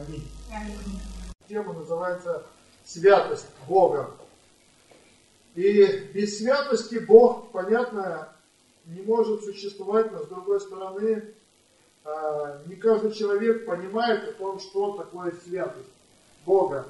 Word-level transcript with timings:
Аминь. 0.00 0.28
Тема 1.48 1.74
называется 1.74 2.42
«Святость 2.84 3.46
Бога». 3.68 4.10
И 5.54 6.10
без 6.14 6.38
святости 6.38 6.96
Бог, 6.96 7.50
понятно, 7.50 8.28
не 8.86 9.02
может 9.02 9.44
существовать, 9.44 10.10
но 10.12 10.22
с 10.22 10.28
другой 10.28 10.60
стороны, 10.60 11.24
а, 12.04 12.62
не 12.66 12.76
каждый 12.76 13.12
человек 13.12 13.66
понимает 13.66 14.28
о 14.28 14.32
том, 14.32 14.60
что 14.60 14.92
такое 14.92 15.34
святость 15.44 15.88
Бога. 16.46 16.86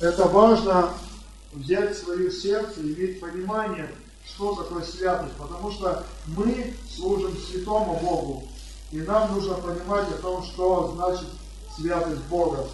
Это 0.00 0.24
важно 0.26 0.92
взять 1.52 1.96
в 1.96 2.04
свое 2.04 2.30
сердце, 2.30 2.80
иметь 2.80 3.20
понимание, 3.20 3.88
что 4.26 4.54
такое 4.56 4.82
святость, 4.82 5.36
потому 5.38 5.70
что 5.70 6.04
мы 6.26 6.74
служим 6.90 7.36
святому 7.36 7.98
Богу, 8.00 8.42
и 8.90 9.00
нам 9.00 9.32
нужно 9.32 9.54
понимать 9.54 10.08
о 10.08 10.20
том, 10.20 10.42
что 10.42 10.92
значит 10.96 11.28
святость 11.76 12.22
Бога. 12.28 12.66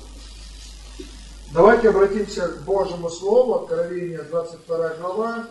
Давайте 1.52 1.89
обратимся 1.89 2.48
к 2.48 2.62
Божьему 2.62 3.09
Слову, 3.09 3.62
Откровение 3.62 4.23
22 4.23 4.89
глава, 4.95 5.47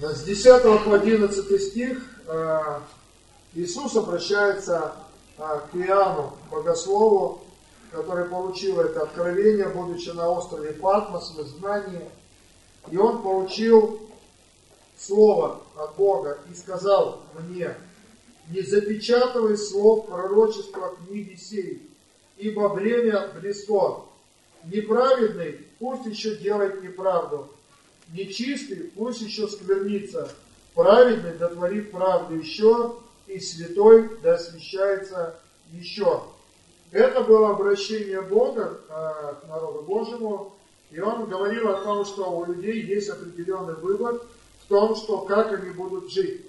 с 0.00 0.22
10 0.24 0.62
по 0.84 0.94
11 0.94 1.62
стих 1.62 1.98
э, 2.26 2.80
Иисус 3.54 3.96
обращается 3.96 4.92
э, 5.38 5.60
к 5.72 5.76
Иоанну, 5.76 6.32
богослову, 6.50 7.42
который 7.90 8.26
получил 8.26 8.80
это 8.80 9.02
откровение, 9.02 9.68
будучи 9.68 10.10
на 10.10 10.28
острове 10.28 10.72
Патмос 10.72 11.30
в 11.30 11.42
изгнании. 11.42 12.10
И 12.90 12.96
он 12.98 13.22
получил 13.22 14.00
слово 14.98 15.60
от 15.76 15.96
Бога 15.96 16.38
и 16.50 16.54
сказал 16.54 17.22
мне, 17.38 17.74
не 18.50 18.62
запечатывай 18.62 19.56
слов 19.56 20.06
пророчества 20.06 20.96
книги 20.96 21.34
сей, 21.34 21.90
ибо 22.36 22.68
время 22.68 23.28
близко. 23.40 24.02
Неправедный 24.64 25.60
пусть 25.78 26.06
еще 26.06 26.36
делает 26.36 26.82
неправду, 26.82 27.48
Нечистый 28.12 28.92
пусть 28.94 29.20
еще 29.20 29.48
сквернится, 29.48 30.30
праведный 30.74 31.32
дотворит 31.32 31.90
правду 31.90 32.36
еще, 32.36 32.96
и 33.26 33.40
святой 33.40 34.08
да 34.22 34.34
освящается 34.34 35.38
еще. 35.72 36.22
Это 36.92 37.22
было 37.22 37.50
обращение 37.50 38.22
Бога 38.22 38.78
э, 38.88 39.34
к 39.42 39.48
народу 39.48 39.82
Божьему, 39.82 40.54
и 40.92 41.00
он 41.00 41.28
говорил 41.28 41.68
о 41.68 41.82
том, 41.82 42.04
что 42.04 42.30
у 42.30 42.44
людей 42.44 42.82
есть 42.82 43.08
определенный 43.08 43.74
выбор 43.74 44.22
в 44.60 44.68
том, 44.68 44.94
что 44.94 45.22
как 45.22 45.52
они 45.52 45.70
будут 45.70 46.12
жить. 46.12 46.45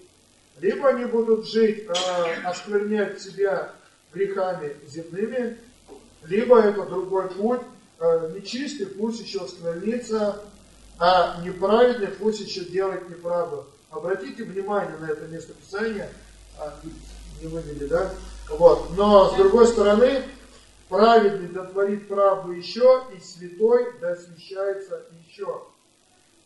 Либо 0.59 0.89
они 0.89 1.05
будут 1.05 1.47
жить, 1.47 1.85
э, 1.87 2.41
осквернять 2.43 3.21
себя 3.21 3.73
грехами 4.13 4.75
земными, 4.87 5.57
либо 6.23 6.59
это 6.59 6.83
другой 6.83 7.29
путь, 7.29 7.61
э, 7.99 8.31
нечистый 8.33 8.87
пусть 8.87 9.21
еще 9.21 9.43
осквернится 9.43 10.41
а 10.99 11.41
неправедный 11.43 12.07
пусть 12.07 12.41
еще 12.41 12.65
делает 12.65 13.07
неправду. 13.09 13.67
Обратите 13.91 14.43
внимание 14.43 14.97
на 14.97 15.05
это 15.05 15.27
место 15.27 15.53
Писания, 15.53 16.09
а, 16.59 16.73
не 17.41 17.47
вывели, 17.47 17.85
да? 17.85 18.11
Вот. 18.49 18.89
Но 18.97 19.29
с 19.31 19.35
другой 19.35 19.67
стороны, 19.67 20.23
праведный 20.89 21.49
дотворит 21.49 22.07
правду 22.07 22.51
еще, 22.51 23.03
и 23.15 23.21
святой 23.21 23.93
да 24.01 24.11
освящается 24.13 25.05
еще. 25.27 25.63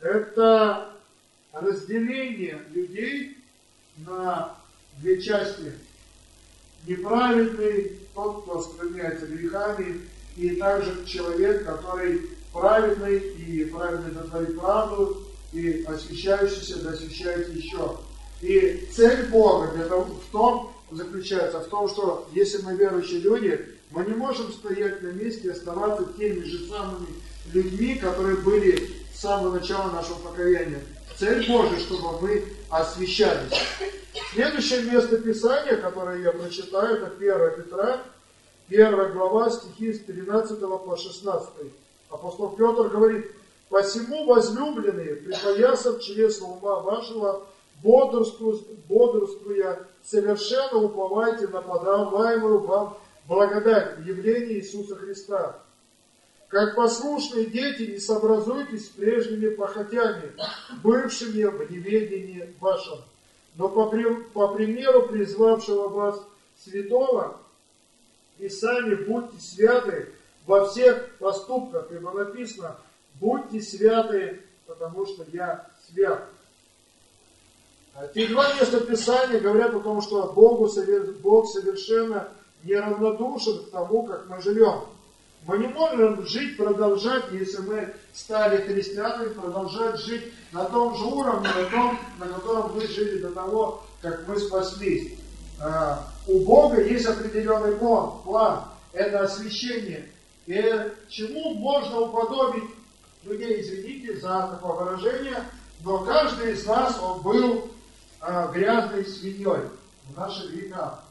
Это 0.01 0.89
разделение 1.53 2.61
людей 2.73 3.37
на 3.97 4.55
две 4.97 5.21
части. 5.21 5.73
Неправедный, 6.87 7.99
тот, 8.15 8.43
кто 8.43 8.59
оскверняется 8.59 9.27
грехами, 9.27 10.01
и 10.35 10.55
также 10.55 11.05
человек, 11.05 11.65
который 11.65 12.29
праведный, 12.51 13.17
и 13.17 13.65
праведный 13.65 14.11
дотворит 14.11 14.59
правду, 14.59 15.23
и 15.53 15.83
освящающийся 15.83 16.81
да 16.81 16.91
освящается 16.91 17.51
еще. 17.51 17.97
И 18.41 18.87
цель 18.91 19.27
Бога 19.27 19.71
для 19.75 19.85
того, 19.85 20.05
в 20.05 20.31
том 20.31 20.73
заключается, 20.91 21.59
в 21.59 21.67
том, 21.67 21.87
что 21.87 22.27
если 22.33 22.61
мы 22.61 22.75
верующие 22.75 23.19
люди, 23.19 23.59
мы 23.91 24.05
не 24.05 24.13
можем 24.13 24.51
стоять 24.51 25.01
на 25.01 25.07
месте 25.07 25.47
и 25.47 25.51
оставаться 25.51 26.11
теми 26.17 26.43
же 26.43 26.67
самыми 26.67 27.07
людьми, 27.53 27.95
которые 27.95 28.37
были 28.37 28.89
с 29.13 29.19
самого 29.19 29.59
начала 29.59 29.91
нашего 29.91 30.15
покаяния. 30.19 30.79
Цель 31.21 31.47
Божия, 31.47 31.77
чтобы 31.77 32.19
мы 32.19 32.43
освящались. 32.71 33.53
Следующее 34.33 34.81
место 34.81 35.17
Писания, 35.19 35.75
которое 35.75 36.19
я 36.19 36.31
прочитаю, 36.31 36.95
это 36.95 37.11
1 37.15 37.63
Петра, 37.63 38.01
1 38.69 39.13
глава, 39.13 39.51
стихи 39.51 39.93
с 39.93 39.99
13 39.99 40.59
по 40.59 40.97
16. 40.97 41.49
Апостол 42.09 42.49
Петр 42.55 42.89
говорит, 42.89 43.27
«Посему, 43.69 44.25
возлюбленные, 44.25 45.17
припоясав 45.17 46.01
чресла 46.01 46.47
ума 46.47 46.79
вашего, 46.79 47.43
бодрствуя, 47.83 48.57
бодрствуя, 48.89 49.87
совершенно 50.03 50.79
уповайте 50.79 51.47
на 51.49 51.61
подаваемую 51.61 52.61
вам 52.61 52.97
благодать 53.27 53.99
в 53.99 54.09
Иисуса 54.09 54.95
Христа. 54.95 55.59
Как 56.51 56.75
послушные 56.75 57.45
дети, 57.45 57.83
не 57.83 57.97
сообразуйтесь 57.97 58.87
с 58.87 58.89
прежними 58.89 59.47
похотями, 59.47 60.33
бывшими 60.83 61.45
в 61.45 61.71
неведении 61.71 62.53
вашем, 62.59 62.99
но 63.55 63.69
по, 63.69 63.89
по 64.33 64.49
примеру 64.49 65.07
призвавшего 65.07 65.87
вас 65.87 66.21
святого, 66.61 67.39
и 68.37 68.49
сами 68.49 68.95
будьте 68.95 69.39
святы 69.39 70.09
во 70.45 70.67
всех 70.67 71.15
поступках, 71.19 71.89
ибо 71.89 72.11
написано, 72.11 72.75
будьте 73.21 73.61
святы, 73.61 74.41
потому 74.67 75.05
что 75.05 75.25
я 75.31 75.69
свят. 75.87 76.27
А 77.95 78.07
те 78.09 78.27
два 78.27 78.53
места 78.55 78.81
Писания 78.81 79.39
говорят 79.39 79.73
о 79.73 79.79
том, 79.79 80.01
что 80.01 80.33
Богу, 80.33 80.69
Бог 81.21 81.47
совершенно 81.47 82.27
неравнодушен 82.65 83.63
к 83.63 83.69
тому, 83.71 84.03
как 84.03 84.27
мы 84.27 84.41
живем. 84.41 84.81
Мы 85.47 85.57
не 85.57 85.67
можем 85.67 86.25
жить, 86.27 86.55
продолжать, 86.55 87.25
если 87.31 87.61
мы 87.61 87.93
стали 88.13 88.57
христианами, 88.57 89.33
продолжать 89.33 89.99
жить 89.99 90.31
на 90.51 90.65
том 90.65 90.95
же 90.95 91.03
уровне, 91.03 91.47
на 91.47 91.65
том, 91.65 91.99
на 92.19 92.27
котором 92.27 92.75
мы 92.75 92.85
жили 92.85 93.19
до 93.19 93.31
того, 93.31 93.83
как 94.01 94.27
мы 94.27 94.37
спаслись. 94.39 95.13
А, 95.59 96.07
у 96.27 96.39
Бога 96.41 96.81
есть 96.83 97.07
определенный 97.07 97.75
план, 97.75 98.21
план. 98.23 98.63
Это 98.93 99.21
освящение. 99.21 100.09
И 100.45 100.91
чему 101.09 101.55
можно 101.55 102.01
уподобить 102.01 102.69
людей, 103.23 103.61
извините 103.61 104.19
за 104.19 104.49
такое 104.51 104.73
выражение, 104.73 105.43
но 105.83 105.99
каждый 105.99 106.53
из 106.53 106.65
нас, 106.65 106.99
он 107.01 107.21
был 107.21 107.71
а, 108.19 108.51
грязной 108.51 109.05
свиньей 109.05 109.69
в 110.07 110.17
наших 110.17 110.51
веках. 110.51 111.03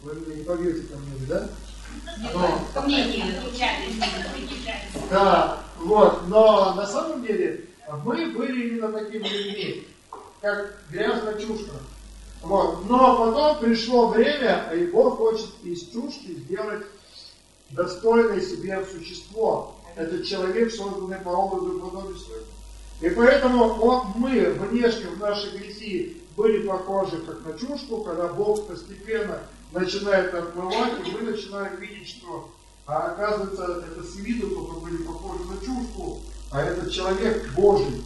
Вы 0.00 0.36
не 0.36 0.42
поверите 0.42 0.86
ко 0.86 0.96
мне, 0.96 1.26
да? 1.28 1.48
Но, 2.32 2.60
да, 5.10 5.60
вот, 5.78 6.28
но 6.28 6.74
на 6.74 6.86
самом 6.86 7.22
деле 7.24 7.66
мы 8.04 8.30
были 8.30 8.68
именно 8.68 8.92
такими 8.92 9.28
людьми, 9.28 9.88
как 10.40 10.78
грязная 10.90 11.34
чушка. 11.34 11.72
Вот. 12.42 12.88
Но 12.88 13.16
потом 13.16 13.58
пришло 13.60 14.08
время, 14.08 14.70
и 14.74 14.86
Бог 14.86 15.18
хочет 15.18 15.48
из 15.62 15.88
чушки 15.88 16.32
сделать 16.32 16.84
достойное 17.70 18.40
себе 18.40 18.84
существо. 18.84 19.74
Это 19.96 20.24
человек, 20.24 20.72
созданный 20.72 21.18
по 21.18 21.30
образу 21.30 21.76
и 21.76 21.80
подобию 21.80 22.16
своему. 22.16 22.46
И 23.00 23.10
поэтому 23.10 23.64
он, 23.64 24.06
мы 24.16 24.50
внешне 24.50 25.08
в 25.08 25.18
нашей 25.18 25.58
грехи 25.58 26.22
были 26.36 26.66
похожи 26.66 27.18
как 27.18 27.44
на 27.44 27.58
чушку, 27.58 28.02
когда 28.02 28.28
Бог 28.28 28.66
постепенно 28.66 29.40
начинает 29.72 30.34
отмывать, 30.34 31.06
и 31.06 31.10
мы 31.10 31.20
начинаем 31.30 31.76
видеть, 31.76 32.08
что 32.08 32.50
а 32.86 33.12
оказывается, 33.12 33.84
это 33.90 34.02
с 34.04 34.14
виду 34.16 34.48
только 34.50 34.80
были 34.80 34.98
похожи 34.98 35.42
на 35.44 35.56
чушку, 35.58 36.20
а 36.52 36.62
это 36.62 36.88
человек 36.88 37.52
Божий. 37.54 38.04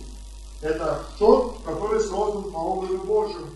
Это 0.63 1.05
тот, 1.19 1.63
который 1.65 2.01
создан 2.01 2.51
по 2.51 2.57
образу 2.57 2.99
Божьему. 2.99 3.49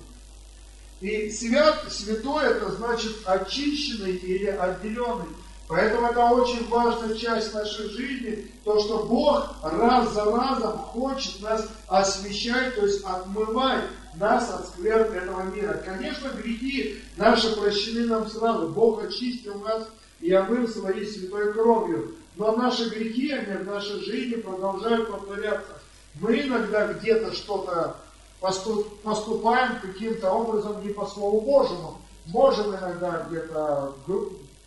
И 1.00 1.31
свят, 1.31 1.84
святой, 1.90 2.44
это 2.44 2.70
значит 2.73 3.17
очищенный 3.25 4.17
или 4.17 4.46
отделенный. 4.46 5.28
Поэтому 5.66 6.08
это 6.08 6.26
очень 6.26 6.69
важная 6.69 7.14
часть 7.14 7.55
нашей 7.55 7.88
жизни, 7.88 8.52
то, 8.64 8.78
что 8.81 9.05
Бог 9.05 9.56
раз 9.62 10.12
за 10.12 10.25
разом 10.25 10.78
хочет 10.78 11.40
нас 11.40 11.66
освещать, 11.88 12.75
то 12.75 12.84
есть 12.84 13.02
отмывать 13.05 13.84
нас 14.16 14.50
от 14.50 14.69
скверн 14.69 15.12
этого 15.12 15.43
мира. 15.44 15.82
Конечно, 15.84 16.28
грехи 16.28 17.02
наши 17.16 17.56
прощены 17.56 18.06
нам 18.06 18.28
сразу. 18.28 18.69
Бог 18.69 19.02
очистил 19.02 19.58
нас 19.61 19.88
и 20.20 20.32
омыл 20.32 20.69
своей 20.69 21.06
святой 21.06 21.52
кровью. 21.52 22.14
Но 22.37 22.52
наши 22.52 22.90
грехи, 22.90 23.31
они 23.32 23.62
в 23.62 23.66
нашей 23.66 24.00
жизни 24.05 24.34
продолжают 24.34 25.11
повторяться. 25.11 25.81
Мы 26.20 26.43
иногда 26.43 26.93
где-то 26.93 27.32
что-то 27.32 27.96
поступаем 28.40 29.81
каким-то 29.81 30.31
образом 30.31 30.82
не 30.82 30.93
по 30.93 31.06
Слову 31.06 31.40
Божьему. 31.40 32.00
Можем 32.26 32.70
иногда 32.70 33.26
где-то 33.28 33.94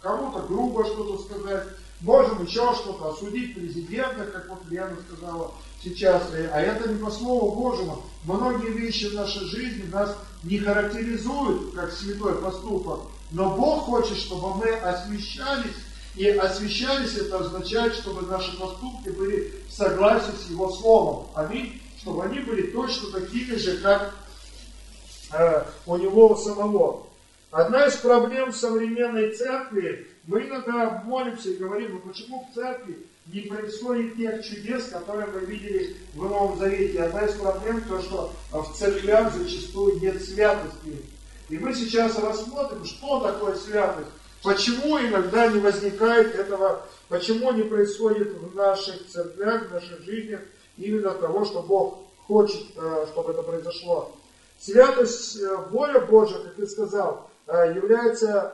кому-то 0.08 0.40
грубо 0.48 0.86
что-то 0.86 1.24
сказать, 1.24 1.68
можем 2.02 2.46
еще 2.46 2.74
что-то 2.76 3.10
осудить 3.10 3.56
президента, 3.56 4.26
как 4.26 4.50
вот 4.50 4.62
Лена 4.70 4.96
сказала 5.08 5.52
сейчас, 5.84 6.24
а 6.32 6.62
это 6.62 6.90
не 6.90 7.04
по 7.04 7.12
Слову 7.12 7.56
Божьему. 7.56 8.04
Многие 8.24 8.72
вещи 8.72 9.06
в 9.06 9.16
нашей 9.16 9.46
жизни 9.46 9.90
нас 9.92 10.16
не 10.44 10.60
характеризуют 10.60 11.76
как 11.76 11.92
святой 11.92 12.36
поступок, 12.36 13.02
но 13.32 13.56
Бог 13.56 13.84
хочет, 13.84 14.18
чтобы 14.18 14.56
мы 14.56 14.70
освящались, 14.76 15.76
и 16.16 16.30
освящались 16.30 17.16
это 17.16 17.40
означает, 17.40 17.94
чтобы 17.94 18.22
наши 18.24 18.58
поступки 18.58 19.10
были 19.10 19.54
в 19.68 19.74
согласии 19.74 20.32
с 20.32 20.50
Его 20.50 20.72
Словом. 20.72 21.28
Аминь. 21.36 21.82
Чтобы 22.02 22.24
они 22.24 22.40
были 22.40 22.72
точно 22.72 23.12
такими 23.12 23.56
же, 23.56 23.78
как 23.78 24.16
э, 25.34 25.64
у 25.86 25.98
Него 25.98 26.36
самого. 26.38 27.07
Одна 27.52 27.88
из 27.88 27.96
проблем 27.98 28.52
современной 28.52 29.32
церкви, 29.32 30.08
мы 30.26 30.42
иногда 30.42 31.02
молимся 31.06 31.50
и 31.50 31.56
говорим, 31.56 31.94
ну 31.94 32.00
почему 32.00 32.46
в 32.46 32.54
церкви 32.54 33.06
не 33.28 33.42
происходит 33.42 34.18
тех 34.18 34.46
чудес, 34.46 34.90
которые 34.90 35.28
мы 35.28 35.40
видели 35.42 35.96
в 36.14 36.24
Новом 36.24 36.58
Завете. 36.60 37.04
Одна 37.04 37.26
из 37.26 37.36
проблем 37.36 37.82
то, 37.88 38.02
что 38.02 38.34
в 38.52 38.74
церквях 38.78 39.34
зачастую 39.34 40.00
нет 40.02 40.22
святости. 40.22 41.06
И 41.50 41.58
мы 41.58 41.74
сейчас 41.74 42.20
рассмотрим, 42.20 42.84
что 42.84 43.22
такое 43.22 43.56
святость, 43.56 44.10
почему 44.44 45.00
иногда 45.00 45.48
не 45.48 45.60
возникает 45.60 46.36
этого, 46.36 46.82
почему 47.08 47.52
не 47.54 47.64
происходит 47.64 48.34
в 48.34 48.56
наших 48.56 49.08
церквях, 49.08 49.70
в 49.70 49.74
наших 49.74 50.02
жизнях 50.02 50.42
именно 50.78 51.12
того, 51.12 51.46
что 51.46 51.62
Бог 51.62 52.00
хочет, 52.28 52.66
э, 52.76 53.06
чтобы 53.14 53.32
это 53.32 53.44
произошло. 53.44 54.14
Святость, 54.60 55.38
э, 55.40 55.56
воля 55.72 56.02
Божия, 56.02 56.40
как 56.40 56.56
ты 56.56 56.68
сказал, 56.68 57.30
является 57.48 58.54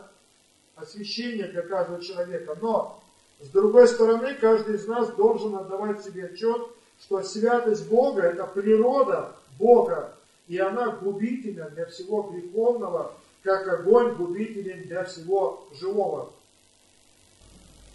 освящением 0.76 1.52
для 1.52 1.62
каждого 1.64 2.02
человека. 2.02 2.58
Но 2.62 3.02
с 3.42 3.48
другой 3.50 3.88
стороны, 3.88 4.36
каждый 4.36 4.76
из 4.76 4.88
нас 4.88 5.10
должен 5.16 5.56
отдавать 5.56 6.04
себе 6.04 6.26
отчет, 6.26 6.62
что 7.02 7.22
святость 7.24 7.88
Бога– 7.90 8.22
это 8.24 8.46
природа 8.46 9.36
Бога, 9.60 10.16
и 10.48 10.58
она 10.58 10.90
губительна 10.92 11.70
для 11.70 11.86
всего 11.88 12.24
греховного, 12.24 13.14
как 13.44 13.68
огонь 13.68 14.16
губителен 14.16 14.84
для 14.84 15.04
всего 15.04 15.68
живого. 15.74 16.32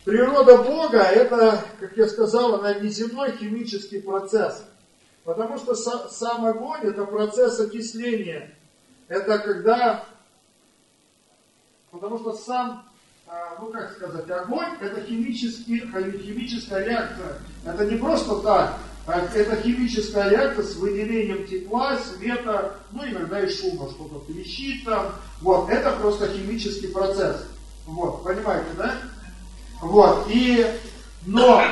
Природа 0.04 0.58
Бога– 0.58 0.98
это, 1.02 1.62
как 1.80 1.96
я 1.96 2.06
сказал, 2.06 2.56
она 2.56 2.74
неземной 2.74 3.32
химический 3.32 4.00
процесс. 4.00 4.64
Потому 5.24 5.58
что 5.58 5.74
сам 5.74 6.46
огонь– 6.46 6.80
это 6.82 7.04
процесс 7.04 7.60
окисления. 7.60 8.54
Это 9.08 9.38
когда... 9.38 10.04
Потому 11.90 12.18
что 12.18 12.32
сам 12.34 12.84
а, 13.30 13.58
ну 13.60 13.66
как 13.66 13.92
сказать, 13.92 14.30
огонь 14.30 14.70
это 14.80 15.02
химический, 15.02 15.80
химическая 15.80 16.82
реакция. 16.82 17.38
Это 17.62 17.84
не 17.84 17.96
просто 17.98 18.36
так, 18.36 18.78
а 19.06 19.20
это 19.20 19.56
химическая 19.56 20.30
реакция 20.30 20.64
с 20.64 20.76
выделением 20.76 21.46
тепла, 21.46 21.98
света, 21.98 22.76
ну 22.90 23.06
иногда 23.06 23.40
и 23.40 23.50
шума, 23.50 23.90
что-то 23.90 24.20
трещит 24.20 24.84
там. 24.86 25.12
Вот, 25.42 25.68
это 25.68 25.92
просто 25.92 26.28
химический 26.28 26.88
процесс. 26.88 27.44
Вот, 27.84 28.24
понимаете, 28.24 28.70
да? 28.78 28.94
Вот, 29.82 30.26
и, 30.30 30.66
но 31.26 31.62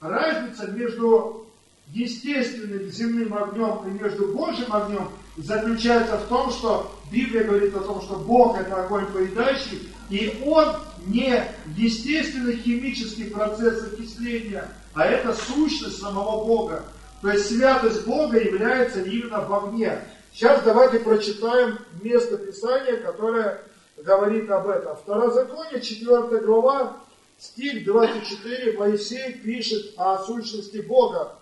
разница 0.00 0.68
между 0.68 1.46
естественным 1.88 2.90
земным 2.90 3.34
огнем 3.34 3.86
и 3.86 4.02
между 4.02 4.28
Божьим 4.28 4.72
огнем 4.72 5.10
заключается 5.36 6.16
в 6.16 6.28
том, 6.28 6.50
что 6.50 6.95
Библия 7.10 7.44
говорит 7.44 7.74
о 7.76 7.80
том, 7.80 8.02
что 8.02 8.16
Бог 8.16 8.58
это 8.58 8.84
огонь 8.84 9.06
поедающий, 9.06 9.92
и 10.10 10.42
он 10.44 10.76
не 11.06 11.42
естественный 11.76 12.56
химический 12.56 13.30
процесс 13.30 13.92
окисления, 13.92 14.68
а 14.94 15.04
это 15.04 15.32
сущность 15.34 16.00
самого 16.00 16.44
Бога. 16.44 16.84
То 17.22 17.30
есть 17.30 17.48
святость 17.48 18.06
Бога 18.06 18.38
является 18.38 19.02
именно 19.02 19.40
в 19.40 19.54
огне. 19.54 20.00
Сейчас 20.32 20.62
давайте 20.62 20.98
прочитаем 21.00 21.78
место 22.02 22.36
Писания, 22.36 22.98
которое 22.98 23.60
говорит 23.96 24.50
об 24.50 24.68
этом. 24.68 24.96
Второзаконие, 24.96 25.80
4 25.80 26.40
глава, 26.40 26.96
стих 27.38 27.84
24, 27.84 28.78
Моисей 28.78 29.32
пишет 29.32 29.94
о 29.96 30.18
сущности 30.18 30.78
Бога. 30.78 31.38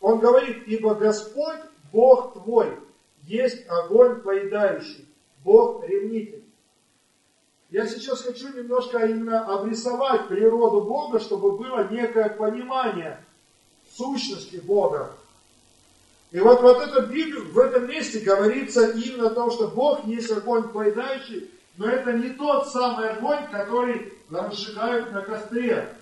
Он 0.00 0.18
говорит, 0.18 0.62
ибо 0.66 0.94
Господь, 0.94 1.58
Бог 1.92 2.34
твой, 2.34 2.78
есть 3.30 3.68
огонь 3.68 4.20
поедающий, 4.20 5.08
Бог 5.44 5.86
ревнитель. 5.86 6.44
Я 7.70 7.86
сейчас 7.86 8.22
хочу 8.22 8.48
немножко 8.48 8.98
именно 8.98 9.44
обрисовать 9.46 10.26
природу 10.26 10.82
Бога, 10.82 11.20
чтобы 11.20 11.52
было 11.52 11.88
некое 11.88 12.28
понимание 12.30 13.24
сущности 13.92 14.56
Бога. 14.56 15.12
И 16.32 16.40
вот, 16.40 16.60
вот 16.62 16.82
это 16.82 17.02
в 17.02 17.58
этом 17.58 17.88
месте 17.88 18.18
говорится 18.20 18.90
именно 18.90 19.28
о 19.28 19.34
том, 19.34 19.50
что 19.52 19.68
Бог 19.68 20.04
есть 20.06 20.30
огонь 20.32 20.68
поедающий, 20.68 21.50
но 21.76 21.88
это 21.88 22.12
не 22.12 22.30
тот 22.30 22.68
самый 22.68 23.10
огонь, 23.10 23.46
который 23.50 24.12
разжигают 24.28 25.12
на 25.12 25.22
костре. 25.22 25.94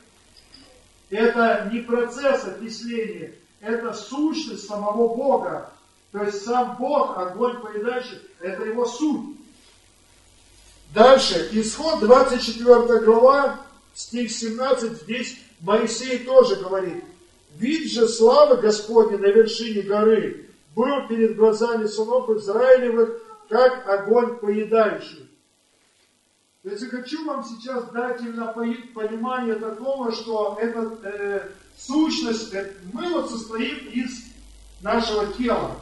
Это 1.11 1.69
не 1.73 1.81
процесс 1.81 2.47
окисления, 2.47 3.35
это 3.61 3.93
сущность 3.93 4.67
самого 4.67 5.15
Бога. 5.15 5.71
То 6.19 6.25
есть 6.25 6.45
сам 6.45 6.77
Бог, 6.81 7.17
огонь 7.17 7.61
поедающий, 7.61 8.19
это 8.41 8.65
его 8.65 8.85
суть. 8.87 9.37
Дальше, 10.93 11.49
исход 11.53 12.01
24 12.01 13.05
глава, 13.05 13.61
стих 13.95 14.33
17, 14.33 15.03
здесь 15.03 15.39
Моисей 15.61 16.19
тоже 16.25 16.57
говорит, 16.57 17.05
«Вид 17.55 17.93
же 17.93 18.09
славы 18.09 18.57
Господня 18.57 19.17
на 19.19 19.27
вершине 19.27 19.83
горы 19.83 20.51
был 20.75 21.07
перед 21.07 21.37
глазами 21.37 21.87
сынов 21.87 22.29
Израилевых, 22.31 23.23
как 23.49 23.89
огонь 23.89 24.39
поедающий». 24.39 25.31
То 26.65 26.71
есть 26.71 26.83
я 26.83 26.89
хочу 26.89 27.25
вам 27.27 27.45
сейчас 27.45 27.93
дать 27.93 28.21
именно 28.23 28.53
понимание 28.93 29.55
такого, 29.55 30.11
что 30.11 30.59
эта 30.61 30.99
э, 31.05 31.49
сущность, 31.79 32.53
э, 32.55 32.73
мы 32.93 33.09
вот 33.13 33.31
состоим 33.31 33.87
из 33.91 34.25
нашего 34.83 35.33
тела. 35.35 35.77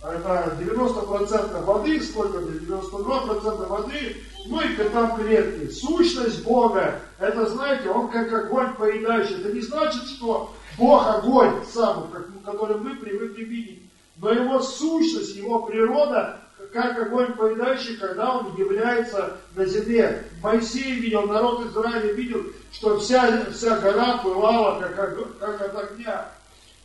А 0.00 0.14
это 0.14 0.56
90% 0.60 1.64
воды, 1.64 2.00
сколько 2.02 2.40
здесь? 2.42 2.68
92% 2.68 3.66
воды, 3.66 4.16
ну 4.46 4.60
и 4.60 4.74
там 4.90 5.16
клетки. 5.16 5.70
Сущность 5.70 6.44
Бога, 6.44 7.00
это, 7.18 7.46
знаете, 7.46 7.90
Он 7.90 8.08
как 8.08 8.32
огонь 8.32 8.74
поедающий. 8.74 9.40
Это 9.40 9.52
не 9.52 9.60
значит, 9.60 10.04
что 10.04 10.54
Бог 10.78 11.06
огонь 11.06 11.64
сам, 11.72 12.10
который 12.44 12.76
мы 12.76 12.94
привыкли 12.96 13.44
видеть. 13.44 13.82
Но 14.18 14.30
его 14.30 14.60
сущность, 14.60 15.36
его 15.36 15.62
природа, 15.62 16.40
как 16.72 16.98
огонь 16.98 17.32
поедающий, 17.32 17.96
когда 17.96 18.38
он 18.38 18.54
является 18.56 19.36
на 19.54 19.64
земле. 19.64 20.24
Моисей 20.42 20.92
видел, 21.00 21.22
народ 21.22 21.66
Израиля 21.66 22.12
видел, 22.12 22.42
что 22.72 22.98
вся, 22.98 23.46
вся 23.52 23.78
гора 23.78 24.18
пылала, 24.18 24.80
как, 24.80 25.38
как 25.38 25.60
от 25.60 25.92
огня. 25.92 26.28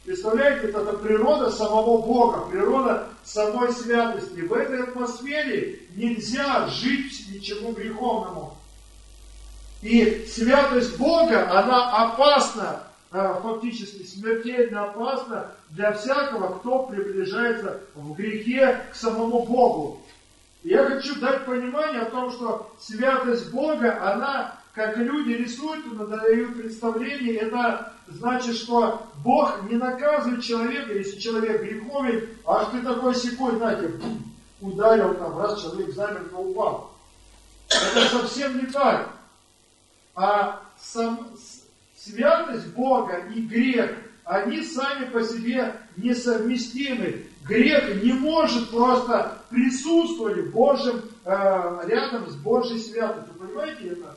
Представляете, 0.06 0.68
это 0.68 0.82
природа 0.98 1.50
самого 1.50 2.02
Бога, 2.02 2.50
природа 2.50 3.08
самой 3.24 3.72
святости. 3.72 4.42
В 4.42 4.52
этой 4.52 4.84
атмосфере 4.84 5.80
нельзя 5.96 6.68
жить 6.68 7.26
ничему 7.32 7.72
греховному. 7.72 8.58
И 9.82 10.26
святость 10.30 10.98
Бога, 10.98 11.50
она 11.58 12.04
опасна, 12.04 12.84
а, 13.12 13.40
фактически 13.42 14.04
смертельно 14.04 14.86
опасна 14.86 15.52
для 15.70 15.94
всякого, 15.94 16.60
кто 16.60 16.84
приближается 16.84 17.80
в 17.96 18.14
грехе 18.14 18.82
к 18.92 18.96
самому 18.96 19.44
Богу. 19.44 20.02
я 20.64 20.84
хочу 20.84 21.16
дать 21.20 21.46
понимание 21.46 22.02
о 22.02 22.12
том, 22.12 22.32
что 22.32 22.74
святость 22.80 23.52
Бога, 23.52 24.02
она 24.02 24.60
как 24.74 24.98
люди 24.98 25.32
рисуют 25.34 25.86
и 25.86 25.96
дают 25.96 26.58
представление, 26.58 27.36
это 27.36 27.94
значит, 28.14 28.56
что 28.56 29.08
Бог 29.24 29.64
не 29.70 29.78
наказывает 29.78 30.44
человека, 30.44 30.94
если 30.94 31.20
человек 31.20 31.62
греховен, 31.62 32.30
ах 32.46 32.72
ты 32.72 32.82
такой 32.82 33.16
секой, 33.16 33.56
знаете, 33.58 33.92
ударил 34.62 35.14
там, 35.16 35.38
раз 35.38 35.62
человек 35.62 35.94
замертво 35.94 36.38
упал. 36.38 36.94
Это 37.70 38.10
совсем 38.10 38.58
не 38.58 38.68
так. 38.68 39.10
А 40.16 40.62
сам, 40.80 41.28
святость 41.98 42.68
Бога 42.68 43.18
и 43.34 43.42
грех, 43.42 43.92
они 44.26 44.64
сами 44.64 45.06
по 45.06 45.24
себе 45.24 45.76
несовместимы. 45.98 47.26
Грех 47.44 48.02
не 48.04 48.14
может 48.14 48.70
просто 48.70 49.38
присутствовать 49.50 50.38
в 50.48 50.52
Божьем, 50.52 51.02
э, 51.26 51.80
рядом 51.86 52.30
с 52.30 52.36
Божьей 52.36 52.80
святостью. 52.80 53.34
Понимаете 53.34 53.90
это? 53.90 54.16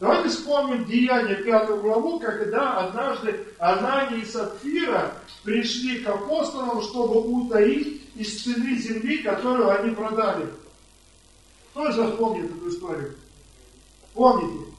Давайте 0.00 0.28
вспомним 0.28 0.84
Деяние 0.84 1.36
5 1.36 1.80
главу, 1.80 2.20
когда 2.20 2.78
однажды 2.78 3.44
Анания 3.58 4.18
и 4.18 4.24
Сапфира 4.24 5.12
пришли 5.42 5.98
к 6.00 6.08
апостолам, 6.08 6.82
чтобы 6.82 7.20
утаить 7.20 8.02
из 8.14 8.42
цены 8.42 8.76
земли, 8.76 9.18
которую 9.18 9.70
они 9.70 9.94
продали. 9.94 10.46
Кто 11.70 11.90
же 11.90 12.08
помнит 12.12 12.50
эту 12.50 12.68
историю? 12.68 13.14
Помните? 14.14 14.70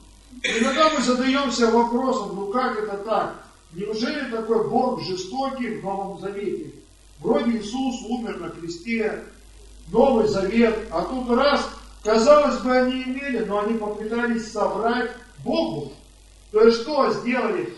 Иногда 0.42 0.90
мы 0.90 1.02
задаемся 1.02 1.70
вопросом, 1.70 2.36
ну 2.36 2.46
как 2.46 2.78
это 2.78 2.96
так? 2.98 3.44
Неужели 3.72 4.30
такой 4.30 4.68
Бог 4.68 5.02
жестокий 5.02 5.80
в 5.80 5.84
Новом 5.84 6.18
Завете? 6.18 6.72
Вроде 7.20 7.58
Иисус 7.58 8.02
умер 8.08 8.38
на 8.38 8.48
кресте, 8.48 9.22
Новый 9.92 10.28
Завет, 10.28 10.88
а 10.90 11.02
тут 11.02 11.28
раз, 11.36 11.68
казалось 12.02 12.60
бы, 12.60 12.76
они 12.76 13.02
имели, 13.02 13.44
но 13.44 13.60
они 13.60 13.78
попытались 13.78 14.50
собрать 14.50 15.10
Богу. 15.44 15.92
То 16.52 16.62
есть 16.62 16.82
что 16.82 17.12
сделали? 17.12 17.72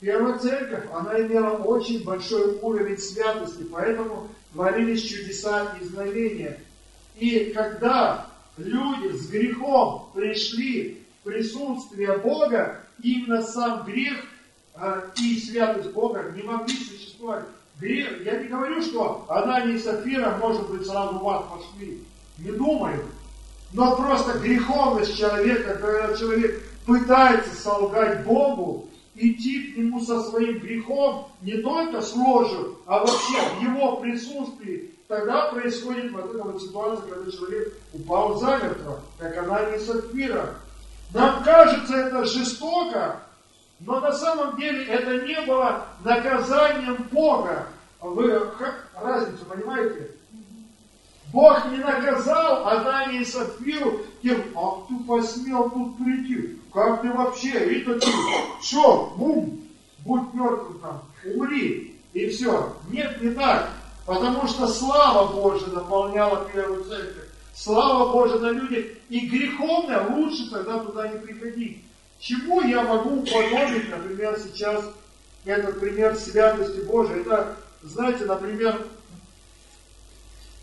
Первая 0.00 0.38
церковь, 0.38 0.84
она 0.92 1.20
имела 1.20 1.56
очень 1.56 2.04
большой 2.04 2.58
уровень 2.60 2.98
святости, 2.98 3.64
поэтому 3.64 4.28
творились 4.52 5.02
чудеса 5.02 5.76
и 5.80 5.84
знамения. 5.84 6.60
И 7.16 7.52
когда 7.54 8.26
люди 8.56 9.16
с 9.16 9.28
грехом 9.28 10.10
пришли 10.14 11.04
в 11.20 11.24
присутствие 11.24 12.18
Бога, 12.18 12.80
именно 13.02 13.42
сам 13.42 13.84
грех 13.84 14.24
а, 14.74 15.04
и 15.16 15.40
святость 15.40 15.92
Бога 15.92 16.32
не 16.34 16.42
могли 16.42 16.76
существовать. 16.76 17.44
Грех, 17.80 18.24
я 18.24 18.38
не 18.40 18.48
говорю, 18.48 18.82
что 18.82 19.24
Анания 19.28 19.74
и 19.74 19.78
Сафира, 19.78 20.36
может 20.38 20.68
быть, 20.68 20.86
сразу 20.86 21.16
у 21.16 21.24
вас 21.24 21.44
пошли. 21.50 22.04
Не 22.38 22.52
думаю. 22.52 23.04
Но 23.74 23.96
просто 23.96 24.38
греховность 24.38 25.18
человека, 25.18 25.74
когда 25.74 26.16
человек 26.16 26.62
пытается 26.86 27.60
солгать 27.60 28.24
Богу, 28.24 28.88
идти 29.16 29.72
к 29.72 29.76
Нему 29.76 30.00
со 30.00 30.22
своим 30.22 30.60
грехом, 30.60 31.28
не 31.42 31.54
только 31.58 32.00
с 32.00 32.14
ложью, 32.14 32.78
а 32.86 33.00
вообще 33.00 33.36
в 33.58 33.62
Его 33.62 33.96
присутствии, 33.96 34.94
тогда 35.08 35.48
происходит 35.48 36.12
вот 36.12 36.32
эта 36.32 36.44
вот 36.44 36.62
ситуация, 36.62 37.08
когда 37.08 37.30
человек 37.32 37.74
упал 37.92 38.38
замертво, 38.38 39.00
как 39.18 39.36
она 39.38 39.70
не 39.70 39.78
Сапфира. 39.80 40.54
Нам 41.12 41.42
кажется 41.42 41.96
это 41.96 42.24
жестоко, 42.24 43.22
но 43.80 43.98
на 43.98 44.12
самом 44.12 44.56
деле 44.56 44.84
это 44.86 45.26
не 45.26 45.40
было 45.46 45.84
наказанием 46.04 47.08
Бога. 47.10 47.66
Вы 48.00 48.40
разницу 48.94 49.44
понимаете? 49.46 50.12
Бог 51.34 51.68
не 51.72 51.78
наказал 51.78 52.64
Адаме 52.68 53.20
и 53.20 53.24
Сапфиру 53.24 54.02
тем, 54.22 54.40
а 54.54 54.84
ты 54.88 54.94
посмел 55.04 55.68
тут 55.68 55.98
прийти. 55.98 56.60
Как 56.72 57.02
ты 57.02 57.10
вообще? 57.12 57.74
И 57.74 57.80
ты, 57.84 57.98
все, 58.60 59.12
бум, 59.16 59.60
будь 60.04 60.32
мертвым 60.32 60.78
там, 60.78 61.02
умри. 61.34 62.00
И 62.12 62.28
все. 62.28 62.76
Нет, 62.88 63.20
не 63.20 63.30
так. 63.30 63.68
Потому 64.06 64.46
что 64.46 64.68
слава 64.68 65.32
Божия 65.32 65.70
наполняла 65.70 66.48
первую 66.54 66.84
церковь. 66.84 67.28
Слава 67.52 68.12
Божия 68.12 68.38
на 68.38 68.50
людях. 68.52 68.84
И 69.08 69.26
греховно 69.26 70.06
лучше 70.14 70.48
тогда 70.52 70.78
туда 70.78 71.08
не 71.08 71.18
приходить. 71.18 71.82
Чему 72.20 72.60
я 72.60 72.82
могу 72.82 73.22
уподобить, 73.22 73.90
например, 73.90 74.38
сейчас 74.38 74.84
этот 75.44 75.80
пример 75.80 76.14
святости 76.14 76.78
Божией? 76.82 77.22
Это, 77.22 77.56
знаете, 77.82 78.24
например, 78.24 78.86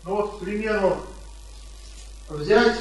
ну 0.04 0.16
вот, 0.16 0.36
к 0.36 0.38
примеру, 0.40 0.96
взять, 2.28 2.78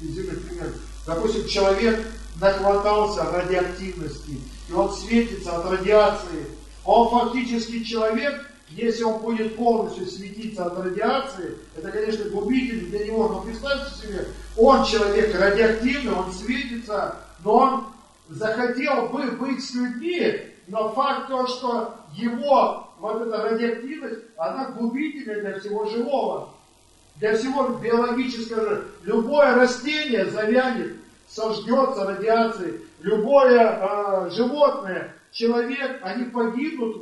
пример, 0.00 0.74
допустим, 1.06 1.46
человек 1.46 2.06
нахватался 2.40 3.24
радиоактивности, 3.24 4.40
и 4.68 4.72
он 4.72 4.92
светится 4.92 5.56
от 5.56 5.70
радиации, 5.70 6.46
он 6.84 7.10
фактически 7.10 7.84
человек, 7.84 8.46
если 8.70 9.02
он 9.04 9.20
будет 9.20 9.56
полностью 9.56 10.06
светиться 10.06 10.66
от 10.66 10.78
радиации, 10.78 11.56
это, 11.76 11.90
конечно, 11.90 12.28
губитель 12.30 12.86
для 12.86 13.06
него, 13.06 13.28
но 13.28 13.40
представьте 13.42 13.94
себе, 13.94 14.28
он 14.56 14.84
человек 14.84 15.34
радиоактивный, 15.34 16.12
он 16.12 16.32
светится, 16.32 17.16
но 17.44 17.56
он 17.56 17.84
захотел 18.28 19.08
бы 19.08 19.30
быть 19.32 19.64
с 19.64 19.72
людьми, 19.72 20.42
но 20.68 20.90
факт 20.90 21.28
то, 21.28 21.46
что 21.46 21.94
его 22.14 22.88
вот 22.98 23.22
эта 23.22 23.42
радиоактивность, 23.42 24.20
она 24.36 24.70
губительна 24.70 25.40
для 25.40 25.58
всего 25.58 25.86
живого, 25.86 26.50
для 27.16 27.36
всего 27.36 27.68
биологического. 27.68 28.82
Любое 29.02 29.54
растение 29.54 30.26
завянет, 30.26 30.96
сожжется 31.28 32.04
радиацией. 32.04 32.80
Любое 33.00 33.60
э, 33.60 34.30
животное, 34.30 35.14
человек, 35.32 36.00
они 36.02 36.24
погибнут 36.24 36.96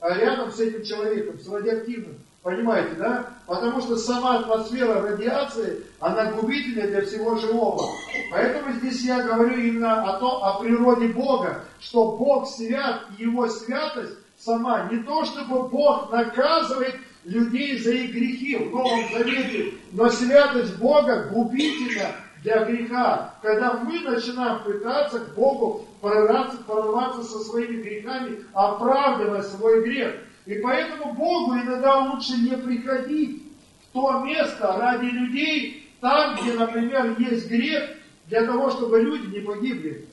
рядом 0.00 0.52
с 0.52 0.60
этим 0.60 0.84
человеком, 0.84 1.38
с 1.38 1.48
радиоактивным. 1.48 2.18
Понимаете, 2.42 2.94
да? 2.96 3.26
Потому 3.46 3.80
что 3.80 3.96
сама 3.96 4.38
атмосфера 4.38 5.02
радиации, 5.02 5.84
она 6.00 6.32
губительна 6.32 6.86
для 6.86 7.02
всего 7.04 7.36
живого. 7.36 7.88
Поэтому 8.30 8.72
здесь 8.74 9.02
я 9.02 9.22
говорю 9.22 9.58
именно 9.58 10.04
о 10.08 10.18
том, 10.18 10.42
о 10.44 10.60
природе 10.60 11.08
Бога, 11.08 11.64
что 11.80 12.16
Бог 12.16 12.48
свят, 12.48 13.02
и 13.16 13.22
Его 13.24 13.48
святость 13.48 14.14
сама. 14.38 14.88
Не 14.90 14.98
то, 14.98 15.24
чтобы 15.24 15.68
Бог 15.68 16.12
наказывает 16.12 16.94
людей 17.24 17.78
за 17.78 17.90
их 17.90 18.12
грехи 18.12 18.56
в 18.56 18.70
Новом 18.70 19.00
Завете, 19.12 19.74
но 19.92 20.08
святость 20.08 20.76
Бога 20.78 21.28
губительна 21.32 22.12
для 22.42 22.64
греха. 22.64 23.34
Когда 23.42 23.74
мы 23.74 24.00
начинаем 24.00 24.62
пытаться 24.62 25.20
к 25.20 25.34
Богу 25.34 25.86
прорваться, 26.00 26.56
прорваться 26.58 27.24
со 27.24 27.40
своими 27.40 27.82
грехами, 27.82 28.44
оправдывая 28.52 29.42
свой 29.42 29.84
грех. 29.84 30.14
И 30.48 30.54
поэтому 30.60 31.12
Богу 31.12 31.56
иногда 31.56 31.98
лучше 31.98 32.32
не 32.38 32.56
приходить 32.56 33.42
в 33.82 33.92
то 33.92 34.20
место 34.20 34.78
ради 34.78 35.04
людей, 35.04 35.92
там, 36.00 36.36
где, 36.36 36.54
например, 36.54 37.16
есть 37.18 37.48
грех, 37.48 37.90
для 38.28 38.46
того, 38.46 38.70
чтобы 38.70 38.98
люди 38.98 39.26
не 39.26 39.40
погибли. 39.40 40.08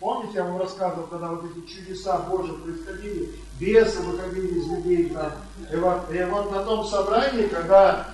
Помните, 0.00 0.38
я 0.38 0.44
вам 0.44 0.58
рассказывал, 0.58 1.06
когда 1.06 1.28
вот 1.28 1.44
эти 1.44 1.72
чудеса 1.72 2.18
Божьи 2.28 2.52
происходили, 2.52 3.30
бесы 3.60 4.00
выходили 4.00 4.58
из 4.58 4.68
людей 4.68 5.10
там. 5.10 5.32
И 5.72 5.76
вот, 5.76 6.12
и 6.12 6.24
вот 6.24 6.50
на 6.50 6.64
том 6.64 6.84
собрании, 6.84 7.46
когда 7.46 8.08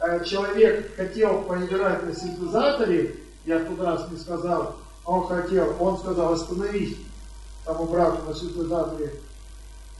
э, 0.00 0.24
человек 0.24 0.96
хотел 0.96 1.42
поиграть 1.42 2.02
на 2.06 2.14
синтезаторе, 2.14 3.14
я 3.44 3.58
в 3.58 3.66
тот 3.66 3.80
раз 3.86 4.10
не 4.10 4.16
сказал, 4.16 4.76
он 5.04 5.26
хотел, 5.26 5.76
он 5.78 5.98
сказал, 5.98 6.32
остановись 6.32 6.96
тому 7.66 7.84
брату 7.84 8.22
на 8.26 8.34
синтезаторе, 8.34 9.12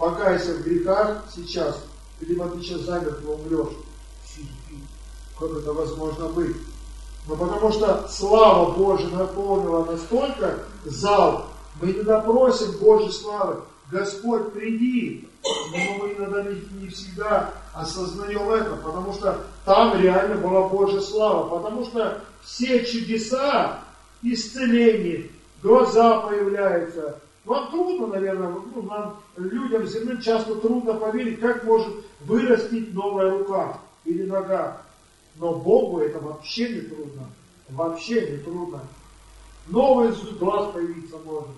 покайся 0.00 0.54
в 0.54 0.62
грехах 0.62 1.24
сейчас, 1.32 1.84
либо 2.20 2.48
ты 2.48 2.60
сейчас 2.62 2.80
замертво 2.80 3.32
умрешь. 3.32 3.74
Как 5.38 5.50
это 5.52 5.72
возможно 5.72 6.28
быть? 6.28 6.56
Но 7.28 7.36
ну, 7.36 7.46
потому 7.46 7.70
что 7.70 8.08
слава 8.08 8.72
Божия 8.72 9.10
наполнила 9.10 9.84
настолько 9.84 10.60
зал, 10.84 11.46
мы 11.80 11.92
иногда 11.92 12.20
просим 12.20 12.72
Божьей 12.78 13.12
славы, 13.12 13.60
Господь, 13.90 14.52
приди. 14.52 15.28
Но 15.44 15.98
мы 15.98 16.12
иногда 16.12 16.42
не, 16.42 16.62
не 16.80 16.88
всегда 16.88 17.52
осознаем 17.74 18.50
это, 18.50 18.76
потому 18.76 19.12
что 19.12 19.38
там 19.64 20.00
реально 20.00 20.36
была 20.36 20.68
Божья 20.68 21.00
слава. 21.00 21.58
Потому 21.58 21.84
что 21.84 22.20
все 22.42 22.84
чудеса, 22.84 23.80
исцеление, 24.22 25.30
глаза 25.62 26.20
появляются. 26.20 27.20
Вам 27.50 27.68
трудно, 27.68 28.06
наверное, 28.06 28.54
ну, 28.76 28.82
нам, 28.82 29.16
людям 29.36 29.84
земным 29.84 30.20
часто 30.20 30.54
трудно 30.54 30.94
поверить, 30.94 31.40
как 31.40 31.64
может 31.64 31.92
вырастить 32.20 32.94
новая 32.94 33.28
рука 33.28 33.80
или 34.04 34.22
нога. 34.22 34.80
Но 35.34 35.54
Богу 35.56 35.98
это 35.98 36.20
вообще 36.20 36.68
не 36.68 36.80
трудно. 36.82 37.24
Вообще 37.70 38.20
не 38.30 38.36
трудно. 38.36 38.82
Новый 39.66 40.12
глаз 40.38 40.72
появиться 40.72 41.16
может, 41.24 41.50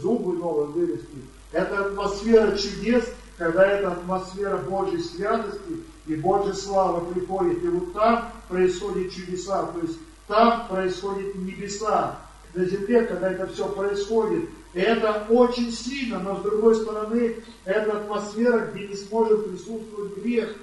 зубы 0.00 0.34
новые 0.34 0.66
вырасти. 0.68 1.08
Это 1.50 1.86
атмосфера 1.86 2.56
чудес, 2.56 3.12
когда 3.36 3.66
эта 3.66 3.90
атмосфера 3.90 4.58
Божьей 4.58 5.02
святости 5.02 5.82
и 6.06 6.14
Божьей 6.14 6.54
славы 6.54 7.12
приходит. 7.12 7.64
И 7.64 7.66
вот 7.66 7.92
там 7.94 8.30
происходят 8.48 9.12
чудеса, 9.12 9.66
то 9.66 9.80
есть 9.80 9.98
там 10.28 10.68
происходит 10.68 11.34
небеса. 11.34 12.20
На 12.54 12.64
земле, 12.64 13.06
когда 13.06 13.32
это 13.32 13.48
все 13.48 13.66
происходит, 13.66 14.48
это 14.74 15.26
очень 15.28 15.70
сильно, 15.70 16.18
но 16.18 16.38
с 16.38 16.42
другой 16.42 16.74
стороны, 16.76 17.36
это 17.64 17.98
атмосфера, 17.98 18.66
где 18.66 18.88
не 18.88 18.96
сможет 18.96 19.46
присутствовать 19.50 20.16
грех. 20.16 20.54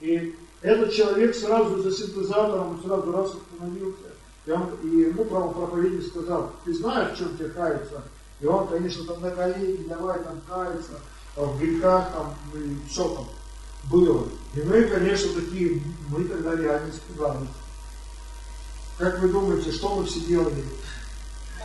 И 0.00 0.34
этот 0.60 0.92
человек 0.92 1.34
сразу 1.36 1.82
за 1.82 1.92
синтезатором 1.92 2.80
сразу 2.84 3.12
раз 3.12 3.32
остановился. 3.34 4.10
И, 4.46 4.50
он, 4.50 4.70
и 4.82 4.86
ему 4.88 5.24
правопроповедник 5.24 6.06
сказал, 6.06 6.52
ты 6.64 6.74
знаешь, 6.74 7.14
в 7.14 7.18
чем 7.18 7.36
тебе 7.36 7.50
каяться? 7.50 8.02
И 8.40 8.46
он, 8.46 8.66
конечно, 8.66 9.04
там 9.04 9.20
на 9.20 9.30
колени, 9.30 9.86
давай 9.88 10.18
там 10.20 10.40
каяться, 10.48 11.00
в 11.36 11.58
грехах 11.60 12.10
там, 12.12 12.34
и 12.54 12.78
все 12.88 13.08
там 13.14 13.26
было. 13.90 14.26
И 14.54 14.62
мы, 14.62 14.82
конечно, 14.84 15.32
такие, 15.34 15.82
мы 16.08 16.24
тогда 16.24 16.56
реально 16.56 16.90
испугались. 16.90 17.48
Как 18.98 19.18
вы 19.20 19.28
думаете, 19.28 19.72
что 19.72 19.94
мы 19.94 20.04
все 20.04 20.20
делали? 20.20 20.64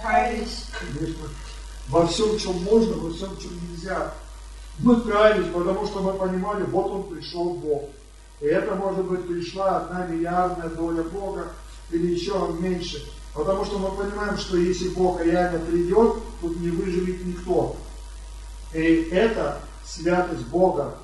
Каялись. 0.05 0.65
Во 1.89 2.05
всем, 2.05 2.37
чем 2.37 2.63
можно, 2.63 2.95
во 2.95 3.11
всем, 3.11 3.35
чем 3.37 3.51
нельзя. 3.69 4.13
Мы 4.79 5.01
каялись, 5.01 5.51
потому 5.51 5.85
что 5.87 6.01
мы 6.01 6.13
понимали, 6.13 6.63
вот 6.63 6.91
он 6.91 7.15
пришел 7.15 7.55
Бог. 7.55 7.89
И 8.39 8.45
И 8.45 8.47
это, 8.47 8.75
может 8.75 9.05
быть, 9.05 9.25
пришла 9.27 9.77
одна 9.77 10.05
миллиардная 10.05 10.69
доля 10.69 11.03
Бога 11.03 11.47
или 11.89 12.13
еще 12.13 12.55
меньше. 12.59 13.03
Потому 13.33 13.65
что 13.65 13.79
мы 13.79 13.89
понимаем, 13.91 14.37
что 14.37 14.57
если 14.57 14.89
Бог 14.89 15.21
реально 15.23 15.59
придет, 15.59 16.15
тут 16.41 16.59
не 16.59 16.69
выживет 16.69 17.25
никто. 17.25 17.75
И 18.73 19.09
это 19.11 19.59
святость 19.85 20.45
Бога. 20.47 20.95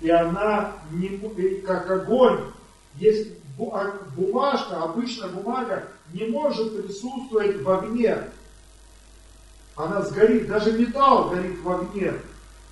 И 0.00 0.10
она 0.10 0.72
не, 0.90 1.08
как 1.64 1.90
огонь, 1.90 2.40
есть 2.96 3.28
а, 3.72 3.92
бумажка, 4.16 4.82
обычная 4.82 5.28
бумага 5.28 5.84
не 6.12 6.26
может 6.26 6.82
присутствовать 6.82 7.62
в 7.62 7.70
огне. 7.70 8.18
Она 9.76 10.02
сгорит, 10.02 10.48
даже 10.48 10.72
металл 10.72 11.30
горит 11.30 11.58
в 11.60 11.70
огне. 11.70 12.12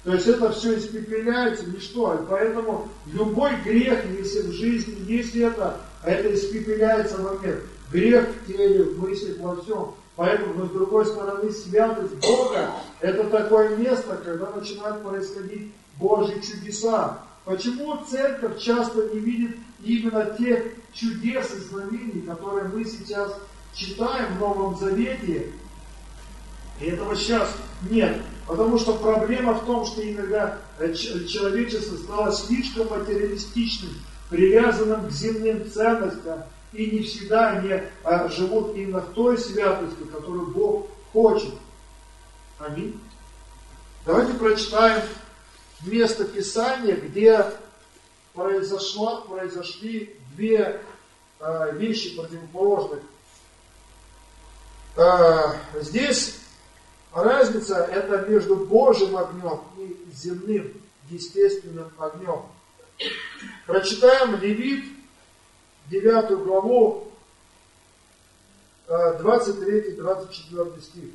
То 0.04 0.14
есть 0.14 0.26
это 0.26 0.50
все 0.50 0.78
испепеляется, 0.78 1.66
ничто. 1.66 2.14
И 2.14 2.26
поэтому 2.28 2.88
любой 3.12 3.52
грех, 3.64 4.04
если 4.18 4.42
в 4.42 4.52
жизни 4.52 4.96
есть 5.10 5.34
это, 5.36 5.80
это 6.04 6.34
испепеляется 6.34 7.18
в 7.18 7.26
огне. 7.32 7.56
Грех 7.92 8.28
в 8.28 8.46
теле, 8.46 8.84
в 8.84 9.00
мыслях, 9.00 9.38
во 9.38 9.60
всем. 9.62 9.94
Поэтому, 10.16 10.54
но 10.54 10.66
с 10.66 10.70
другой 10.70 11.06
стороны, 11.06 11.50
святость 11.50 12.14
Бога– 12.20 12.70
это 13.00 13.24
такое 13.24 13.76
место, 13.76 14.20
когда 14.22 14.50
начинают 14.50 15.02
происходить 15.02 15.72
Божьи 15.98 16.40
чудеса. 16.40 17.18
Почему 17.44 17.96
церковь 18.08 18.60
часто 18.60 19.08
не 19.12 19.18
видит 19.18 19.56
именно 19.82 20.36
тех 20.38 20.64
чудес 20.92 21.52
и 21.54 21.60
знамений, 21.60 22.22
которые 22.22 22.68
мы 22.68 22.84
сейчас 22.84 23.34
читаем 23.74 24.36
в 24.36 24.40
Новом 24.40 24.78
Завете? 24.78 25.52
И 26.80 26.84
этого 26.86 27.16
сейчас 27.16 27.48
нет. 27.90 28.22
Потому 28.46 28.78
что 28.78 28.94
проблема 28.94 29.54
в 29.54 29.64
том, 29.64 29.86
что 29.86 30.08
иногда 30.08 30.58
э, 30.78 30.92
человечество 30.92 31.96
стало 31.96 32.32
слишком 32.32 32.88
материалистичным, 32.88 33.92
привязанным 34.30 35.08
к 35.08 35.12
земным 35.12 35.68
ценностям, 35.70 36.42
и 36.72 36.90
не 36.90 37.02
всегда 37.02 37.50
они 37.50 37.82
а, 38.02 38.28
живут 38.28 38.74
именно 38.76 39.00
в 39.00 39.12
той 39.12 39.36
святости, 39.36 40.02
которую 40.10 40.48
Бог 40.48 40.86
хочет. 41.12 41.52
Аминь. 42.58 42.98
Давайте 44.06 44.34
прочитаем 44.34 45.02
место 45.84 46.24
Писания, 46.24 46.96
где 46.96 47.44
произошла, 48.34 49.20
произошли 49.22 50.16
две 50.34 50.80
э, 51.40 51.76
вещи 51.76 52.16
противоположных. 52.16 53.00
Э, 54.96 55.54
здесь 55.80 56.38
разница 57.12 57.76
это 57.76 58.28
между 58.28 58.56
Божьим 58.56 59.16
огнем 59.16 59.60
и 59.78 59.96
земным, 60.14 60.72
естественным 61.10 61.90
огнем. 61.98 62.42
Прочитаем 63.66 64.36
Левит, 64.40 64.84
9 65.90 66.44
главу, 66.44 67.08
23-24 68.88 70.82
стих. 70.82 71.10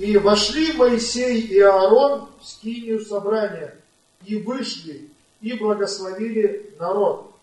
И 0.00 0.16
вошли 0.16 0.72
Моисей 0.72 1.42
и 1.42 1.60
Аарон 1.60 2.30
в 2.40 2.46
скинию 2.46 3.00
собрания, 3.00 3.76
и 4.24 4.38
вышли, 4.38 5.10
и 5.42 5.52
благословили 5.52 6.74
народ. 6.78 7.34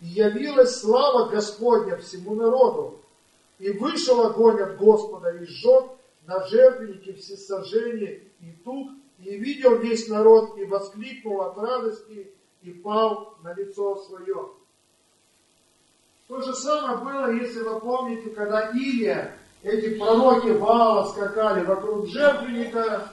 И 0.00 0.06
явилась 0.06 0.80
слава 0.80 1.28
Господня 1.28 1.98
всему 1.98 2.34
народу. 2.36 2.98
И 3.58 3.68
вышел 3.72 4.22
огонь 4.22 4.62
от 4.62 4.78
Господа 4.78 5.28
и 5.28 5.44
сжег 5.44 5.90
на 6.26 6.46
жертвеннике 6.46 7.12
всесожжения 7.12 8.22
и 8.40 8.52
тут, 8.64 8.92
и 9.22 9.36
видел 9.36 9.76
весь 9.76 10.08
народ, 10.08 10.56
и 10.56 10.64
воскликнул 10.64 11.42
от 11.42 11.58
радости, 11.58 12.32
и 12.62 12.70
пал 12.70 13.36
на 13.42 13.52
лицо 13.52 13.96
свое. 14.06 14.48
То 16.28 16.40
же 16.40 16.54
самое 16.54 16.96
было, 16.96 17.30
если 17.30 17.60
вы 17.60 17.78
помните, 17.78 18.30
когда 18.30 18.70
Илия 18.70 19.36
эти 19.62 19.98
пророки 19.98 20.48
Вала 20.48 21.04
скакали 21.10 21.64
вокруг 21.64 22.08
жертвенника, 22.08 23.08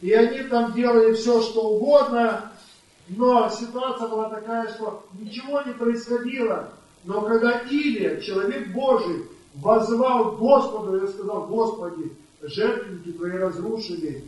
и 0.00 0.12
они 0.12 0.44
там 0.44 0.72
делали 0.72 1.14
все, 1.14 1.42
что 1.42 1.70
угодно, 1.70 2.52
но 3.08 3.48
ситуация 3.50 4.08
была 4.08 4.30
такая, 4.30 4.68
что 4.68 5.04
ничего 5.18 5.62
не 5.62 5.72
происходило. 5.72 6.72
Но 7.04 7.22
когда 7.22 7.62
Илия, 7.68 8.20
человек 8.20 8.72
Божий, 8.72 9.26
возвал 9.54 10.36
Господу 10.36 11.04
и 11.04 11.08
сказал, 11.08 11.46
Господи, 11.46 12.12
жертвенники 12.42 13.12
твои 13.12 13.32
разрушили, 13.32 14.24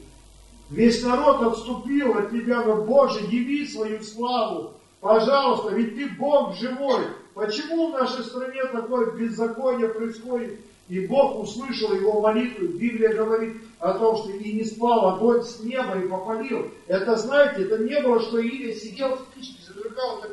весь 0.71 1.05
народ 1.05 1.43
отступил 1.43 2.19
от 2.19 2.31
Тебя, 2.31 2.63
но 2.63 2.83
Боже, 2.83 3.21
яви 3.21 3.67
свою 3.67 4.03
славу, 4.03 4.73
пожалуйста, 5.01 5.75
ведь 5.75 5.95
Ты 5.95 6.09
Бог 6.19 6.57
живой. 6.57 7.05
Почему 7.35 7.89
в 7.89 7.93
нашей 7.93 8.25
стране 8.25 8.65
такое 8.67 9.13
беззаконие 9.13 9.89
происходит? 9.89 10.59
И 10.93 11.07
Бог 11.07 11.43
услышал 11.43 11.95
его 11.95 12.21
молитву. 12.21 12.67
Библия 12.67 13.15
говорит 13.15 13.57
о 13.79 13.95
том, 13.95 14.15
что 14.19 14.29
и 14.29 14.53
не 14.53 14.63
спал 14.63 15.15
огонь 15.15 15.43
с 15.43 15.61
неба 15.61 15.99
и 15.99 16.07
попалил. 16.07 16.71
Это, 16.87 17.17
знаете, 17.17 17.63
это 17.63 17.79
не 17.79 17.99
было, 18.03 18.21
что 18.21 18.39
Илия 18.39 18.75
сидел 18.75 19.17
в 19.17 19.25
птичке, 19.29 19.55
задвигал, 19.67 20.21
так 20.21 20.33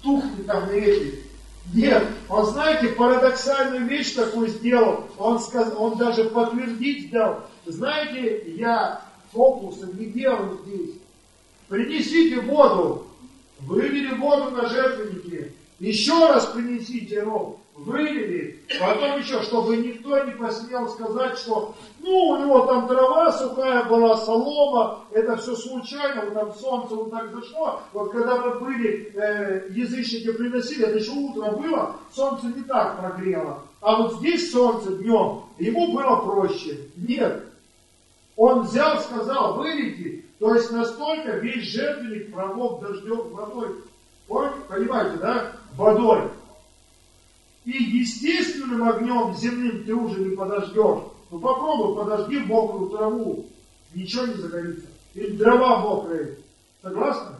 тухнет 0.00 0.46
там 0.46 0.66
на 0.68 0.70
эти. 0.70 1.24
Нет, 1.74 2.04
он, 2.28 2.46
знаете, 2.46 2.90
парадоксальную 2.90 3.88
вещь 3.88 4.12
такую 4.12 4.46
сделал. 4.46 5.08
Он, 5.18 5.40
сказал, 5.40 5.82
он 5.82 5.98
даже 5.98 6.26
подтвердить 6.26 7.10
дал. 7.10 7.48
Знаете, 7.66 8.44
я 8.54 9.02
фокусы 9.32 9.88
не 9.98 10.06
делаю 10.06 10.60
здесь. 10.64 10.94
Принесите 11.66 12.42
воду. 12.42 13.08
Вывели 13.58 14.14
воду 14.14 14.52
на 14.52 14.68
жертвенники. 14.68 15.52
Еще 15.80 16.14
раз 16.28 16.46
принесите 16.46 17.24
рог 17.24 17.58
вылили, 17.78 18.62
потом 18.80 19.18
еще, 19.18 19.42
чтобы 19.42 19.76
никто 19.76 20.18
не 20.24 20.32
посмел 20.32 20.88
сказать, 20.88 21.38
что 21.38 21.74
ну 22.00 22.10
у 22.10 22.38
него 22.38 22.66
там 22.66 22.88
трава 22.88 23.32
сухая 23.32 23.84
была, 23.84 24.16
солома, 24.16 25.04
это 25.12 25.36
все 25.36 25.54
случайно, 25.54 26.22
вот 26.22 26.34
там 26.34 26.54
солнце 26.54 26.94
вот 26.94 27.10
так 27.10 27.32
зашло. 27.34 27.80
Вот 27.92 28.12
когда 28.12 28.40
мы 28.40 28.60
были, 28.60 29.12
э, 29.14 29.68
язычники 29.70 30.32
приносили, 30.32 30.86
это 30.86 30.98
еще 30.98 31.10
утро 31.10 31.50
было, 31.52 31.96
солнце 32.14 32.46
не 32.46 32.62
так 32.62 32.98
прогрело. 32.98 33.62
А 33.80 34.02
вот 34.02 34.14
здесь 34.14 34.50
солнце 34.50 34.92
днем, 34.96 35.42
ему 35.58 35.92
было 35.92 36.16
проще. 36.16 36.78
Нет. 36.96 37.44
Он 38.36 38.62
взял, 38.62 39.00
сказал, 39.00 39.54
вылейте, 39.54 40.24
то 40.38 40.54
есть 40.54 40.70
настолько 40.70 41.36
весь 41.38 41.64
жертвенник 41.64 42.32
промок 42.32 42.80
дождем 42.80 43.28
водой. 43.30 43.68
Понимаете, 44.68 45.16
да? 45.18 45.52
Водой. 45.76 46.22
И 47.66 47.72
естественным 47.72 48.88
огнем 48.88 49.34
земным 49.34 49.84
ты 49.84 49.92
уже 49.92 50.20
не 50.20 50.36
подождешь. 50.36 51.02
Ну 51.30 51.40
попробуй, 51.40 51.96
подожди 51.96 52.38
мокрую 52.38 52.90
траву. 52.90 53.46
Ничего 53.92 54.26
не 54.26 54.34
загорится. 54.34 54.86
Или 55.14 55.36
дрова 55.36 55.80
мокрые. 55.80 56.38
Согласны? 56.80 57.34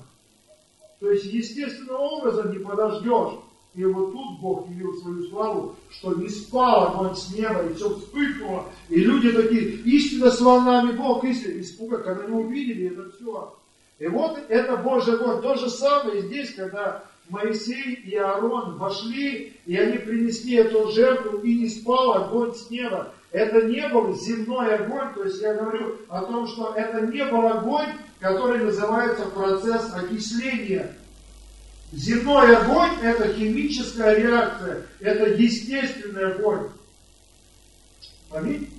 То 0.99 1.13
есть 1.13 1.27
естественным 1.27 2.01
образом 2.01 2.51
не 2.51 2.59
подождешь. 2.59 3.39
И 3.77 3.85
вот 3.85 4.13
тут 4.13 4.41
Бог 4.41 4.69
явил 4.71 4.95
свою 5.01 5.29
славу, 5.29 5.77
что 5.91 6.15
не 6.15 6.29
спал 6.29 6.89
огонь 6.89 7.15
с 7.15 7.33
неба, 7.33 7.65
и 7.65 7.75
все 7.75 7.95
вспыхнуло. 7.95 8.65
И 8.89 8.97
люди 8.97 9.31
такие, 9.31 9.77
истинно 9.83 10.31
с 10.31 10.41
волнами 10.41 10.93
Бог, 10.93 11.23
истинно. 11.23 11.61
Испуга, 11.61 11.99
когда 11.99 12.27
не 12.27 12.35
увидели 12.35 12.89
это 12.89 13.13
все. 13.13 13.55
И 14.01 14.09
вот 14.09 14.41
это 14.49 14.77
Божий 14.79 15.15
огонь. 15.15 15.41
То 15.41 15.55
же 15.55 15.71
самое 15.71 16.23
здесь, 16.23 16.55
когда 16.55 17.05
Моисей 17.29 17.95
и 17.95 18.15
Аарон 18.17 18.77
вошли, 18.77 19.57
и 19.67 19.77
они 19.77 19.99
принесли 19.99 20.57
эту 20.57 20.91
жертву, 20.93 21.39
и 21.39 21.59
не 21.59 21.69
спал 21.69 22.13
огонь 22.15 22.55
с 22.55 22.71
неба. 22.71 23.13
Это 23.33 23.67
не 23.67 23.87
был 23.89 24.15
земной 24.15 24.77
огонь, 24.77 25.13
то 25.15 25.25
есть 25.25 25.41
я 25.43 25.55
говорю 25.55 25.97
о 26.09 26.23
том, 26.23 26.47
что 26.47 26.75
это 26.75 27.07
не 27.07 27.25
был 27.25 27.47
огонь, 27.47 27.89
который 28.21 28.63
называется 28.63 29.27
процесс 29.27 29.93
окисления. 29.93 30.97
Земной 31.93 32.57
огонь– 32.57 32.93
это 33.03 33.33
химическая 33.33 34.17
реакция, 34.17 34.87
это 35.01 35.31
естественный 35.31 36.33
огонь. 36.33 36.69
Аминь? 38.31 38.71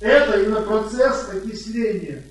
Это 0.00 0.42
именно 0.42 0.62
процесс 0.62 1.28
окисления. 1.30 2.22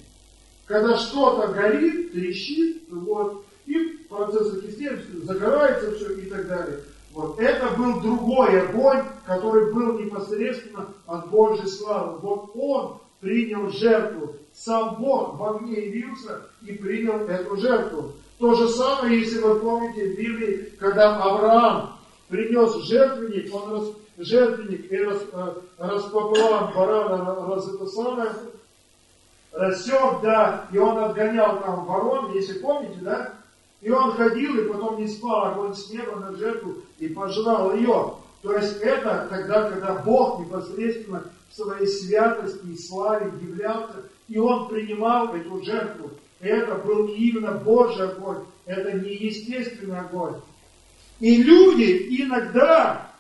Когда 0.66 0.98
что-то 0.98 1.54
горит, 1.54 2.12
трещит, 2.12 2.84
вот, 2.90 3.46
и 3.66 3.95
процесс 4.16 4.54
окисления, 4.54 5.02
загорается 5.24 5.92
все 5.92 6.14
и 6.14 6.30
так 6.30 6.48
далее. 6.48 6.80
Вот 7.14 7.40
это 7.40 7.70
был 7.78 8.02
другой 8.02 8.62
огонь, 8.62 9.04
который 9.26 9.74
был 9.74 10.00
непосредственно 10.00 10.88
от 11.08 11.30
Божьей 11.30 11.68
славы. 11.68 12.18
Вот 12.20 12.52
он 12.56 12.98
принял 13.22 13.70
жертву. 13.70 14.36
Сам 14.54 14.96
Бог 14.96 15.40
в 15.40 15.44
огне 15.44 15.88
явился 15.88 16.42
и 16.62 16.74
принял 16.74 17.20
эту 17.28 17.56
жертву. 17.58 18.14
То 18.38 18.54
же 18.54 18.68
самое, 18.68 19.20
если 19.20 19.40
вы 19.40 19.60
помните 19.60 20.14
в 20.14 20.18
Библии, 20.18 20.74
когда 20.78 21.16
Авраам 21.16 21.98
принес 22.28 22.76
жертвенник, 22.84 23.54
он 23.56 23.72
раз, 23.72 23.84
жертвенник 24.18 24.92
и 24.92 24.98
рас, 24.98 25.22
э, 25.32 25.54
распополам 25.78 26.74
барана, 26.74 27.48
раз 27.48 27.74
это 27.74 27.86
самое, 27.86 28.30
рассек, 29.54 30.22
да, 30.22 30.68
и 30.72 30.78
он 30.78 30.98
отгонял 30.98 31.60
там 31.62 31.86
ворон, 31.86 32.34
если 32.34 32.60
помните, 32.60 33.00
да? 33.02 33.34
И 33.86 33.92
он 33.92 34.14
ходил, 34.14 34.58
и 34.58 34.68
потом 34.68 35.00
не 35.00 35.08
спал 35.08 35.46
огонь 35.46 35.76
с 35.76 35.92
неба 35.92 36.16
на 36.16 36.36
жертву 36.36 36.78
и 36.98 37.08
пожрал 37.08 37.76
ее. 37.76 38.16
То 38.42 38.54
есть 38.58 38.78
это 38.82 39.28
тогда, 39.30 39.70
когда 39.70 39.94
Бог 39.94 40.40
непосредственно 40.40 41.24
в 41.52 41.56
своей 41.56 41.86
святости 41.86 42.66
и 42.66 42.78
славе 42.80 43.32
являлся, 43.40 44.02
и 44.28 44.40
он 44.40 44.70
принимал 44.70 45.36
эту 45.36 45.64
жертву. 45.64 46.10
Это 46.40 46.74
был 46.74 47.10
именно 47.10 47.52
Божий 47.52 48.10
огонь, 48.10 48.46
это 48.66 48.92
не 48.94 49.18
естественный 49.18 50.00
огонь. 50.00 50.42
И 51.20 51.44
люди 51.44 52.08
иногда 52.24 53.12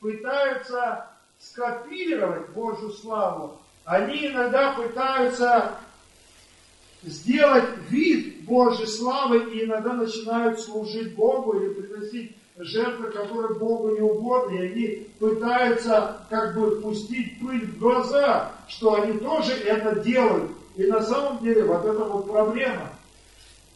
пытаются 0.00 1.10
скопировать 1.38 2.48
Божью 2.54 2.90
славу. 2.90 3.58
Они 3.84 4.28
иногда 4.28 4.72
пытаются 4.72 5.74
сделать 7.02 7.64
вид 7.88 8.44
Божьей 8.44 8.86
славы 8.86 9.52
и 9.52 9.64
иногда 9.64 9.94
начинают 9.94 10.60
служить 10.60 11.14
Богу 11.14 11.58
или 11.58 11.72
приносить 11.72 12.36
жертвы, 12.56 13.10
которые 13.10 13.58
Богу 13.58 13.90
не 13.90 14.00
угодны, 14.00 14.56
и 14.56 14.66
они 14.66 14.86
пытаются 15.18 16.26
как 16.30 16.54
бы 16.54 16.80
пустить 16.80 17.40
пыль 17.40 17.66
в 17.66 17.78
глаза, 17.78 18.52
что 18.68 19.02
они 19.02 19.18
тоже 19.18 19.52
это 19.52 20.00
делают. 20.00 20.50
И 20.76 20.84
на 20.84 21.02
самом 21.02 21.42
деле 21.42 21.64
вот 21.64 21.84
это 21.84 22.04
вот 22.04 22.30
проблема. 22.30 22.92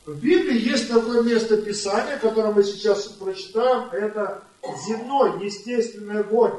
В 0.04 0.20
Библии 0.20 0.70
есть 0.70 0.88
такое 0.88 1.22
место 1.22 1.60
Писания, 1.60 2.16
которое 2.18 2.52
мы 2.52 2.62
сейчас 2.62 3.06
прочитаем, 3.08 3.88
это 3.90 4.42
земной, 4.86 5.44
естественный 5.44 6.20
огонь. 6.20 6.54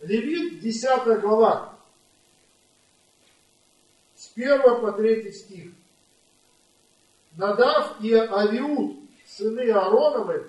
Левит, 0.00 0.60
10 0.60 1.20
глава, 1.20 1.74
с 4.16 4.30
1 4.34 4.80
по 4.80 4.92
3 4.92 5.30
стих. 5.32 5.72
Надав 7.40 7.96
и 8.02 8.12
Авиуд, 8.12 8.98
сыны 9.26 9.70
Аароновы, 9.70 10.44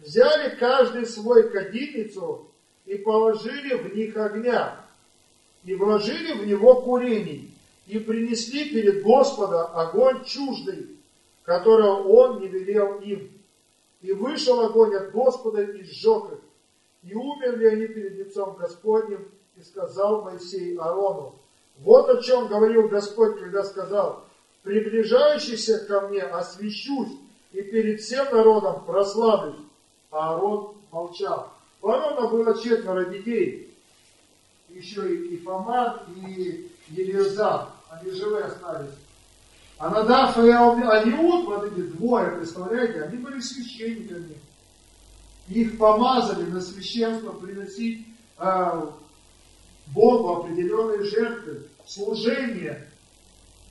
взяли 0.00 0.56
каждый 0.56 1.06
свой 1.06 1.48
кадильницу 1.48 2.50
и 2.86 2.96
положили 2.96 3.74
в 3.74 3.94
них 3.94 4.16
огня, 4.16 4.84
и 5.64 5.76
вложили 5.76 6.32
в 6.32 6.44
него 6.44 6.82
курений, 6.82 7.54
и 7.86 8.00
принесли 8.00 8.68
перед 8.68 9.04
Господа 9.04 9.66
огонь 9.66 10.24
чуждый, 10.24 10.96
которого 11.44 12.02
он 12.08 12.40
не 12.40 12.48
велел 12.48 12.98
им. 12.98 13.30
И 14.00 14.10
вышел 14.10 14.60
огонь 14.62 14.96
от 14.96 15.12
Господа 15.12 15.62
и 15.62 15.84
сжег 15.84 16.32
их. 16.32 17.10
И 17.12 17.14
умерли 17.14 17.66
они 17.66 17.86
перед 17.86 18.14
лицом 18.14 18.56
Господним, 18.56 19.28
и 19.56 19.62
сказал 19.62 20.22
Моисей 20.22 20.76
Аарону, 20.78 21.36
вот 21.78 22.08
о 22.10 22.20
чем 22.20 22.48
говорил 22.48 22.88
Господь, 22.88 23.38
когда 23.38 23.62
сказал, 23.62 24.27
приближающийся 24.62 25.78
ко 25.86 26.08
мне 26.08 26.22
освящусь, 26.22 27.12
и 27.52 27.62
перед 27.62 28.00
всем 28.00 28.26
народом 28.32 28.84
прославлюсь. 28.84 29.60
Аарон 30.10 30.76
молчал. 30.90 31.52
У 31.80 31.88
Аарона 31.88 32.28
было 32.28 32.60
четверо 32.60 33.06
детей. 33.06 33.74
Еще 34.68 35.14
и, 35.14 35.34
и 35.34 35.36
и 36.16 36.70
Елизар. 36.90 37.68
Они 37.90 38.10
живые 38.10 38.44
остались. 38.44 38.94
А 39.78 39.90
Надав 39.90 40.36
и 40.36 40.50
Алиут, 40.50 41.46
вот 41.46 41.64
эти 41.64 41.82
двое, 41.82 42.32
представляете, 42.32 43.02
они 43.02 43.18
были 43.18 43.40
священниками. 43.40 44.36
Их 45.48 45.78
помазали 45.78 46.44
на 46.50 46.60
священство 46.60 47.32
приносить 47.32 48.06
э, 48.38 48.86
Богу 49.86 50.40
определенные 50.40 51.04
жертвы, 51.04 51.68
служение. 51.86 52.87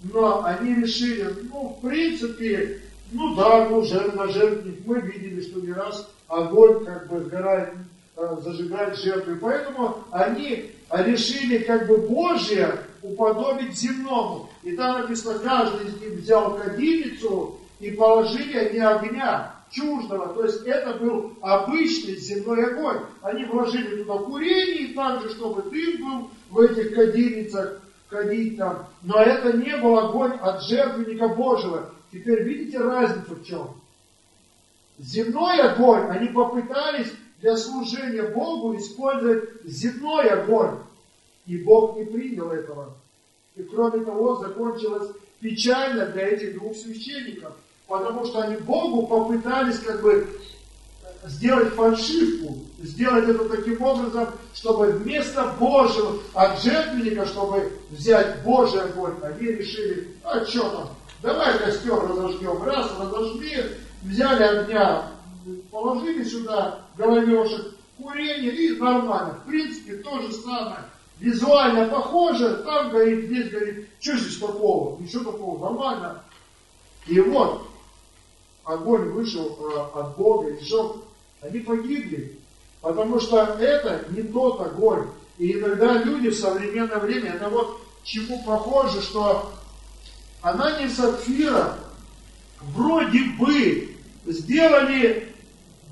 Но 0.01 0.43
они 0.45 0.75
решили, 0.75 1.27
ну, 1.51 1.77
в 1.77 1.87
принципе, 1.87 2.81
ну 3.11 3.35
да, 3.35 3.67
ну, 3.69 3.83
жертва, 3.83 4.27
жертвник. 4.27 4.85
Мы 4.85 4.99
видели, 4.99 5.41
что 5.41 5.59
не 5.59 5.71
раз 5.71 6.09
огонь 6.27 6.85
как 6.85 7.07
бы 7.07 7.21
сгорает, 7.21 7.69
э, 8.17 8.37
зажигает 8.43 8.97
жертвы. 8.97 9.37
Поэтому 9.41 9.97
они 10.11 10.71
решили 10.91 11.59
как 11.59 11.87
бы 11.87 11.97
Божье 11.97 12.79
уподобить 13.01 13.77
земному. 13.77 14.49
И 14.63 14.75
там 14.75 15.01
написано, 15.01 15.39
каждый 15.39 15.87
из 15.87 16.01
них 16.01 16.11
взял 16.19 16.57
кадильницу 16.57 17.57
и 17.79 17.91
положили 17.91 18.57
они 18.57 18.79
огня 18.79 19.53
чуждого. 19.71 20.33
То 20.33 20.45
есть 20.45 20.63
это 20.65 20.93
был 20.93 21.33
обычный 21.41 22.15
земной 22.15 22.65
огонь. 22.71 22.99
Они 23.21 23.45
вложили 23.45 24.03
туда 24.03 24.17
курение, 24.19 24.89
и 24.89 24.93
также, 24.93 25.29
чтобы 25.29 25.69
дым 25.69 25.97
был 25.99 26.29
в 26.49 26.59
этих 26.59 26.95
кадильницах, 26.95 27.81
кадить 28.09 28.57
там. 28.57 28.87
Но 29.03 29.21
это 29.21 29.57
не 29.57 29.75
был 29.77 29.97
огонь 29.97 30.33
от 30.41 30.63
жертвенника 30.63 31.27
Божьего. 31.29 31.91
Теперь 32.11 32.43
видите 32.43 32.79
разницу 32.79 33.35
в 33.35 33.45
чем? 33.45 33.69
Земной 34.97 35.59
огонь, 35.61 36.09
они 36.09 36.29
попытались 36.29 37.11
для 37.39 37.55
служения 37.55 38.23
Богу 38.23 38.75
использовать 38.77 39.49
земной 39.63 40.29
огонь. 40.29 40.77
И 41.45 41.57
Бог 41.57 41.97
не 41.97 42.05
принял 42.05 42.49
этого. 42.51 42.93
И 43.55 43.63
кроме 43.63 44.03
того, 44.03 44.35
закончилось 44.35 45.11
печально 45.39 46.07
для 46.07 46.27
этих 46.27 46.55
двух 46.55 46.75
священников, 46.75 47.53
потому 47.87 48.25
что 48.25 48.41
они 48.41 48.57
Богу 48.57 49.07
попытались 49.07 49.79
как 49.79 50.01
бы 50.01 50.27
сделать 51.27 51.73
фальшивку, 51.73 52.57
сделать 52.79 53.29
это 53.29 53.47
таким 53.49 53.81
образом, 53.81 54.29
чтобы 54.53 54.87
вместо 54.87 55.55
Божьего, 55.59 56.19
от 56.33 56.61
жертвенника, 56.61 57.25
чтобы 57.25 57.71
взять 57.89 58.43
Божий 58.43 58.81
огонь, 58.81 59.15
они 59.21 59.47
решили, 59.47 60.15
а 60.23 60.45
что 60.45 60.69
там, 60.69 60.89
давай 61.21 61.57
костер 61.59 61.95
разожгем. 61.95 62.63
Раз, 62.63 62.91
разожгли, 62.99 63.63
взяли 64.03 64.43
огня, 64.43 65.11
положили 65.71 66.23
сюда 66.23 66.81
головешек, 66.97 67.75
курение 67.97 68.53
и 68.53 68.77
нормально. 68.77 69.39
В 69.43 69.47
принципе, 69.47 69.95
то 69.97 70.21
же 70.21 70.31
самое. 70.31 70.79
Визуально 71.19 71.87
похоже, 71.87 72.57
там 72.57 72.91
горит, 72.91 73.25
здесь 73.25 73.49
горит. 73.49 73.89
Что 73.99 74.17
здесь 74.17 74.37
такого? 74.37 75.01
Ничего 75.01 75.31
такого, 75.31 75.69
нормально. 75.69 76.21
И 77.07 77.19
вот, 77.19 77.67
огонь 78.63 79.09
вышел 79.09 79.57
э, 79.59 79.99
от 79.99 80.15
Бога 80.15 80.49
и 80.49 80.63
сжег. 80.63 80.97
Они 81.41 81.59
погибли, 81.59 82.37
потому 82.81 83.19
что 83.19 83.43
это 83.43 84.05
не 84.09 84.23
тот 84.23 84.61
огонь. 84.61 85.07
И 85.37 85.53
иногда 85.53 86.01
люди 86.01 86.29
в 86.29 86.37
современное 86.37 86.97
время, 86.97 87.33
это 87.33 87.49
вот 87.49 87.79
чему 88.03 88.41
похоже, 88.43 89.01
что 89.01 89.51
она 90.41 90.79
не 90.81 90.89
сапфира, 90.89 91.77
вроде 92.61 93.19
бы 93.39 93.95
сделали 94.25 95.33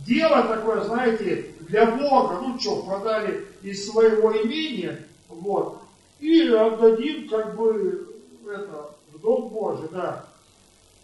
дело 0.05 0.43
такое, 0.43 0.83
знаете, 0.83 1.51
для 1.61 1.85
Бога, 1.85 2.39
ну 2.41 2.59
что, 2.59 2.83
продали 2.83 3.47
из 3.61 3.87
своего 3.87 4.31
имения, 4.31 5.05
вот, 5.27 5.81
и 6.19 6.47
отдадим 6.47 7.27
как 7.27 7.55
бы 7.55 8.15
это, 8.47 8.91
в 9.13 9.19
Дом 9.19 9.49
Божий, 9.49 9.89
да. 9.91 10.25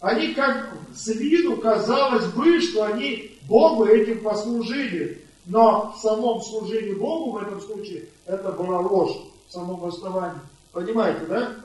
Они 0.02 0.34
как 0.34 0.74
с 0.96 1.08
виду 1.08 1.58
казалось 1.58 2.26
бы, 2.34 2.60
что 2.60 2.86
они 2.86 3.38
Богу 3.48 3.86
этим 3.86 4.22
послужили, 4.22 5.24
но 5.46 5.94
в 5.96 6.02
самом 6.02 6.42
служении 6.42 6.94
Богу 6.94 7.32
в 7.32 7.38
этом 7.38 7.62
случае 7.62 8.06
это 8.26 8.52
была 8.52 8.80
ложь 8.80 9.16
в 9.48 9.52
самом 9.54 9.86
основании. 9.86 10.42
Понимаете, 10.72 11.26
да? 11.30 11.56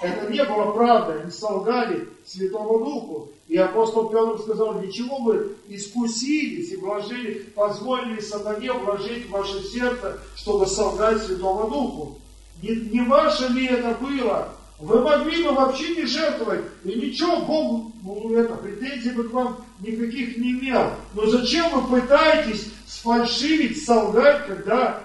Это 0.00 0.30
не 0.30 0.44
было 0.44 0.70
правда, 0.72 1.22
они 1.22 1.30
солгали 1.32 2.08
Святому 2.24 2.78
Духу. 2.78 3.28
И 3.48 3.56
апостол 3.56 4.08
Петр 4.10 4.40
сказал, 4.40 4.80
ничего 4.80 5.18
вы 5.18 5.56
искусились 5.66 6.70
и 6.70 6.76
вложили, 6.76 7.34
позволили 7.54 8.20
сатане 8.20 8.72
вложить 8.72 9.26
в 9.26 9.30
ваше 9.30 9.60
сердце, 9.64 10.20
чтобы 10.36 10.66
солгать 10.66 11.20
Святому 11.22 11.68
Духу. 11.68 12.18
Не, 12.62 12.76
не 12.76 13.00
ваше 13.00 13.48
ли 13.48 13.66
это 13.66 13.96
было? 14.00 14.50
Вы 14.82 15.00
могли 15.00 15.44
бы 15.44 15.52
вообще 15.52 15.94
не 15.94 16.06
жертвовать, 16.06 16.64
и 16.82 16.88
ничего, 16.88 17.42
Богу 17.42 17.92
ну, 18.02 18.36
это, 18.36 18.56
претензий 18.56 19.12
бы 19.12 19.28
к 19.28 19.32
вам 19.32 19.64
никаких 19.78 20.36
не 20.38 20.50
имел. 20.50 20.90
Но 21.14 21.24
зачем 21.26 21.70
вы 21.70 22.00
пытаетесь 22.00 22.66
сфальшивить, 22.88 23.84
солгать, 23.86 24.44
когда 24.48 25.04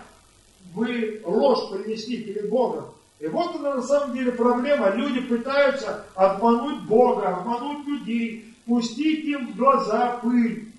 вы 0.74 1.22
ложь 1.24 1.70
принесли 1.70 2.24
перед 2.24 2.50
Богом? 2.50 2.86
И 3.20 3.28
вот 3.28 3.56
она 3.58 3.76
на 3.76 3.84
самом 3.84 4.16
деле 4.16 4.32
проблема. 4.32 4.90
Люди 4.90 5.22
пытаются 5.22 6.06
обмануть 6.16 6.82
Бога, 6.86 7.28
обмануть 7.28 7.86
людей, 7.86 8.56
пустить 8.66 9.26
им 9.26 9.54
в 9.54 9.58
глаза 9.58 10.20
пыль. 10.24 10.72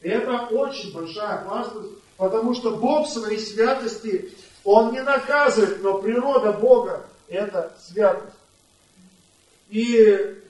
И 0.00 0.08
это 0.08 0.46
очень 0.52 0.92
большая 0.92 1.40
опасность, 1.40 1.90
потому 2.16 2.54
что 2.54 2.76
Бог 2.76 3.08
в 3.08 3.12
своей 3.12 3.40
святости, 3.40 4.32
Он 4.62 4.92
не 4.92 5.02
наказывает, 5.02 5.82
но 5.82 5.98
природа 5.98 6.52
Бога– 6.52 7.04
это 7.28 7.72
святость. 7.80 8.36
И 9.68 10.42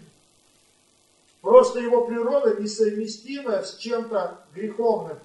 просто 1.41 1.81
Его 1.81 2.07
природа 2.07 2.61
несовместима 2.61 3.63
с 3.63 3.77
чем-то 3.77 4.47
греховным. 4.55 5.19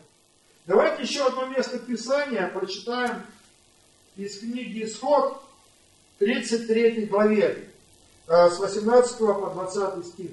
Давайте 0.65 1.03
еще 1.03 1.25
одно 1.25 1.47
место 1.47 1.79
Писания 1.79 2.47
прочитаем 2.47 3.23
из 4.15 4.39
книги 4.39 4.83
«Исход», 4.83 5.41
33 6.19 7.05
главе. 7.05 7.69
э, 8.27 8.49
с 8.49 8.59
18 8.59 9.17
по 9.17 9.51
20 9.53 10.05
стих. 10.05 10.31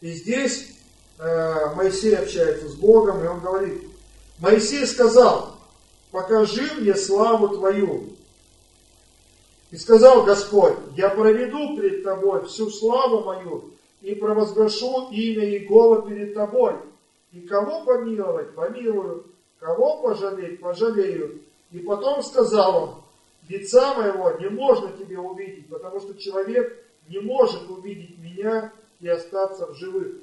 И 0.00 0.12
здесь 0.12 0.70
э, 1.18 1.74
Моисей 1.74 2.16
общается 2.16 2.68
с 2.68 2.74
Богом, 2.74 3.22
и 3.22 3.26
он 3.26 3.40
говорит, 3.40 3.82
Моисей 4.38 4.86
сказал, 4.86 5.58
покажи 6.10 6.72
мне 6.78 6.94
славу 6.94 7.48
Твою. 7.48 8.11
И 9.72 9.76
сказал 9.78 10.24
Господь, 10.24 10.74
я 10.96 11.08
проведу 11.08 11.78
пред 11.78 12.04
Тобой 12.04 12.44
всю 12.44 12.68
славу 12.70 13.24
мою 13.24 13.70
и 14.02 14.14
провозглашу 14.14 15.08
имя 15.10 15.46
Иегова 15.46 16.06
перед 16.06 16.34
Тобой. 16.34 16.74
И 17.32 17.40
кого 17.40 17.82
помиловать, 17.82 18.54
помилую, 18.54 19.24
кого 19.58 20.02
пожалеть, 20.02 20.60
пожалею. 20.60 21.40
И 21.70 21.78
потом 21.78 22.22
сказал 22.22 22.82
он, 22.82 22.94
лица 23.48 23.94
моего 23.94 24.32
не 24.38 24.50
можно 24.50 24.92
тебе 24.92 25.18
увидеть, 25.18 25.70
потому 25.70 26.00
что 26.00 26.18
человек 26.18 26.84
не 27.08 27.20
может 27.20 27.70
увидеть 27.70 28.18
меня 28.18 28.70
и 29.00 29.08
остаться 29.08 29.68
в 29.68 29.74
живых. 29.76 30.16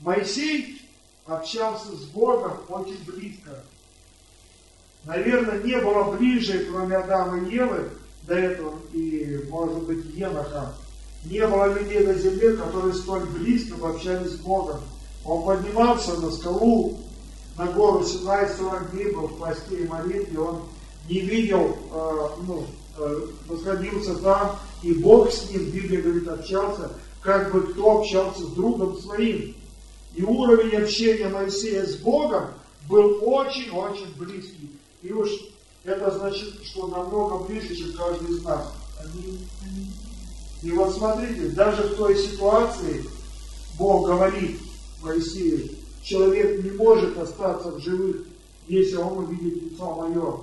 Моисей 0.00 0.82
общался 1.24 1.92
с 1.92 2.04
Богом 2.10 2.58
очень 2.68 3.02
близко. 3.06 3.64
Наверное, 5.04 5.62
не 5.62 5.76
было 5.80 6.12
ближе, 6.12 6.66
кроме 6.70 6.96
Адама 6.96 7.38
и 7.38 7.54
Евы, 7.54 7.90
до 8.22 8.34
этого, 8.34 8.74
и, 8.92 9.44
может 9.48 9.82
быть, 9.82 10.04
Еноха. 10.14 10.74
Не 11.24 11.46
было 11.46 11.72
людей 11.72 12.06
на 12.06 12.14
земле, 12.14 12.54
которые 12.54 12.94
столь 12.94 13.24
близко 13.26 13.74
общались 13.88 14.32
с 14.32 14.36
Богом. 14.36 14.80
Он 15.24 15.44
поднимался 15.44 16.14
на 16.20 16.30
скалу, 16.30 16.98
на 17.56 17.66
гору 17.66 18.04
Синай 18.04 18.48
40 18.48 18.92
дней 18.92 19.12
был 19.12 19.28
в 19.28 19.38
посте 19.38 19.76
и 19.76 19.86
молитве, 19.86 20.38
он 20.38 20.62
не 21.08 21.20
видел, 21.20 21.76
э, 21.92 22.28
ну, 22.46 22.66
э, 22.98 23.26
находился 23.48 24.14
там, 24.16 24.58
и 24.82 24.92
Бог 24.94 25.30
с 25.30 25.50
ним, 25.50 25.70
Библия 25.70 26.00
говорит, 26.00 26.28
общался, 26.28 26.90
как 27.20 27.52
бы 27.52 27.62
кто 27.62 28.00
общался 28.00 28.42
с 28.42 28.48
другом 28.48 28.96
своим. 28.98 29.54
И 30.14 30.22
уровень 30.22 30.76
общения 30.82 31.28
Моисея 31.28 31.86
с 31.86 31.96
Богом 31.96 32.46
был 32.88 33.18
очень-очень 33.22 34.12
близкий. 34.18 34.71
И 35.02 35.12
уж 35.12 35.30
это 35.84 36.10
значит, 36.12 36.54
что 36.64 36.86
намного 36.86 37.44
ближе, 37.44 37.74
чем 37.74 37.92
каждый 37.92 38.30
из 38.30 38.44
нас. 38.44 38.72
И 40.62 40.70
вот 40.70 40.94
смотрите, 40.94 41.48
даже 41.48 41.82
в 41.82 41.96
той 41.96 42.16
ситуации 42.16 43.04
Бог 43.78 44.06
говорит 44.06 44.60
Моисею, 45.02 45.70
человек 46.04 46.62
не 46.62 46.70
может 46.70 47.18
остаться 47.18 47.72
в 47.72 47.80
живых, 47.80 48.18
если 48.68 48.96
он 48.96 49.24
увидит 49.24 49.62
лицо 49.62 49.92
мое. 49.94 50.36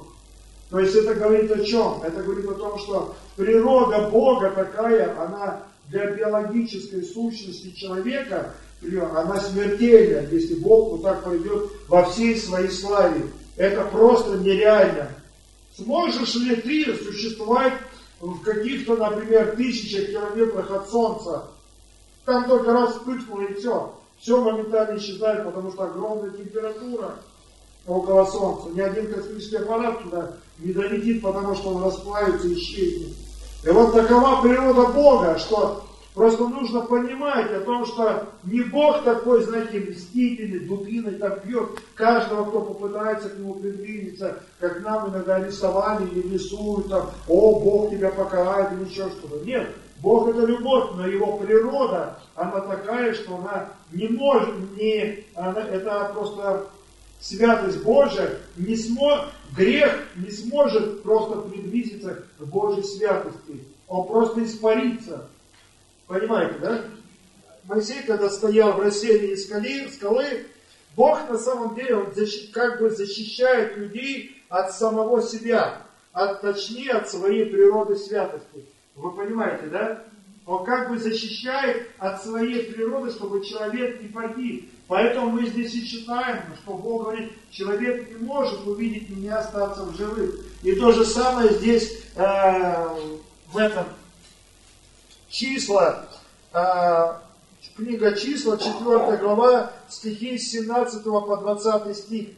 То 0.69 0.80
есть 0.80 0.93
это 0.95 1.15
говорит 1.15 1.50
о 1.52 1.63
чем? 1.63 2.02
Это 2.04 2.22
говорит 2.22 2.45
о 2.50 2.56
том, 2.56 2.78
что 2.78 3.15
природа 3.38 4.10
Бога 4.10 4.52
такая, 4.52 5.17
она 5.19 5.63
для 5.88 6.12
биологической 6.12 7.02
сущности 7.02 7.72
человека, 7.72 8.54
она 8.84 9.39
смертельна, 9.39 10.28
если 10.30 10.56
Бог 10.56 10.91
вот 10.91 11.04
так 11.04 11.24
пойдет 11.24 11.72
во 11.88 12.04
всей 12.10 12.38
своей 12.38 12.69
славе. 12.69 13.24
Это 13.60 13.84
просто 13.84 14.38
нереально. 14.38 15.10
Сможешь 15.76 16.34
ли 16.36 16.56
ты 16.56 16.95
существовать 16.95 17.74
в 18.22 18.39
каких-то, 18.39 18.95
например, 18.95 19.58
тысячах 19.58 20.12
километрах 20.12 20.72
от 20.72 20.89
Солнца? 20.89 21.43
Там 22.24 22.48
только 22.48 22.72
раз 22.72 22.93
вспыхнуло 22.93 23.41
и 23.41 23.54
все. 23.56 23.93
Все 24.17 24.41
моментально 24.41 24.98
исчезает, 24.98 25.43
потому 25.43 25.74
что 25.74 25.84
огромная 25.84 26.30
температура 26.32 27.15
около 27.86 28.26
Солнца. 28.26 28.69
Ни 28.69 28.80
один 28.80 29.13
космический 29.13 29.58
аппарат 29.58 30.04
туда 30.04 30.38
не 30.60 30.72
долетит, 30.72 31.22
потому 31.22 31.54
что 31.54 31.72
он 31.72 31.84
расплавится 31.84 32.48
и 32.48 32.54
исчезнет. 32.54 33.13
И 33.65 33.69
вот 33.72 33.93
такова 33.93 34.41
природа 34.41 34.86
Бога, 34.93 35.38
что 35.38 35.84
просто 36.20 36.50
нужно 36.50 36.82
понимать 36.82 37.50
о 37.54 37.62
том, 37.62 37.86
что 37.86 38.28
не 38.44 38.60
Бог 38.60 39.06
такой, 39.06 39.42
знаете, 39.42 39.80
мстительный, 39.80 40.60
дубиной 40.60 41.14
так 41.14 41.46
бьет 41.46 41.70
каждого, 41.96 42.44
кто 42.44 42.60
попытается 42.60 43.30
к 43.30 43.40
нему 43.40 43.54
приблизиться, 43.54 44.38
как 44.60 44.84
нам 44.84 45.10
иногда 45.10 45.40
рисовали 45.40 46.06
или 46.10 46.34
рисуют, 46.34 46.90
там, 46.90 47.10
о, 47.30 47.62
Бог 47.62 47.92
тебя 47.92 48.10
покарает 48.10 48.74
или 48.74 48.90
еще 48.90 49.08
что-то. 49.10 49.46
Нет, 49.46 49.70
Бог 50.02 50.28
это 50.28 50.46
любовь, 50.46 50.90
но 50.98 51.08
его 51.08 51.38
природа, 51.38 52.20
она 52.36 52.60
такая, 52.60 53.14
что 53.14 53.38
она 53.38 53.70
не 53.94 54.10
может, 54.10 54.56
не, 54.78 55.24
она, 55.36 55.62
это 55.62 56.12
просто 56.14 56.66
святость 57.22 57.82
Божия, 57.82 58.40
не 58.58 58.76
смо, 58.76 59.24
грех 59.56 59.98
не 60.18 60.32
сможет 60.32 61.02
просто 61.02 61.40
приблизиться 61.44 62.26
к 62.38 62.44
Божьей 62.44 62.84
святости. 62.84 63.64
Он 63.88 64.06
просто 64.06 64.44
испарится. 64.44 65.30
Понимаете, 66.10 66.56
да? 66.60 66.86
Моисей, 67.65 68.02
когда 68.02 68.32
стоял 68.32 68.74
в 68.74 68.80
расселении 68.80 69.36
скалы, 69.36 69.88
скалы, 69.93 70.48
Бог 70.95 71.30
на 71.30 71.38
самом 71.38 71.76
деле, 71.76 71.98
он 71.98 72.13
защищ, 72.15 72.50
как 72.52 72.80
бы 72.80 72.89
защищает 72.89 73.78
людей 73.78 74.43
от 74.50 74.74
самого 74.74 75.22
себя, 75.22 75.84
от, 76.12 76.41
точнее 76.41 76.93
от 76.93 77.12
своей 77.12 77.45
природы 77.45 77.95
святости. 77.95 78.65
Вы 78.95 79.12
понимаете, 79.12 79.67
да? 79.67 80.04
Он 80.48 80.65
как 80.65 80.89
бы 80.89 80.98
защищает 80.98 81.88
от 82.00 82.24
своей 82.24 82.74
природы, 82.74 83.12
чтобы 83.12 83.45
человек 83.45 84.02
не 84.02 84.08
погиб. 84.08 84.67
Поэтому 84.88 85.30
мы 85.30 85.45
здесь 85.45 85.76
и 85.76 85.86
читаем, 85.86 86.41
что 86.63 86.74
Бог 86.74 87.04
говорит, 87.04 87.34
человек 87.52 88.10
не 88.10 88.26
может 88.26 88.65
увидеть 88.65 89.12
меня 89.12 89.38
остаться 89.38 89.84
в 89.84 89.95
живых. 89.95 90.43
И 90.63 90.74
то 90.74 90.91
же 90.91 91.06
самое 91.06 91.54
здесь 91.54 92.02
э, 92.15 92.88
в 93.52 93.58
этом 93.60 93.86
числа, 95.30 96.08
э, 96.54 97.13
книга 97.76 98.15
числа, 98.15 98.58
4 98.58 99.18
глава, 99.18 99.72
стихи 99.89 100.38
с 100.38 100.52
17 100.52 101.04
по 101.04 101.38
20 101.38 101.98
стих. 101.98 102.30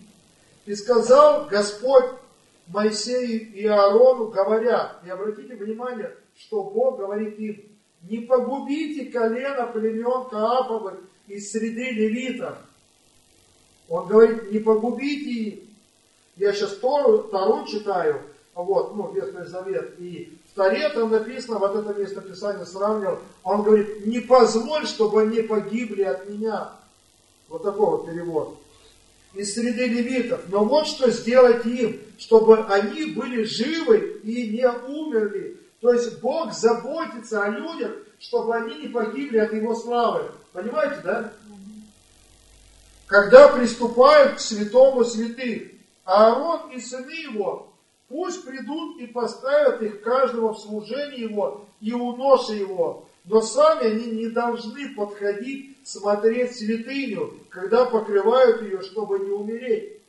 И 0.65 0.75
сказал 0.75 1.47
Господь 1.47 2.06
Моисею 2.67 3.51
и 3.54 3.65
Аарону, 3.65 4.27
говоря, 4.27 4.97
и 5.06 5.10
обратите 5.10 5.56
внимание, 5.56 6.15
что 6.38 6.63
Бог 6.63 6.99
говорит 6.99 7.38
им, 7.39 7.63
не 8.04 8.19
погубите 8.19 9.06
колено 9.06 9.67
племен 9.67 10.30
Кааповых 10.30 10.99
из 11.27 11.51
среды 11.51 11.91
левитов. 11.91 12.58
Он 13.89 14.08
говорит, 14.08 14.51
не 14.51 14.60
погубите 14.60 15.30
их. 15.30 15.60
Я 16.38 16.54
сейчас 16.54 16.75
Тору, 16.77 17.23
Тору 17.23 17.65
читаю, 17.67 18.21
вот, 18.56 18.95
ну, 18.95 19.12
Ветхий 19.12 19.45
Завет, 19.45 19.99
и 19.99 20.38
Таре 20.55 20.89
там 20.89 21.11
написано, 21.11 21.59
вот 21.59 21.75
это 21.75 21.97
место 21.97 22.21
Писания 22.21 22.65
сравнивал, 22.65 23.19
он 23.43 23.63
говорит, 23.63 24.05
не 24.05 24.19
позволь, 24.19 24.85
чтобы 24.85 25.21
они 25.21 25.41
погибли 25.41 26.03
от 26.03 26.29
меня. 26.29 26.71
Вот 27.47 27.63
такой 27.63 27.85
вот 27.85 28.05
перевод. 28.05 28.57
Из 29.33 29.53
среды 29.53 29.87
левитов. 29.87 30.41
Но 30.49 30.65
вот 30.65 30.87
что 30.87 31.09
сделать 31.09 31.65
им, 31.65 32.01
чтобы 32.17 32.65
они 32.65 33.05
были 33.11 33.43
живы 33.43 34.19
и 34.23 34.49
не 34.49 34.69
умерли, 34.69 35.57
то 35.79 35.93
есть 35.93 36.19
Бог 36.19 36.53
заботится 36.53 37.43
о 37.43 37.49
людях, 37.49 37.91
чтобы 38.19 38.55
они 38.55 38.75
не 38.75 38.87
погибли 38.89 39.37
от 39.37 39.53
Его 39.53 39.73
славы. 39.73 40.31
Понимаете, 40.53 41.01
да? 41.03 41.33
Когда 43.07 43.47
приступают 43.49 44.35
к 44.35 44.39
святому 44.39 45.03
святых, 45.03 45.71
Аарон 46.03 46.71
и 46.71 46.79
сыны 46.79 47.11
его, 47.11 47.70
пусть 48.12 48.45
придут 48.45 49.00
и 49.00 49.08
поставят 49.08 49.82
их 49.82 50.02
каждого 50.02 50.54
в 50.54 50.60
служении 50.60 51.21
его 51.21 51.65
и 51.80 51.93
у 51.93 52.15
носа 52.15 52.54
его, 52.54 53.06
но 53.26 53.41
сами 53.41 53.86
они 53.86 54.06
не 54.08 54.28
должны 54.28 54.93
подходить 54.93 55.78
смотреть 55.84 56.56
святыню, 56.58 57.34
когда 57.50 57.86
покрывают 57.86 58.62
ее, 58.63 58.82
чтобы 58.82 59.19
не 59.19 59.32
умереть. 59.32 60.00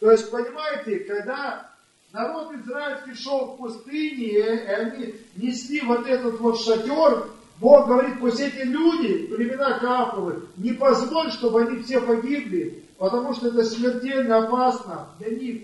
То 0.00 0.10
есть, 0.10 0.30
понимаете, 0.30 1.00
когда 1.00 1.70
народ 2.12 2.52
израильский 2.54 3.14
шел 3.14 3.46
в 3.46 3.56
пустыне, 3.58 4.24
и 4.24 4.40
они 4.40 5.14
несли 5.36 5.80
вот 5.80 6.06
этот 6.06 6.38
вот 6.40 6.60
шатер, 6.60 7.28
Бог 7.60 7.86
говорит, 7.86 8.18
пусть 8.20 8.40
эти 8.40 8.64
люди, 8.64 9.26
племена 9.26 9.78
Кааповы, 9.78 10.42
не 10.56 10.72
позволь, 10.72 11.30
чтобы 11.30 11.62
они 11.62 11.82
все 11.82 12.00
погибли, 12.00 12.82
потому 12.98 13.34
что 13.34 13.48
это 13.48 13.64
смертельно 13.64 14.44
опасно 14.44 15.08
для 15.18 15.30
них. 15.30 15.62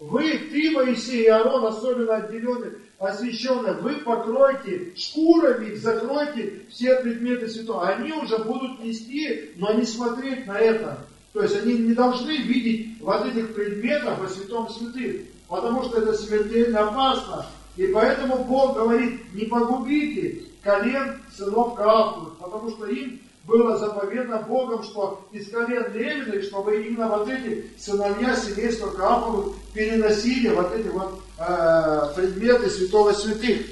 Вы, 0.00 0.38
ты, 0.50 0.70
Моисей 0.70 1.24
и 1.24 1.28
Аарон, 1.28 1.66
особенно 1.66 2.16
отделенный, 2.16 2.72
освященные, 2.98 3.74
вы 3.74 3.94
покройте 3.96 4.92
шкурами, 4.96 5.74
закройте 5.74 6.62
все 6.70 6.96
предметы 7.00 7.48
святого. 7.48 7.88
Они 7.88 8.12
уже 8.12 8.38
будут 8.38 8.82
нести, 8.82 9.50
но 9.56 9.72
не 9.72 9.84
смотреть 9.84 10.46
на 10.46 10.58
это. 10.58 10.98
То 11.32 11.42
есть 11.42 11.56
они 11.56 11.74
не 11.74 11.94
должны 11.94 12.36
видеть 12.36 13.00
вот 13.00 13.26
этих 13.26 13.54
предметов 13.54 14.18
во 14.18 14.28
святом 14.28 14.68
святых 14.68 15.22
потому 15.48 15.82
что 15.84 16.00
это 16.00 16.12
смертельно 16.14 16.88
опасно. 16.88 17.46
И 17.76 17.86
поэтому 17.88 18.44
Бог 18.44 18.74
говорит, 18.74 19.32
не 19.34 19.46
погубите 19.46 20.42
колен 20.62 21.20
сынов 21.34 21.74
Кааповых, 21.74 22.36
потому 22.38 22.70
что 22.70 22.86
им 22.86 23.20
было 23.48 23.78
заповедано 23.78 24.42
Богом, 24.42 24.84
что 24.84 25.26
из 25.32 25.50
колен 25.50 25.90
Левиных, 25.94 26.44
чтобы 26.44 26.82
именно 26.82 27.08
вот 27.08 27.28
эти 27.30 27.70
сыновья 27.78 28.36
семейства 28.36 28.90
Кааповых 28.90 29.56
переносили 29.72 30.50
вот 30.50 30.70
эти 30.74 30.88
вот 30.88 31.20
э, 31.38 32.12
предметы 32.14 32.68
святого 32.68 33.12
святых. 33.12 33.66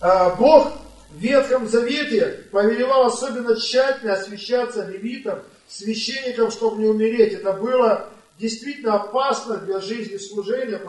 А, 0.00 0.30
Бог 0.36 0.72
в 1.10 1.18
Ветхом 1.18 1.66
Завете 1.66 2.44
повелевал 2.52 3.06
особенно 3.06 3.56
тщательно 3.56 4.12
освещаться 4.12 4.86
левитам, 4.88 5.40
священникам, 5.66 6.52
чтобы 6.52 6.82
не 6.82 6.88
умереть. 6.88 7.32
Это 7.32 7.52
было 7.52 8.10
действительно 8.38 8.94
опасно 8.94 9.56
для 9.56 9.80
жизни 9.80 10.18
служения, 10.18 10.80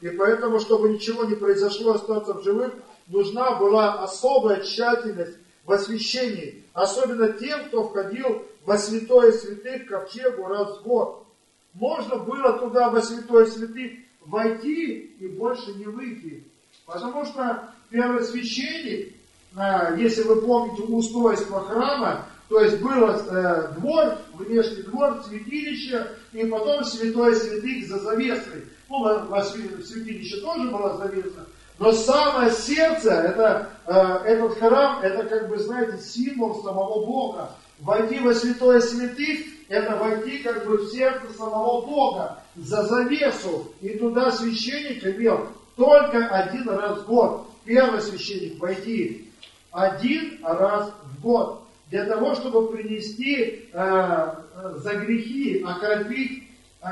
и 0.00 0.08
поэтому, 0.08 0.58
чтобы 0.58 0.88
ничего 0.88 1.24
не 1.24 1.36
произошло, 1.36 1.94
остаться 1.94 2.34
в 2.34 2.42
живых, 2.42 2.72
нужна 3.06 3.54
была 3.56 4.02
особая 4.02 4.60
тщательность 4.62 5.36
в 5.66 5.72
освящении, 5.72 6.62
особенно 6.72 7.32
тем, 7.32 7.66
кто 7.66 7.88
входил 7.88 8.44
во 8.64 8.78
святое 8.78 9.32
святых 9.32 9.86
ковчегу 9.86 10.46
раз 10.46 10.78
в 10.78 10.82
год. 10.82 11.26
Можно 11.74 12.16
было 12.16 12.58
туда 12.58 12.90
во 12.90 13.02
святое 13.02 13.46
святых 13.46 13.92
войти 14.24 15.14
и 15.18 15.28
больше 15.28 15.72
не 15.74 15.86
выйти. 15.86 16.44
Потому 16.86 17.24
что 17.24 17.70
первосвященник, 17.90 19.14
а, 19.56 19.94
если 19.96 20.22
вы 20.22 20.40
помните 20.42 20.82
устройство 20.82 21.60
храма, 21.62 22.26
то 22.48 22.60
есть 22.60 22.80
был 22.80 23.08
э, 23.08 23.72
двор, 23.78 24.18
внешний 24.34 24.82
двор, 24.82 25.22
святилище, 25.26 26.08
и 26.32 26.44
потом 26.44 26.84
святое 26.84 27.34
святых 27.34 27.88
за 27.88 27.98
завесой. 27.98 28.64
Ну, 28.88 29.02
во 29.02 29.42
святилище 29.42 30.40
тоже 30.40 30.68
была 30.68 30.96
завеса, 30.98 31.46
но 31.78 31.92
самое 31.92 32.50
сердце, 32.52 33.10
это, 33.10 33.70
э, 33.86 33.92
этот 34.26 34.58
храм, 34.58 35.00
это 35.02 35.24
как 35.24 35.48
бы, 35.48 35.58
знаете, 35.58 35.98
символ 35.98 36.62
самого 36.62 37.04
Бога. 37.04 37.50
Войти 37.80 38.20
во 38.20 38.32
святое 38.32 38.80
святых, 38.80 39.40
это 39.68 39.96
войти 39.96 40.38
как 40.38 40.64
бы 40.66 40.78
в 40.78 40.92
сердце 40.92 41.32
самого 41.36 41.84
Бога, 41.84 42.38
за 42.54 42.84
завесу. 42.84 43.72
И 43.80 43.98
туда 43.98 44.30
священник 44.30 45.04
имел 45.04 45.48
только 45.74 46.28
один 46.28 46.68
раз 46.68 47.00
в 47.00 47.06
год. 47.06 47.48
Первый 47.64 48.00
священник 48.00 48.60
войти 48.60 49.32
один 49.72 50.38
раз 50.44 50.92
в 51.02 51.20
год. 51.20 51.62
Для 51.90 52.04
того, 52.04 52.34
чтобы 52.36 52.68
принести 52.68 53.68
э, 53.72 54.34
за 54.76 54.94
грехи, 54.94 55.64
окропить 55.66 56.44
э, 56.82 56.86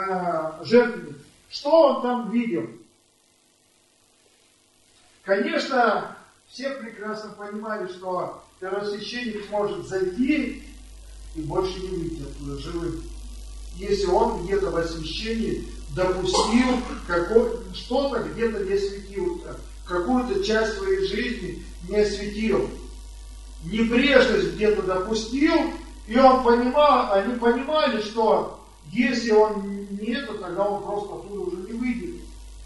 жертвенник. 0.65 1.19
Что 1.51 1.71
он 1.71 2.03
там 2.03 2.31
видел? 2.31 2.69
Конечно, 5.25 6.17
все 6.49 6.71
прекрасно 6.71 7.31
понимали, 7.31 7.87
что 7.87 8.43
первосвященник 8.61 9.49
может 9.51 9.87
зайти 9.87 10.65
и 11.37 11.41
больше 11.43 11.79
не 11.81 11.89
выйти 11.89 12.23
оттуда 12.23 12.59
живым. 12.59 13.03
Если 13.77 14.07
он 14.07 14.45
где-то 14.45 14.71
в 14.71 14.77
освящении 14.77 15.67
допустил 15.95 16.81
что-то, 17.73 18.25
где-то 18.25 18.65
не 18.65 18.73
осветил, 18.73 19.43
какую-то 19.87 20.43
часть 20.43 20.77
своей 20.79 21.07
жизни 21.07 21.65
не 21.89 22.01
осветил, 22.01 22.69
небрежность 23.65 24.55
где-то 24.55 24.83
допустил, 24.83 25.55
и 26.09 26.19
он 26.19 26.43
понимал, 26.43 27.13
они 27.13 27.39
понимали, 27.39 28.01
что 28.03 28.61
если 28.91 29.31
он 29.31 29.87
не 29.91 30.15
это, 30.15 30.35
тогда 30.35 30.65
он 30.65 30.83
просто 30.83 31.15
оттуда 31.15 31.41
уже 31.43 31.57
не 31.59 31.73
выйдет 31.73 32.21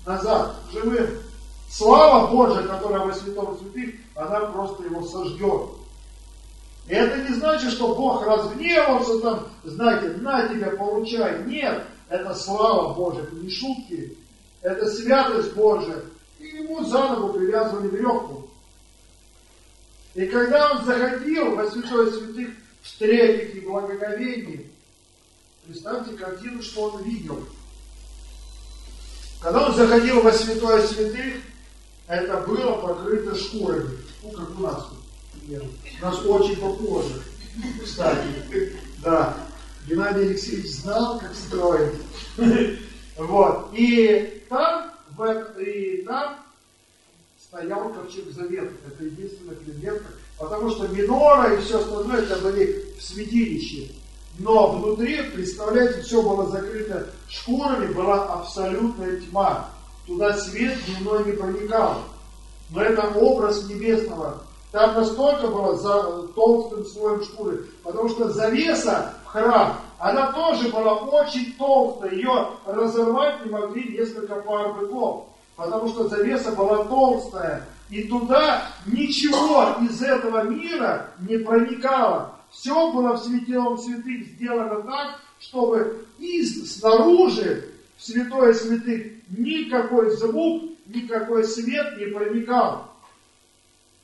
назад 0.07 0.57
живым. 0.73 1.07
Слава 1.70 2.31
Божия, 2.31 2.66
которая 2.66 3.00
во 3.00 3.14
святом 3.14 3.59
святых, 3.59 3.94
она 4.14 4.40
просто 4.46 4.85
его 4.85 5.02
сожжет. 5.07 5.70
И 6.88 6.94
это 6.94 7.29
не 7.29 7.35
значит, 7.35 7.72
что 7.72 7.94
Бог 7.94 8.24
разгневался 8.24 9.18
там, 9.20 9.48
знаете, 9.64 10.16
на 10.18 10.48
тебя 10.48 10.70
получай. 10.70 11.44
Нет, 11.44 11.85
это 12.09 12.35
слава 12.35 12.94
Божия, 12.94 13.24
это 13.24 13.35
не 13.37 13.50
шутки. 13.50 14.16
Это 14.62 14.88
святость 14.88 15.52
Божия. 15.55 16.00
И 16.38 16.46
ему 16.46 16.85
за 16.85 17.09
ногу 17.09 17.35
привязывали 17.35 17.88
веревку. 17.88 18.48
И 20.14 20.26
когда 20.26 20.72
он 20.72 20.85
заходил 20.85 21.57
во 21.57 21.70
святой 21.70 22.12
святых 22.12 22.48
в 22.83 22.98
трепете 22.98 23.59
и 23.59 23.66
благоговении, 23.66 24.70
представьте 25.66 26.14
картину, 26.14 26.62
что 26.62 26.85
он 26.85 27.02
видел. 27.02 27.44
Когда 29.40 29.66
он 29.66 29.74
заходил 29.74 30.22
во 30.22 30.33
святое 30.33 30.87
святых, 30.87 31.35
это 32.09 32.40
было 32.47 32.73
покрыто 32.77 33.35
шкурами. 33.35 33.99
Ну, 34.23 34.31
как 34.31 34.59
у 34.59 34.62
нас. 34.62 34.88
Например. 35.35 35.62
У 36.01 36.05
нас 36.05 36.25
очень 36.25 36.57
похоже. 36.57 37.23
Кстати, 37.83 38.27
да. 39.03 39.37
Геннадий 39.88 40.23
Алексеевич 40.23 40.73
знал, 40.73 41.19
как 41.19 41.35
строить. 41.35 41.95
Вот. 43.16 43.71
И 43.73 44.45
там, 44.49 44.92
в, 45.16 45.59
и 45.59 46.03
там 46.03 46.38
стоял 47.40 47.92
ковчег 47.92 48.31
завета. 48.33 48.73
Это 48.87 49.05
единственная 49.05 49.57
клиентка. 49.57 50.09
Потому 50.38 50.71
что 50.71 50.88
минора 50.88 51.55
и 51.55 51.61
все 51.62 51.81
остальное 51.81 52.23
это 52.23 52.37
были 52.37 52.92
в 52.99 53.03
святилище. 53.03 53.92
Но 54.38 54.73
внутри, 54.73 55.23
представляете, 55.31 56.03
все 56.03 56.21
было 56.21 56.51
закрыто 56.51 57.09
шкурами, 57.29 57.92
была 57.95 58.35
абсолютная 58.35 59.19
тьма. 59.21 59.71
Туда 60.07 60.35
свет 60.35 60.79
дневной 60.87 61.25
не 61.25 61.33
проникал. 61.33 62.03
Но 62.71 62.83
это 62.83 63.09
образ 63.09 63.69
небесного. 63.69 64.42
Там 64.73 64.95
настолько 64.95 65.49
было 65.49 65.77
за 65.77 66.29
толстым 66.35 66.85
слоем 66.85 67.23
шкуры. 67.25 67.66
Потому 67.83 68.09
что 68.09 68.31
завеса 68.31 69.14
в 69.25 69.29
храм, 69.29 69.79
она 69.99 70.33
тоже 70.33 70.69
была 70.69 70.95
очень 70.95 71.55
толстая. 71.55 72.12
Ее 72.12 72.49
разорвать 72.66 73.45
не 73.45 73.51
могли 73.51 73.99
несколько 73.99 74.37
пар 74.37 74.75
быков. 74.75 75.27
Потому 75.57 75.88
что 75.88 76.09
завеса 76.09 76.53
была 76.53 76.85
толстая. 76.85 77.66
И 77.88 78.03
туда 78.05 78.69
ничего 78.85 79.77
из 79.81 80.03
этого 80.03 80.42
мира 80.42 81.11
не 81.21 81.38
проникало. 81.38 82.33
Все 82.51 82.92
было 82.92 83.14
в 83.14 83.23
святилом 83.25 83.79
святых 83.79 84.27
сделано 84.29 84.83
так, 84.83 85.21
чтобы 85.40 86.07
из, 86.19 86.79
снаружи 86.79 87.71
в 87.97 88.05
святое 88.05 88.53
святых 88.55 89.15
никакой 89.28 90.10
звук, 90.16 90.64
никакой 90.86 91.44
свет 91.44 91.98
не 91.98 92.06
проникал. 92.06 92.90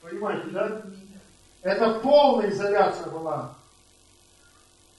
Понимаете, 0.01 0.49
да? 0.51 0.83
Это 1.63 2.01
полная 2.01 2.51
изоляция 2.51 3.07
была. 3.11 3.55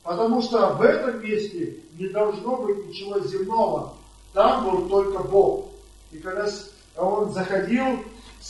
Потому 0.04 0.42
что 0.42 0.74
в 0.74 0.82
этом 0.82 1.22
месте 1.22 1.80
не 1.98 2.08
должно 2.08 2.58
быть 2.58 2.88
ничего 2.88 3.20
земного. 3.20 3.96
Там 4.34 4.66
был 4.66 4.90
только 4.90 5.24
Бог. 5.24 5.70
И 6.12 6.18
когда 6.18 6.48
он 6.98 7.32
заходил 7.32 8.04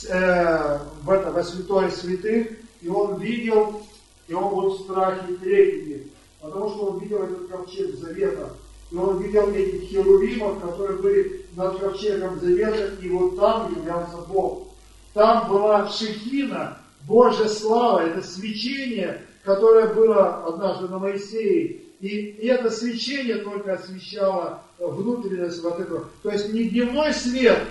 э, 0.08 0.78
в 1.02 1.10
это, 1.10 1.30
во 1.30 1.42
святое 1.42 1.90
святых, 1.90 2.48
и 2.80 2.88
он 2.88 3.18
видел, 3.20 3.82
и 4.26 4.34
он 4.34 4.54
был 4.54 4.76
в 4.76 4.80
страхе 4.82 5.32
и 5.32 5.36
трепете, 5.36 6.06
потому 6.40 6.70
что 6.70 6.86
он 6.86 6.98
видел 7.00 7.22
этот 7.22 7.48
ковчег 7.48 7.94
завета. 7.96 8.52
И 8.94 8.96
он 8.96 9.20
видел 9.20 9.50
этих 9.50 9.88
херувимов, 9.88 10.60
которые 10.60 10.98
были 10.98 11.46
над 11.56 11.80
ковчегом 11.80 12.38
завета, 12.38 12.94
и 13.02 13.08
вот 13.08 13.36
там 13.36 13.74
являлся 13.74 14.18
Бог. 14.28 14.68
Там 15.14 15.48
была 15.48 15.88
шехина, 15.88 16.78
Божья 17.04 17.48
слава, 17.48 18.06
это 18.06 18.22
свечение, 18.22 19.20
которое 19.42 19.92
было 19.92 20.46
однажды 20.46 20.86
на 20.86 21.00
Моисее. 21.00 21.80
И 22.00 22.46
это 22.46 22.70
свечение 22.70 23.38
только 23.38 23.72
освещало 23.72 24.62
внутренность 24.78 25.60
вот 25.62 25.80
этого. 25.80 26.04
То 26.22 26.30
есть 26.30 26.52
не 26.52 26.64
дневной 26.64 27.12
свет, 27.12 27.64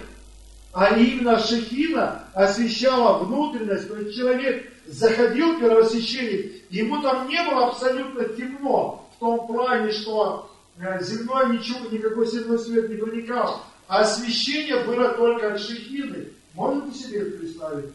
а 0.74 0.98
именно 0.98 1.40
шехина 1.40 2.26
освещала 2.34 3.24
внутренность. 3.24 3.88
То 3.88 3.96
есть 3.96 4.18
человек 4.18 4.70
заходил 4.88 5.58
первосвященник, 5.58 6.70
ему 6.70 7.02
там 7.02 7.30
не 7.30 7.42
было 7.50 7.68
абсолютно 7.68 8.26
темно, 8.26 9.10
в 9.16 9.20
том 9.22 9.48
плане, 9.48 9.92
что 9.92 10.50
земной 11.02 11.58
ничего, 11.58 11.90
никакой 11.90 12.28
земной 12.28 12.60
свет 12.60 12.90
не 12.90 12.96
проникал. 12.96 13.64
А 13.88 14.02
освещение 14.02 14.84
было 14.84 15.10
только 15.10 15.54
от 15.54 15.60
шехины. 15.60 16.30
Можете 16.54 16.98
себе 16.98 17.20
это 17.20 17.38
представить? 17.38 17.92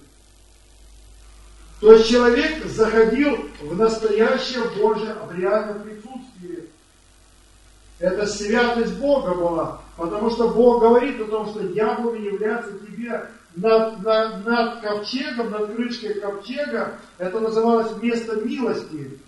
То 1.80 1.92
есть 1.92 2.08
человек 2.08 2.64
заходил 2.66 3.38
в 3.60 3.76
настоящее 3.76 4.64
Божье 4.76 5.12
обрядное 5.12 5.78
присутствие. 5.80 6.64
Это 8.00 8.26
святость 8.26 8.94
Бога 8.94 9.34
была. 9.34 9.80
Потому 9.96 10.30
что 10.30 10.48
Бог 10.48 10.80
говорит 10.80 11.20
о 11.20 11.24
том, 11.24 11.48
что 11.48 11.60
я 11.60 11.94
буду 11.94 12.16
являться 12.16 12.72
тебе 12.78 13.28
над, 13.56 14.02
над, 14.02 14.46
над 14.46 14.80
ковчегом, 14.80 15.50
над 15.50 15.74
крышкой 15.74 16.14
ковчега. 16.14 16.98
Это 17.18 17.40
называлось 17.40 18.00
место 18.02 18.36
милости. 18.36 19.18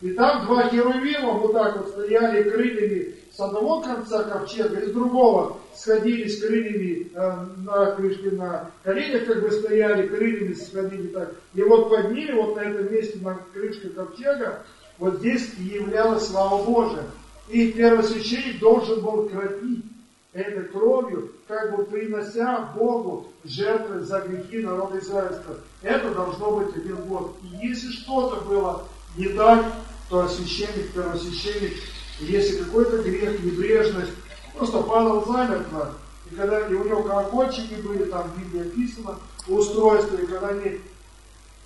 И 0.00 0.10
там 0.12 0.46
два 0.46 0.68
херувима 0.68 1.32
вот 1.32 1.52
так 1.52 1.76
вот 1.76 1.88
стояли 1.88 2.48
крыльями 2.48 3.16
с 3.32 3.40
одного 3.40 3.80
конца 3.80 4.22
ковчега 4.24 4.78
и 4.80 4.88
с 4.88 4.92
другого 4.92 5.58
сходились 5.74 6.40
крыльями 6.40 7.10
э, 7.14 7.46
на 7.64 7.92
крышке, 7.92 8.30
на 8.30 8.70
коленях 8.84 9.26
как 9.26 9.42
бы 9.42 9.50
стояли, 9.50 10.06
крыльями 10.06 10.54
сходили 10.54 11.08
так. 11.08 11.34
И 11.54 11.62
вот 11.62 11.90
под 11.90 12.12
ними, 12.12 12.32
вот 12.32 12.56
на 12.56 12.60
этом 12.60 12.92
месте, 12.92 13.18
на 13.22 13.40
крышке 13.52 13.88
ковчега, 13.88 14.62
вот 14.98 15.18
здесь 15.18 15.52
являлась 15.58 16.28
слава 16.28 16.64
Божия. 16.64 17.04
И 17.48 17.72
первосвященник 17.72 18.60
должен 18.60 19.00
был 19.00 19.28
кропить 19.28 19.84
этой 20.32 20.64
кровью, 20.64 21.32
как 21.48 21.74
бы 21.76 21.84
принося 21.84 22.72
Богу 22.76 23.28
жертвы 23.44 24.00
за 24.00 24.20
грехи 24.20 24.58
народа 24.58 24.98
израильского. 24.98 25.56
Это 25.82 26.10
должно 26.10 26.56
быть 26.56 26.76
один 26.76 26.96
год. 26.96 27.36
И 27.42 27.66
если 27.66 27.90
что-то 27.90 28.44
было 28.44 28.84
не 29.16 29.28
так, 29.30 29.72
то 30.08 30.28
священник, 30.28 30.92
первосвященник, 30.92 31.76
если 32.20 32.62
какой-то 32.62 32.98
грех, 32.98 33.40
небрежность, 33.42 34.12
просто 34.54 34.82
падал 34.82 35.24
замертво. 35.26 35.94
И 36.30 36.34
когда 36.34 36.66
и 36.66 36.74
у 36.74 36.84
него 36.84 37.02
колокольчики 37.02 37.74
были, 37.74 38.04
там 38.04 38.30
в 38.30 38.38
Библии 38.38 38.68
описано, 38.68 39.18
устройство, 39.46 40.16
и 40.16 40.26
когда 40.26 40.48
они 40.48 40.80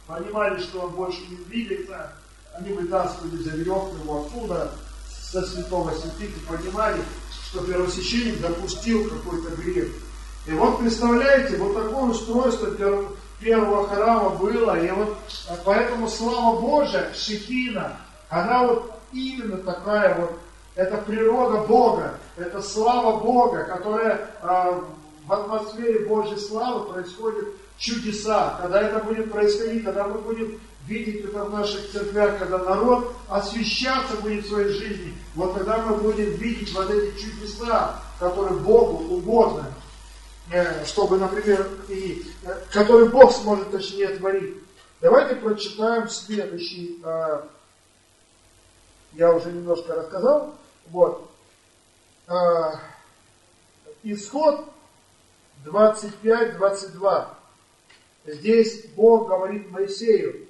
понимали, 0.07 0.61
что 0.61 0.81
он 0.81 0.91
больше 0.93 1.21
не 1.31 1.37
двигается, 1.37 2.13
они 2.55 2.73
вытаскивали 2.73 3.43
за 3.43 3.51
веревку 3.51 3.97
его 4.03 4.21
оттуда, 4.27 4.73
со 5.09 5.43
святого 5.43 5.91
святых, 5.91 6.29
и 6.37 6.47
понимали, 6.47 7.01
что 7.49 7.65
первосвященник 7.65 8.41
допустил 8.41 9.09
какой-то 9.09 9.51
грех. 9.57 9.89
И 10.47 10.53
вот 10.53 10.81
представляете, 10.81 11.57
вот 11.57 11.75
такое 11.75 12.11
устройство 12.11 12.71
первого 13.43 13.89
храма 13.89 14.31
было, 14.31 14.79
и 14.79 14.91
вот 14.91 15.17
поэтому 15.65 16.09
слава 16.09 16.61
Божия, 16.61 17.13
Шехина, 17.15 17.97
она 18.29 18.67
вот 18.67 18.93
именно 19.13 19.59
такая 19.59 20.15
вот, 20.19 20.39
это 20.75 20.97
природа 20.99 21.67
Бога, 21.67 22.19
это 22.37 22.63
слава 22.63 23.19
Бога, 23.19 23.65
которая 23.65 24.31
э, 24.43 24.81
в 25.27 25.33
атмосфере 25.33 26.07
Божьей 26.07 26.39
славы 26.39 26.93
происходит 26.93 27.49
чудеса, 27.79 28.59
когда 28.61 28.81
это 28.81 29.01
будет 29.01 29.31
происходить, 29.31 29.85
когда 29.85 30.05
мы 30.05 30.19
будем 30.19 30.59
видеть 30.87 31.25
это 31.25 31.45
в 31.45 31.53
наших 31.53 31.91
церквях, 31.91 32.39
когда 32.39 32.59
народ 32.59 33.15
освещаться 33.29 34.17
будет 34.17 34.45
в 34.45 34.49
своей 34.49 34.73
жизни, 34.73 35.15
вот 35.35 35.55
тогда 35.55 35.79
мы 35.79 35.97
будем 35.97 36.31
видеть 36.37 36.75
вот 36.75 36.91
эти 36.91 37.17
чудеса, 37.19 37.97
которые 38.19 38.59
Богу 38.59 39.15
угодны, 39.15 39.65
э, 39.65 39.72
чтобы, 40.85 41.19
например, 41.19 41.67
и, 41.89 42.25
э, 42.45 42.55
которые 42.73 43.09
Бог 43.09 43.33
сможет 43.33 43.71
точнее 43.71 44.09
творить. 44.09 44.57
Давайте 45.01 45.37
прочитаем 45.37 46.09
следующий, 46.09 47.01
э, 47.05 47.43
я 49.13 49.33
уже 49.33 49.51
немножко 49.53 49.95
рассказал, 49.95 50.55
вот, 50.87 51.29
исход 54.03 54.65
25-22. 55.65 57.29
Здесь 58.25 58.87
Бог 58.97 59.29
говорит 59.29 59.71
Моисею, 59.71 60.49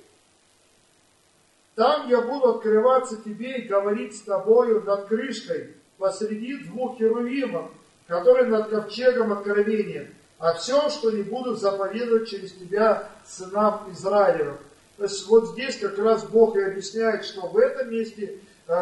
там 1.74 2.08
я 2.08 2.20
буду 2.20 2.50
открываться 2.56 3.16
тебе 3.16 3.58
и 3.58 3.68
говорить 3.68 4.16
с 4.16 4.20
тобою 4.22 4.82
над 4.82 5.06
крышкой 5.06 5.74
посреди 5.96 6.58
двух 6.58 6.98
херувимов, 6.98 7.70
которые 8.12 8.44
над 8.44 8.68
ковчегом 8.68 9.32
откровения, 9.32 10.10
о 10.38 10.52
всем, 10.52 10.90
что 10.90 11.10
не 11.10 11.22
буду 11.22 11.54
заповедовать 11.54 12.28
через 12.28 12.52
тебя 12.52 13.08
сынам 13.24 13.88
Израилевым. 13.90 14.58
То 14.98 15.04
есть 15.04 15.26
вот 15.28 15.52
здесь 15.52 15.78
как 15.78 15.98
раз 15.98 16.22
Бог 16.24 16.54
и 16.56 16.60
объясняет, 16.60 17.24
что 17.24 17.46
в 17.46 17.56
этом 17.56 17.90
месте, 17.90 18.38
э, 18.68 18.74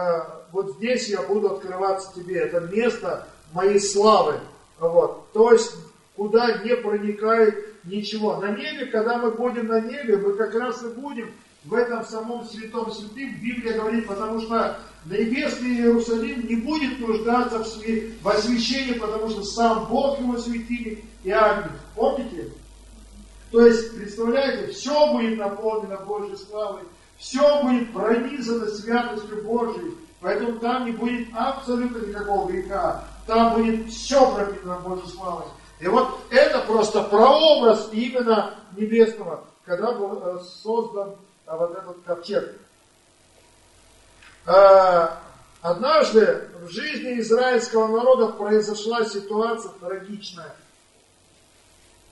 вот 0.51 0.73
здесь 0.79 1.09
я 1.09 1.23
буду 1.23 1.55
открываться 1.55 2.13
тебе. 2.13 2.41
Это 2.41 2.59
место 2.61 3.25
моей 3.53 3.79
славы. 3.79 4.41
Вот. 4.81 5.31
То 5.33 5.53
есть 5.53 5.77
куда 6.17 6.59
не 6.65 6.75
проникает 6.75 7.85
ничего. 7.85 8.37
На 8.39 8.51
небе, 8.51 8.87
когда 8.87 9.19
мы 9.19 9.31
будем 9.31 9.69
на 9.69 9.81
небе, 9.81 10.17
мы 10.17 10.35
как 10.35 10.57
раз 10.57 10.83
и 10.83 10.89
будем 10.89 11.31
в 11.65 11.75
этом 11.75 12.05
самом 12.05 12.45
святом 12.47 12.91
святых 12.91 13.41
Библия 13.41 13.75
говорит, 13.75 14.07
потому 14.07 14.41
что 14.41 14.79
небесный 15.05 15.77
Иерусалим 15.77 16.47
не 16.47 16.57
будет 16.57 16.99
нуждаться 17.01 17.59
в, 17.59 17.67
све... 17.67 18.15
в 18.23 18.29
освящении, 18.29 18.99
потому 18.99 19.29
что 19.29 19.43
сам 19.43 19.87
Бог 19.87 20.19
его 20.21 20.39
светильник 20.39 21.05
и 21.23 21.31
ангел. 21.31 21.73
Помните? 21.95 22.53
То 23.51 23.67
есть, 23.67 23.97
представляете, 23.97 24.73
все 24.73 25.13
будет 25.13 25.39
наполнено 25.39 25.97
Божьей 25.99 26.37
славой, 26.37 26.83
все 27.19 27.63
будет 27.63 27.93
пронизано 27.93 28.67
святостью 28.67 29.43
Божией, 29.45 29.95
поэтому 30.21 30.59
там 30.61 30.87
не 30.87 30.93
будет 30.93 31.29
абсолютно 31.35 32.07
никакого 32.07 32.51
греха, 32.51 33.05
там 33.27 33.55
будет 33.55 33.91
все 33.91 34.33
пропитано 34.35 34.79
Божьей 34.79 35.09
славой. 35.09 35.45
И 35.81 35.89
вот 35.89 36.21
это 36.31 36.61
просто 36.61 37.03
прообраз 37.03 37.89
именно 37.93 38.55
небесного, 38.77 39.45
когда 39.65 39.93
был 39.93 40.23
э, 40.23 40.41
создан 40.63 41.17
а 41.51 41.57
вот 41.57 41.77
этот 41.77 41.97
ковчег. 42.05 42.57
А, 44.47 45.21
однажды 45.63 46.49
в 46.63 46.71
жизни 46.71 47.19
израильского 47.19 47.89
народа 47.89 48.29
произошла 48.29 49.05
ситуация 49.05 49.73
трагичная. 49.81 50.55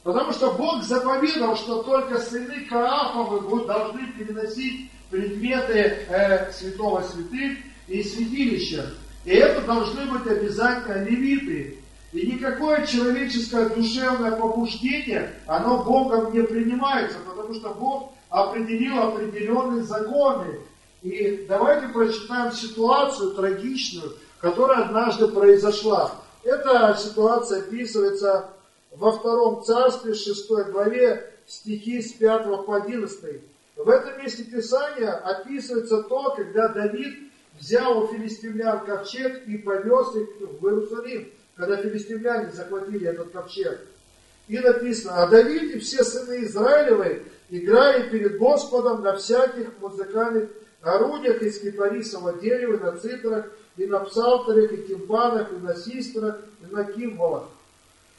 Потому 0.03 0.33
что 0.33 0.51
Бог 0.55 0.83
заповедал, 0.83 1.57
что 1.57 1.85
только 1.85 2.19
сыны 2.19 2.67
Каафовы 2.69 3.65
должны 3.65 4.13
переносить 4.13 4.91
предметы 5.09 6.05
э, 6.09 6.51
святого 6.51 7.03
святых 7.03 7.59
и 7.87 8.03
святилища. 8.03 8.91
И 9.25 9.31
это 9.31 9.61
должны 9.61 10.05
быть 10.07 10.27
обязательно 10.27 11.05
левиты. 11.05 11.79
И 12.13 12.27
никакое 12.27 12.85
человеческое 12.87 13.69
душевное 13.69 14.33
побуждение, 14.33 15.33
оно 15.47 15.85
Богом 15.85 16.33
не 16.33 16.43
принимается, 16.43 17.19
потому 17.25 17.55
что 17.55 17.69
Бог 17.75 18.15
определил 18.31 18.99
определенные 18.99 19.83
законы. 19.83 20.61
И 21.03 21.47
давайте 21.49 21.89
прочитаем 21.89 22.53
ситуацию 22.53 23.33
трагичную, 23.33 24.15
которая 24.41 24.85
однажды 24.85 25.29
произошла. 25.29 26.15
Эта 26.43 26.97
ситуация 26.99 27.61
описывается 27.61 28.51
во 28.93 29.13
втором 29.13 29.63
царстве, 29.63 30.15
6 30.15 30.49
главе, 30.71 31.33
стихи 31.47 32.03
с 32.03 32.13
5 32.13 32.65
по 32.67 32.77
11. 32.77 33.43
В 33.77 33.89
этом 33.89 34.19
месте 34.19 34.45
Писания 34.45 35.13
описывается 35.13 36.03
то, 36.03 36.35
когда 36.35 36.69
Давид 36.69 37.31
взял 37.59 38.03
у 38.03 38.09
филистимлян 38.09 38.85
ковчег 38.85 39.47
и 39.47 39.59
повез 39.59 40.15
их 40.17 40.29
в 40.61 40.67
Иерусалим, 40.67 41.29
когда 41.57 41.77
филистимляне 41.77 42.51
захватили 42.51 43.07
этот 43.09 43.31
ковчег. 43.31 43.81
И 44.49 44.59
написано, 44.59 45.23
а 45.23 45.27
Давид 45.29 45.75
и 45.75 45.79
все 45.79 46.03
сыны 46.03 46.45
Израилевы 46.45 47.25
играли 47.51 48.09
перед 48.09 48.39
Господом 48.39 49.03
на 49.03 49.17
всяких 49.17 49.79
музыкальных 49.81 50.49
орудиях 50.83 51.43
из 51.43 51.61
кипарисового 51.61 52.35
дерева, 52.35 52.79
на 52.79 52.99
цитрах, 52.99 53.51
и 53.77 53.87
на 53.87 54.01
псалтерах, 54.01 54.73
и 54.73 54.89
тимпанах, 54.89 55.53
и 55.53 55.57
на 55.57 55.75
систрах, 55.75 56.39
и 56.61 56.75
на 56.75 56.85
кимволах. 56.85 57.45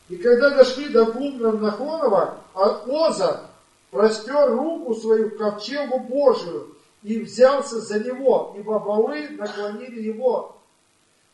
И 0.09 0.15
когда 0.15 0.49
дошли 0.49 0.89
до 0.89 1.05
бубна 1.05 1.51
Нахонова, 1.51 2.37
а 2.55 2.83
Оза 2.87 3.49
простер 3.91 4.51
руку 4.51 4.95
свою 4.95 5.31
к 5.31 5.37
ковчегу 5.37 5.99
Божию 5.99 6.75
и 7.03 7.21
взялся 7.21 7.79
за 7.79 7.99
него, 7.99 8.55
ибо 8.57 8.79
балы 8.79 9.29
наклонили 9.29 10.01
его. 10.01 10.55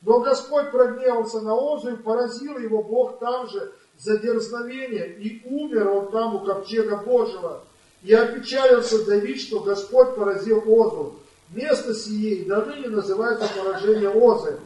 Но 0.02 0.20
Господь 0.20 0.72
прогневался 0.72 1.42
на 1.42 1.56
Озу 1.56 1.94
и 1.94 1.96
поразил 1.98 2.58
его 2.58 2.84
Бог 2.84 3.20
там 3.20 3.48
же 3.48 3.74
за 3.98 4.18
дерзновение, 4.18 5.16
и 5.20 5.42
умер 5.48 5.88
он 5.90 6.12
там 6.12 6.36
у 6.36 6.40
ковчега 6.42 6.98
Божьего. 6.98 7.64
И 8.06 8.14
опечалился 8.14 9.04
Давид, 9.04 9.42
что 9.42 9.62
Господь 9.62 10.16
поразил 10.16 10.64
Озу. 10.68 11.16
Место 11.50 11.96
сие 11.96 12.36
и 12.36 12.46
до 12.46 12.64
ныне 12.64 12.90
называется 12.90 13.50
поражение 13.58 14.10
Озы. 14.10 14.60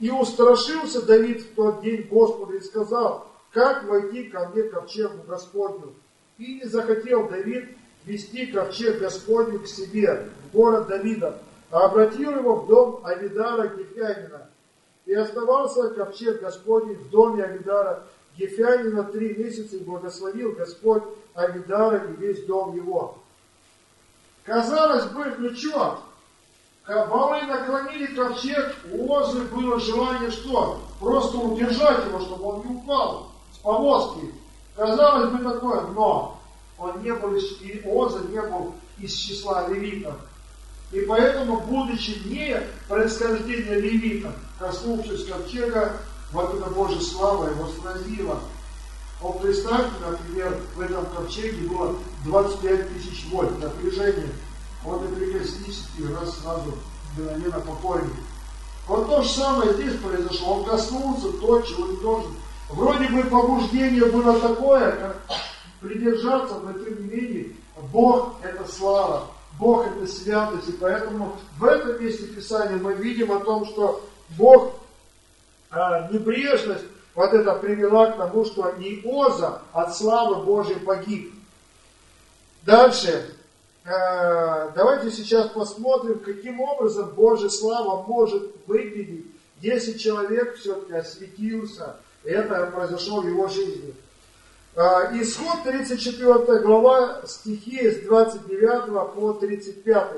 И 0.00 0.10
устрашился 0.10 1.00
Давид 1.02 1.42
в 1.42 1.54
тот 1.54 1.82
день 1.82 2.08
Господа 2.10 2.56
и 2.56 2.60
сказал, 2.60 3.28
как 3.52 3.84
войти 3.84 4.24
ко 4.24 4.48
мне 4.48 4.64
ковчегу 4.64 5.22
Господню. 5.28 5.94
И 6.38 6.54
не 6.54 6.64
захотел 6.64 7.28
Давид 7.28 7.68
вести 8.04 8.46
ковчег 8.46 8.98
Господню 8.98 9.60
к 9.60 9.68
себе, 9.68 10.28
в 10.48 10.56
город 10.56 10.88
Давида, 10.88 11.38
а 11.70 11.84
обратил 11.84 12.32
его 12.32 12.56
в 12.56 12.66
дом 12.66 13.00
Авидара 13.04 13.68
Гефянина. 13.76 14.50
И 15.06 15.14
оставался 15.14 15.90
ковчег 15.90 16.40
Господень 16.40 16.96
в 16.96 17.10
доме 17.10 17.44
Авидара 17.44 18.02
Гефянина 18.36 19.04
три 19.04 19.36
месяца, 19.36 19.76
и 19.76 19.84
благословил 19.84 20.50
Господь 20.50 21.04
Авидара 21.34 22.04
и 22.10 22.16
весь 22.16 22.44
дом 22.46 22.76
его. 22.76 23.18
Казалось 24.44 25.06
бы, 25.06 25.24
ну 25.38 25.54
что, 25.54 26.02
Кабалы 26.84 27.42
наклонили 27.42 28.06
ковчег, 28.06 28.74
у 28.92 29.12
Озы 29.12 29.42
было 29.44 29.78
желание 29.78 30.30
что? 30.32 30.80
Просто 30.98 31.38
удержать 31.38 32.06
его, 32.06 32.18
чтобы 32.20 32.44
он 32.44 32.66
не 32.66 32.76
упал 32.76 33.30
с 33.54 33.58
повозки. 33.58 34.34
Казалось 34.74 35.30
бы 35.30 35.48
такое, 35.48 35.82
но 35.82 36.40
он 36.78 37.00
не 37.02 37.14
был, 37.14 37.36
и 37.36 37.82
Оза 37.84 38.20
не 38.28 38.42
был 38.42 38.74
из 38.98 39.14
числа 39.14 39.68
левитов. 39.68 40.16
И 40.90 41.02
поэтому, 41.02 41.60
будучи 41.60 42.20
не 42.26 42.60
происхождение 42.88 43.80
левитов, 43.80 44.32
коснувшись 44.58 45.26
ковчега, 45.26 45.92
вот 46.32 46.54
эта 46.54 46.68
Божья 46.70 47.00
слава 47.00 47.48
его 47.48 47.68
сразила. 47.80 48.40
Вот 49.22 49.40
представьте, 49.40 49.92
например, 50.04 50.60
в 50.74 50.80
этом 50.80 51.06
ковчеге 51.06 51.68
было 51.68 51.94
25 52.24 52.88
тысяч 52.92 53.24
вольт 53.30 53.56
напряжение. 53.60 54.28
Вот 54.82 55.14
прикоснись, 55.14 55.84
и 55.96 56.04
раз 56.12 56.38
сразу 56.40 56.74
мгновенно 57.16 57.60
покойник. 57.60 58.12
Вот 58.88 59.06
то 59.06 59.22
же 59.22 59.28
самое 59.28 59.74
здесь 59.74 59.94
произошло. 60.00 60.56
Он 60.56 60.64
коснулся 60.64 61.28
то, 61.40 61.62
чего 61.62 61.86
не 61.86 61.96
должен. 61.98 62.32
Вроде 62.68 63.08
бы 63.10 63.22
побуждение 63.22 64.06
было 64.06 64.40
такое, 64.40 64.90
как 64.90 65.22
придержаться, 65.80 66.58
но 66.58 66.72
тем 66.72 67.06
не 67.06 67.14
менее, 67.14 67.56
Бог 67.92 68.34
это 68.42 68.66
слава, 68.68 69.28
Бог 69.56 69.86
это 69.86 70.04
святость. 70.08 70.68
И 70.68 70.72
поэтому 70.72 71.36
в 71.58 71.64
этом 71.64 72.02
месте 72.02 72.24
Писания 72.24 72.76
мы 72.76 72.94
видим 72.94 73.30
о 73.30 73.38
том, 73.38 73.66
что 73.66 74.04
Бог 74.30 74.74
а, 75.70 76.08
небрежность 76.10 76.84
вот 77.14 77.32
это 77.34 77.54
привела 77.54 78.10
к 78.10 78.16
тому, 78.16 78.44
что 78.44 78.70
Иоза 78.78 79.62
от 79.72 79.96
славы 79.96 80.44
Божьей 80.44 80.76
погиб. 80.76 81.32
Дальше. 82.62 83.34
Э, 83.84 84.70
давайте 84.74 85.10
сейчас 85.10 85.48
посмотрим, 85.48 86.20
каким 86.20 86.60
образом 86.60 87.10
Божья 87.10 87.48
слава 87.48 88.02
может 88.02 88.54
выглядеть, 88.66 89.26
если 89.60 89.98
человек 89.98 90.56
все-таки 90.56 90.94
осветился. 90.94 91.96
Это 92.24 92.66
произошло 92.66 93.20
в 93.20 93.26
его 93.26 93.48
жизни. 93.48 93.92
Э, 94.76 95.10
исход 95.20 95.64
34 95.64 96.60
глава, 96.60 97.22
стихи 97.26 97.90
с 97.90 98.06
29 98.06 99.14
по 99.14 99.32
35. 99.34 100.08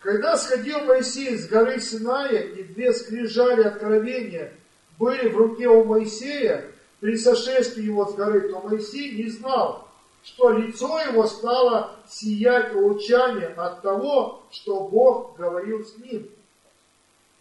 Когда 0.00 0.36
сходил 0.36 0.80
Моисей 0.84 1.36
с 1.36 1.48
горы 1.48 1.80
Синая, 1.80 2.40
и 2.40 2.62
две 2.62 2.92
скрижали 2.92 3.62
откровения 3.62 4.52
были 5.00 5.30
в 5.30 5.36
руке 5.38 5.66
у 5.66 5.82
Моисея, 5.84 6.70
при 7.00 7.16
сошествии 7.16 7.84
его 7.84 8.04
с 8.04 8.14
горы, 8.14 8.50
то 8.50 8.60
Моисей 8.60 9.12
не 9.12 9.30
знал, 9.30 9.88
что 10.22 10.50
лицо 10.50 11.00
его 11.00 11.26
стало 11.26 11.96
сиять 12.06 12.74
лучами 12.74 13.50
от 13.56 13.80
того, 13.80 14.42
что 14.50 14.80
Бог 14.88 15.36
говорил 15.38 15.82
с 15.82 15.96
ним. 15.96 16.28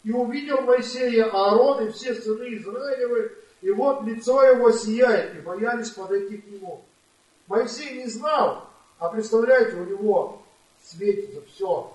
И 0.05 0.11
увидел 0.11 0.61
Моисея 0.61 1.25
Аарон 1.25 1.85
и 1.85 1.91
все 1.91 2.15
сыны 2.15 2.55
Израилевы, 2.55 3.33
и 3.61 3.71
вот 3.71 4.03
лицо 4.05 4.41
его 4.41 4.71
сияет, 4.71 5.35
и 5.35 5.41
боялись 5.41 5.89
подойти 5.89 6.37
к 6.37 6.47
нему. 6.47 6.85
Моисей 7.47 8.03
не 8.03 8.07
знал, 8.07 8.69
а 8.99 9.09
представляете, 9.09 9.75
у 9.75 9.83
него 9.83 10.41
светится 10.85 11.41
все. 11.53 11.93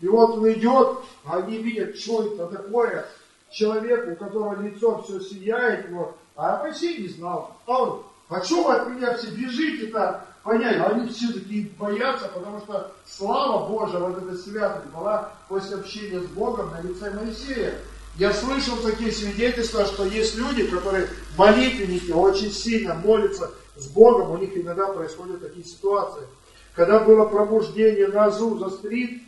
И 0.00 0.08
вот 0.08 0.38
он 0.38 0.50
идет, 0.52 1.00
а 1.26 1.36
они 1.36 1.58
видят, 1.58 1.98
что 1.98 2.24
это 2.24 2.46
такое, 2.46 3.06
человек, 3.50 4.08
у 4.08 4.16
которого 4.16 4.60
лицо 4.60 5.02
все 5.02 5.20
сияет, 5.20 5.90
вот, 5.90 6.16
а 6.36 6.62
Моисей 6.62 7.02
не 7.02 7.08
знал. 7.08 7.56
А 7.66 7.82
он, 7.82 8.02
а 8.28 8.42
что 8.42 8.64
вы 8.64 8.74
от 8.74 8.88
меня 8.88 9.14
все 9.14 9.28
бежите-то? 9.30 10.24
Понятно, 10.42 10.86
они 10.86 11.08
все 11.08 11.32
такие 11.32 11.68
боятся, 11.78 12.28
потому 12.28 12.60
что 12.60 12.92
слава 13.06 13.68
Божия, 13.68 13.98
вот 13.98 14.22
эта 14.22 14.36
святость 14.36 14.86
была 14.86 15.32
после 15.48 15.76
общения 15.76 16.20
с 16.20 16.26
Богом 16.26 16.70
на 16.70 16.80
лице 16.80 17.10
Моисея. 17.10 17.74
Я 18.16 18.32
слышал 18.32 18.76
такие 18.78 19.12
свидетельства, 19.12 19.84
что 19.84 20.04
есть 20.04 20.36
люди, 20.36 20.66
которые 20.66 21.08
молитвенники, 21.36 22.10
очень 22.10 22.50
сильно 22.50 22.94
молятся 22.94 23.50
с 23.76 23.86
Богом, 23.88 24.30
у 24.30 24.38
них 24.38 24.56
иногда 24.56 24.86
происходят 24.86 25.42
такие 25.42 25.64
ситуации. 25.64 26.22
Когда 26.74 27.00
было 27.00 27.26
пробуждение 27.26 28.08
на 28.08 28.26
Азуза-стрит, 28.26 29.22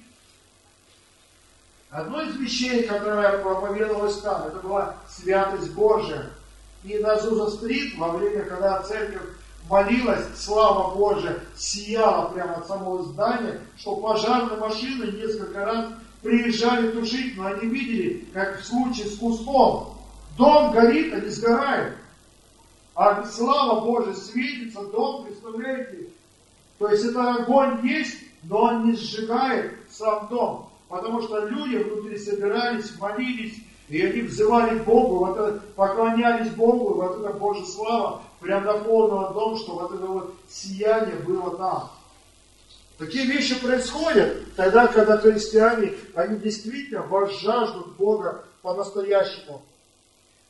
одно 1.92 2.22
из 2.22 2.36
вещей, 2.36 2.84
которое 2.84 3.38
проповедовалось 3.38 4.18
там, 4.18 4.48
это 4.48 4.58
была 4.58 4.96
святость 5.08 5.72
Божия. 5.74 6.30
И 6.82 6.98
на 6.98 7.12
Азуза-стрит, 7.12 7.96
во 7.96 8.08
время, 8.08 8.44
когда 8.44 8.82
церковь 8.82 9.22
молилась, 9.68 10.26
слава 10.36 10.94
Божия, 10.96 11.38
сияла 11.56 12.30
прямо 12.30 12.54
от 12.54 12.66
самого 12.66 13.04
здания, 13.04 13.60
что 13.76 13.96
пожарные 13.96 14.58
машины 14.58 15.12
несколько 15.12 15.64
раз 15.64 15.92
приезжали 16.22 16.90
тушить, 16.90 17.36
но 17.36 17.46
они 17.46 17.68
видели, 17.68 18.26
как 18.32 18.60
в 18.60 18.64
случае 18.64 19.06
с 19.06 19.16
кустом. 19.16 19.98
Дом 20.36 20.72
горит, 20.72 21.12
а 21.12 21.20
не 21.20 21.28
сгорает. 21.28 21.94
А 22.94 23.24
слава 23.26 23.80
Божия 23.84 24.14
светится, 24.14 24.82
дом, 24.86 25.24
представляете? 25.24 26.08
То 26.78 26.88
есть 26.88 27.04
это 27.04 27.34
огонь 27.34 27.86
есть, 27.86 28.18
но 28.44 28.62
он 28.62 28.86
не 28.86 28.96
сжигает 28.96 29.74
сам 29.90 30.26
дом. 30.28 30.71
Потому 30.92 31.22
что 31.22 31.46
люди 31.46 31.76
внутри 31.76 32.18
собирались, 32.18 32.94
молились, 32.98 33.54
и 33.88 34.04
они 34.04 34.20
взывали 34.20 34.78
Богу, 34.80 35.24
вот 35.24 35.38
это, 35.38 35.58
поклонялись 35.74 36.50
Богу, 36.50 36.92
вот 36.92 37.18
эта 37.18 37.32
Божья 37.32 37.64
слава 37.64 38.22
прям 38.40 38.64
наполнила 38.64 39.32
дом, 39.32 39.56
что 39.56 39.72
вот 39.72 39.94
это 39.94 40.04
вот 40.04 40.34
сияние 40.50 41.16
было 41.16 41.56
там. 41.56 41.90
Такие 42.98 43.24
вещи 43.24 43.58
происходят 43.58 44.54
тогда, 44.54 44.86
когда 44.86 45.16
христиане, 45.16 45.94
они 46.14 46.38
действительно 46.38 47.00
возжаждут 47.04 47.96
Бога 47.96 48.44
по-настоящему. 48.60 49.62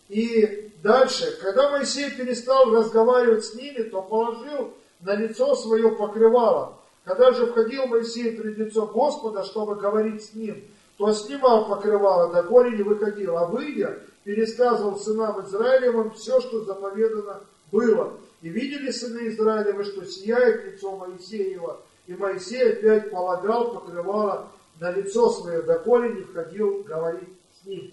И 0.09 0.73
дальше, 0.83 1.39
когда 1.41 1.71
Моисей 1.71 2.11
перестал 2.11 2.69
разговаривать 2.75 3.45
с 3.45 3.55
ними, 3.55 3.83
то 3.85 4.03
положил 4.03 4.75
на 5.03 5.15
лицо 5.15 5.55
свое 5.55 5.93
покрывало. 5.93 6.82
Когда 7.05 7.33
же 7.33 7.47
входил 7.47 7.87
Моисей 7.87 8.37
пред 8.37 8.59
лицо 8.59 8.87
Господа, 8.87 9.45
чтобы 9.45 9.75
говорить 9.75 10.25
с 10.25 10.35
ним, 10.35 10.65
то 10.97 11.13
снимал 11.13 11.69
покрывало, 11.69 12.33
до 12.33 12.43
горе 12.45 12.77
не 12.77 12.83
выходил, 12.83 13.37
а 13.37 13.47
выйдя, 13.47 13.99
пересказывал 14.25 14.97
сынам 14.99 15.45
Израилевым 15.45 16.13
все, 16.13 16.41
что 16.41 16.65
заповедано 16.65 17.41
было. 17.73 18.15
И 18.41 18.49
видели 18.49 18.91
сыны 18.91 19.29
Израилевы, 19.29 19.85
что 19.85 20.05
сияет 20.05 20.65
лицо 20.65 20.97
Моисеева, 20.97 21.81
и 22.07 22.15
Моисей 22.15 22.73
опять 22.73 23.11
полагал 23.11 23.73
покрывало 23.73 24.49
на 24.79 24.91
лицо 24.91 25.31
свое, 25.31 25.63
доколе 25.63 26.11
не 26.15 26.23
входил 26.23 26.83
говорить 26.83 27.29
с 27.61 27.67
ним. 27.67 27.93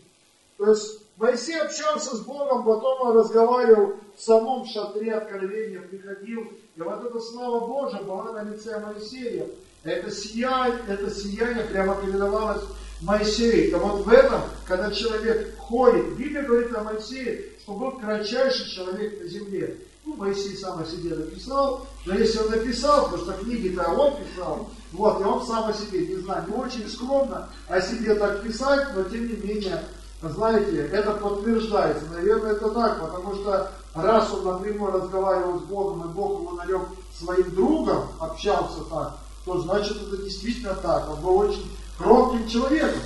То 0.58 0.70
есть 0.70 1.04
Моисей 1.20 1.60
общался 1.60 2.16
с 2.16 2.22
Богом, 2.22 2.64
потом 2.64 3.02
он 3.02 3.18
разговаривал 3.18 3.94
в 4.16 4.22
самом 4.22 4.66
шатре 4.66 5.14
откровения, 5.14 5.82
приходил, 5.82 6.50
и 6.76 6.82
вот 6.82 7.04
эта 7.04 7.20
слава 7.20 7.68
Божия 7.68 8.02
была 8.02 8.32
на 8.32 8.44
лице 8.50 8.80
Моисея. 8.80 9.46
Это 9.84 10.10
сияние, 10.12 10.80
это 10.88 11.10
сияние 11.12 11.66
прямо 11.66 11.96
передавалось 12.02 12.64
Моисею. 13.02 13.70
И 13.70 13.74
вот 13.74 14.06
в 14.06 14.10
этом, 14.10 14.44
когда 14.66 14.92
человек 14.92 15.58
ходит, 15.58 16.16
Библия 16.16 16.44
говорит 16.44 16.74
о 16.74 16.84
Моисее, 16.84 17.46
что 17.64 17.74
был 17.74 17.92
кратчайший 17.92 18.70
человек 18.70 19.22
на 19.22 19.28
земле. 19.28 19.78
Ну, 20.06 20.16
Моисей 20.16 20.56
сам 20.56 20.80
о 20.80 20.86
себе 20.86 21.16
написал, 21.16 21.86
но 22.06 22.16
если 22.16 22.40
он 22.40 22.50
написал, 22.52 23.06
потому 23.06 23.24
что 23.24 23.44
книги-то 23.44 23.90
он 23.90 24.16
писал, 24.24 24.70
вот, 24.94 25.20
и 25.20 25.24
он 25.24 25.46
сам 25.46 25.70
о 25.70 25.74
себе, 25.74 26.08
не 26.08 26.16
знаю, 26.16 26.48
не 26.48 26.56
очень 26.56 26.90
скромно 26.90 27.50
о 27.68 27.82
себе 27.82 28.16
так 28.16 28.42
писать, 28.42 28.88
но 28.96 29.04
тем 29.04 29.28
не 29.28 29.34
менее, 29.34 29.84
знаете, 30.22 30.88
это 30.88 31.12
подтверждается. 31.14 32.06
Наверное, 32.08 32.52
это 32.52 32.70
так, 32.72 33.00
потому 33.00 33.36
что 33.36 33.72
раз 33.96 34.34
он 34.34 34.44
напрямую 34.46 34.92
разговаривал 34.92 35.60
с 35.60 35.64
Богом, 35.64 36.04
и 36.04 36.14
Бог 36.14 36.42
его 36.42 36.52
нарек 36.52 36.82
своим 37.18 37.56
другом, 37.56 38.08
общался 38.20 38.84
так, 38.90 39.18
то 39.46 39.60
значит 39.60 39.98
это 39.98 40.18
действительно 40.18 40.76
так. 40.76 41.10
Он 41.10 41.22
был 41.22 41.38
очень 41.38 41.72
кротким 41.98 42.48
человеком. 42.48 43.02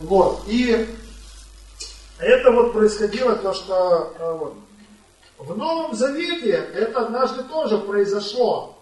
Вот. 0.00 0.42
И 0.46 0.88
это 2.18 2.50
вот 2.50 2.72
происходило 2.72 3.36
то, 3.36 3.52
что 3.52 4.12
э, 4.18 4.38
вот, 4.38 4.54
в 5.38 5.56
Новом 5.56 5.94
Завете 5.94 6.52
это 6.52 7.06
однажды 7.06 7.42
тоже 7.44 7.78
произошло. 7.78 8.78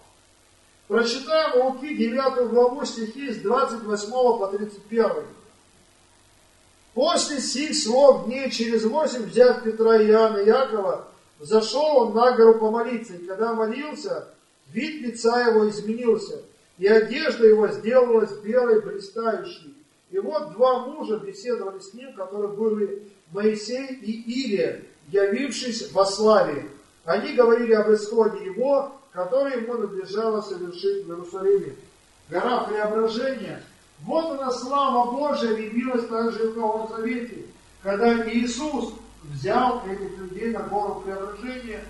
Прочитаем 0.87 1.65
Луки 1.65 1.95
9 1.95 2.49
главу 2.49 2.85
стихи 2.85 3.31
с 3.33 3.41
28 3.41 4.11
по 4.11 4.47
31. 4.47 5.11
После 6.95 7.41
сих 7.41 7.75
слов 7.75 8.25
дней 8.25 8.49
через 8.49 8.85
восемь, 8.85 9.25
взяв 9.25 9.63
Петра, 9.63 10.01
Иоанна 10.01 10.37
и 10.37 10.47
Якова, 10.47 11.09
зашел 11.41 11.97
он 11.97 12.15
на 12.15 12.31
гору 12.31 12.57
помолиться, 12.57 13.15
и 13.15 13.25
когда 13.25 13.53
молился, 13.53 14.29
вид 14.71 15.01
лица 15.01 15.45
его 15.49 15.69
изменился, 15.69 16.41
и 16.77 16.87
одежда 16.87 17.47
его 17.47 17.67
сделалась 17.67 18.31
белой, 18.37 18.81
блистающей. 18.81 19.75
И 20.09 20.19
вот 20.19 20.53
два 20.53 20.87
мужа 20.87 21.17
беседовали 21.17 21.79
с 21.79 21.93
ним, 21.93 22.13
которые 22.13 22.53
были 22.53 23.03
Моисей 23.33 23.87
и 23.95 24.45
Илия, 24.45 24.81
явившись 25.09 25.91
во 25.91 26.05
славе. 26.05 26.65
Они 27.03 27.33
говорили 27.33 27.73
об 27.73 27.91
исходе 27.91 28.45
его, 28.45 28.93
который 29.11 29.61
ему 29.61 29.73
надлежало 29.73 30.39
совершить 30.39 31.05
в 31.05 31.09
Иерусалиме. 31.09 31.75
Гора 32.29 32.63
преображения. 32.63 33.61
Вот 34.01 34.39
она 34.39 34.51
слава 34.51 35.11
Божия 35.11 35.57
явилась 35.57 36.07
также 36.07 36.51
в 36.51 36.57
Новом 36.57 36.89
Завете, 36.89 37.45
когда 37.81 38.27
Иисус 38.29 38.93
взял 39.23 39.83
этих 39.87 40.17
людей 40.17 40.51
на 40.51 40.59
гору 40.59 41.01
преображения, 41.05 41.83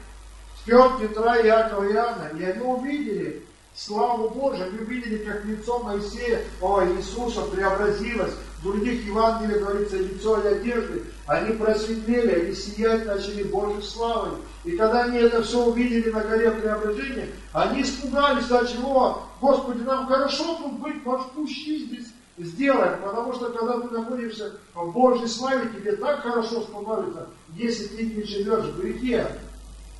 спел 0.61 0.97
Петра, 0.99 1.37
Якова 1.37 1.83
и 1.83 1.93
Иоанна, 1.93 2.31
и 2.37 2.43
они 2.43 2.61
увидели, 2.61 3.45
славу 3.75 4.29
Божию. 4.29 4.71
Мы 4.71 4.85
видели, 4.85 5.17
как 5.17 5.45
лицо 5.45 5.79
Моисея, 5.79 6.41
о, 6.61 6.83
Иисуса 6.83 7.41
преобразилось. 7.41 8.33
В 8.59 8.63
других 8.63 9.05
Евангелиях 9.05 9.59
говорится 9.59 9.97
лицо 9.97 10.41
и 10.41 10.47
одежды. 10.47 11.03
Они 11.27 11.55
просветлели, 11.55 12.45
они 12.45 12.55
сиять 12.55 13.05
начали 13.05 13.43
Божьей 13.43 13.81
славой. 13.83 14.31
И 14.65 14.75
когда 14.75 15.03
они 15.03 15.19
это 15.19 15.43
все 15.43 15.63
увидели 15.63 16.09
на 16.09 16.21
горе 16.21 16.49
преображения, 16.49 17.29
они 17.53 17.83
испугались, 17.83 18.49
начали, 18.49 18.81
о, 18.83 19.21
Господи, 19.39 19.83
нам 19.83 20.07
хорошо 20.07 20.55
тут 20.55 20.73
быть, 20.79 21.05
может, 21.05 21.29
пущи 21.31 21.85
здесь 21.85 22.07
сделать, 22.39 22.99
потому 22.99 23.31
что 23.33 23.51
когда 23.51 23.79
ты 23.79 23.89
находишься 23.89 24.53
в 24.73 24.91
Божьей 24.91 25.27
славе, 25.27 25.69
тебе 25.69 25.95
так 25.95 26.21
хорошо 26.21 26.61
становится, 26.61 27.27
если 27.53 27.85
ты 27.95 28.05
не 28.07 28.23
живешь 28.23 28.65
в 28.65 28.81
грехе. 28.81 29.27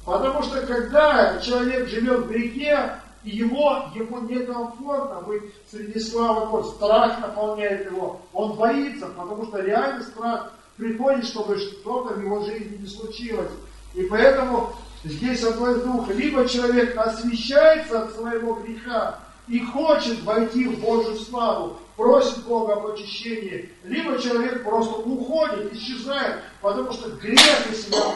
Потому 0.04 0.42
что 0.42 0.62
когда 0.66 1.40
человек 1.42 1.88
живет 1.88 2.22
в 2.22 2.28
грехе, 2.28 3.00
его, 3.24 3.86
ему 3.94 4.20
некомфортно 4.22 5.22
быть 5.22 5.44
среди 5.72 6.00
славы 6.00 6.48
Божьей, 6.48 6.72
страх 6.72 7.20
наполняет 7.22 7.86
его, 7.92 8.20
он 8.34 8.54
боится, 8.54 9.08
потому 9.16 9.46
что 9.46 9.62
реальный 9.62 10.04
страх 10.04 10.54
приходит, 10.76 11.26
чтобы 11.26 11.58
что-то 11.58 12.16
в 12.16 12.22
его 12.22 12.44
жизни 12.46 12.78
не 12.82 12.88
случилось. 12.88 13.52
И 13.96 14.04
поэтому 14.04 14.74
здесь 15.04 15.40
Святой 15.40 15.82
Дух, 15.82 16.10
либо 16.10 16.48
человек 16.48 16.98
освещается 16.98 18.04
от 18.04 18.16
своего 18.16 18.56
греха 18.56 19.20
и 19.48 19.60
хочет 19.60 20.22
войти 20.24 20.68
в 20.68 20.80
Божью 20.80 21.16
славу, 21.18 21.78
просит 21.96 22.44
Бога 22.44 22.74
об 22.74 22.88
очищении, 22.88 23.72
либо 23.84 24.22
человек 24.22 24.64
просто 24.64 24.96
уходит, 24.96 25.74
исчезает, 25.74 26.42
потому 26.62 26.92
что 26.92 27.10
грех 27.12 27.40
и 27.72 27.76
смерть 27.76 28.16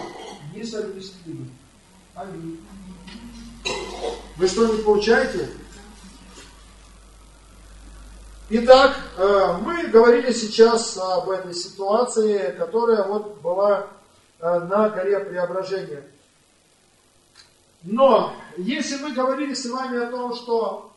несовместимы. 0.54 1.48
Аминь. 2.14 2.60
Вы 4.36 4.48
что, 4.48 4.68
не 4.68 4.82
получаете? 4.82 5.50
Итак, 8.50 8.98
э, 9.16 9.58
мы 9.62 9.88
говорили 9.88 10.34
сейчас 10.34 10.98
об 10.98 11.30
этой 11.30 11.54
ситуации, 11.54 12.56
которая 12.58 13.04
вот 13.04 13.40
была 13.42 13.88
на 14.40 14.90
горе 14.90 15.20
Преображения. 15.20 16.04
Но, 17.84 18.36
если 18.58 18.98
мы 18.98 19.12
говорили 19.12 19.54
с 19.54 19.66
вами 19.70 20.04
о 20.04 20.12
том, 20.12 20.36
что 20.36 20.92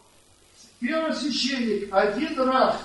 первосвященник 0.81 1.93
один 1.93 2.41
раз 2.41 2.77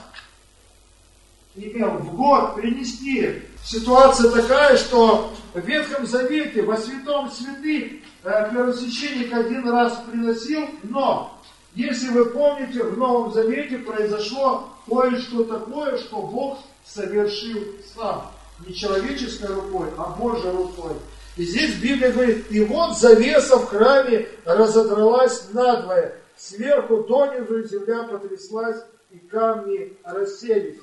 имел 1.56 1.90
в 1.90 2.16
год 2.16 2.56
принести, 2.56 3.42
ситуация 3.64 4.32
такая, 4.32 4.78
что 4.78 5.34
в 5.54 5.60
Ветхом 5.60 6.06
Завете, 6.06 6.62
во 6.62 6.78
Святом 6.78 7.32
Святых, 7.32 8.04
э, 8.24 8.52
первосвященник 8.52 9.34
один 9.34 9.68
раз 9.68 10.00
приносил, 10.10 10.70
но 10.84 11.42
если 11.74 12.10
вы 12.10 12.26
помните, 12.26 12.84
в 12.84 12.98
Новом 12.98 13.32
Завете 13.34 13.80
произошло 13.80 14.70
кое-что 14.88 15.44
такое, 15.44 15.98
что 15.98 16.22
Бог 16.22 16.60
совершил 16.86 17.64
сам. 17.96 18.32
Не 18.66 18.74
человеческой 18.74 19.54
рукой, 19.54 19.90
а 19.98 20.16
Божьей 20.18 20.52
рукой. 20.52 20.94
И 21.36 21.44
здесь 21.44 21.76
Библия 21.76 22.12
говорит, 22.12 22.52
и 22.52 22.64
вот 22.64 22.98
завеса 22.98 23.58
в 23.58 23.68
храме 23.68 24.28
разодралась 24.46 25.50
надвое, 25.54 26.16
сверху 26.36 27.04
донизу 27.04 27.64
земля 27.68 28.04
потряслась, 28.04 28.84
и 29.12 29.20
камни 29.20 29.94
расселись. 30.04 30.80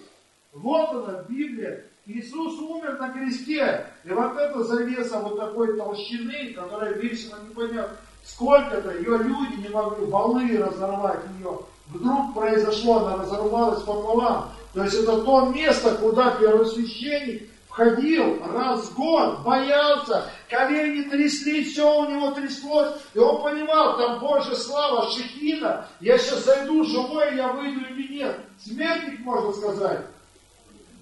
Вот 0.52 0.90
она, 0.90 1.24
Библия. 1.28 1.84
Иисус 2.06 2.60
умер 2.60 2.98
на 3.00 3.10
кресте. 3.10 3.86
И 4.04 4.10
вот 4.10 4.36
эта 4.36 4.62
завеса 4.62 5.18
вот 5.20 5.38
такой 5.38 5.76
толщины, 5.76 6.52
которая 6.54 6.92
весила 6.92 7.38
непонятно, 7.48 7.96
Сколько-то 8.24 8.90
ее 8.96 9.18
люди 9.18 9.60
не 9.60 9.68
могли, 9.68 10.06
валы 10.06 10.56
разорвать 10.56 11.20
ее. 11.38 11.58
Вдруг 11.88 12.34
произошло, 12.34 13.04
она 13.04 13.22
разорвалась 13.22 13.82
пополам. 13.82 14.50
То 14.72 14.82
есть 14.82 14.94
это 14.94 15.20
то 15.20 15.46
место, 15.46 15.94
куда 15.96 16.30
первосвященник 16.30 17.50
входил 17.74 18.40
раз 18.52 18.84
в 18.84 18.94
год, 18.94 19.40
боялся, 19.40 20.30
колени 20.48 21.02
тряслись, 21.02 21.72
все 21.72 22.00
у 22.00 22.08
него 22.08 22.30
тряслось, 22.30 22.94
и 23.14 23.18
он 23.18 23.42
понимал, 23.42 23.98
там 23.98 24.20
Божья 24.20 24.54
слава, 24.54 25.10
шехина, 25.10 25.86
я 26.00 26.16
сейчас 26.16 26.44
зайду 26.44 26.84
живой, 26.84 27.34
я 27.34 27.48
выйду 27.52 27.84
или 27.86 28.14
нет. 28.14 28.38
Смертник, 28.64 29.20
можно 29.20 29.52
сказать. 29.52 30.00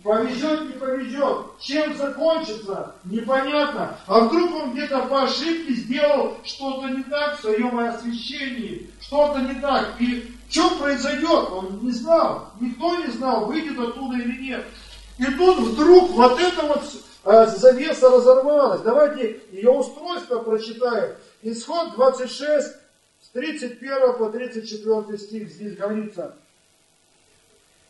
Повезет, 0.02 0.62
не 0.62 0.72
повезет. 0.72 1.58
Чем 1.60 1.96
закончится, 1.96 2.96
непонятно. 3.04 3.96
А 4.08 4.20
вдруг 4.20 4.52
он 4.52 4.72
где-то 4.72 5.02
по 5.02 5.24
ошибке 5.24 5.74
сделал 5.74 6.38
что-то 6.42 6.88
не 6.88 7.04
так 7.04 7.38
в 7.38 7.42
своем 7.42 7.78
освящении, 7.78 8.90
что-то 9.00 9.40
не 9.40 9.54
так. 9.60 9.94
И 10.00 10.34
что 10.50 10.70
произойдет, 10.70 11.50
он 11.50 11.78
не 11.82 11.92
знал. 11.92 12.50
Никто 12.58 12.96
не 12.96 13.12
знал, 13.12 13.44
выйдет 13.44 13.78
оттуда 13.78 14.16
или 14.16 14.42
нет. 14.42 14.66
И 15.18 15.24
тут 15.24 15.58
вдруг 15.58 16.10
вот 16.10 16.40
эта 16.40 16.62
вот 16.62 16.82
э, 17.24 17.46
завеса 17.56 18.10
разорвалась. 18.10 18.80
Давайте 18.80 19.40
ее 19.52 19.70
устройство 19.70 20.38
прочитаем. 20.38 21.16
Исход 21.42 21.94
26, 21.94 22.66
с 22.68 23.28
31 23.32 24.18
по 24.18 24.30
34 24.30 25.18
стих 25.18 25.48
здесь 25.48 25.76
говорится. 25.76 26.34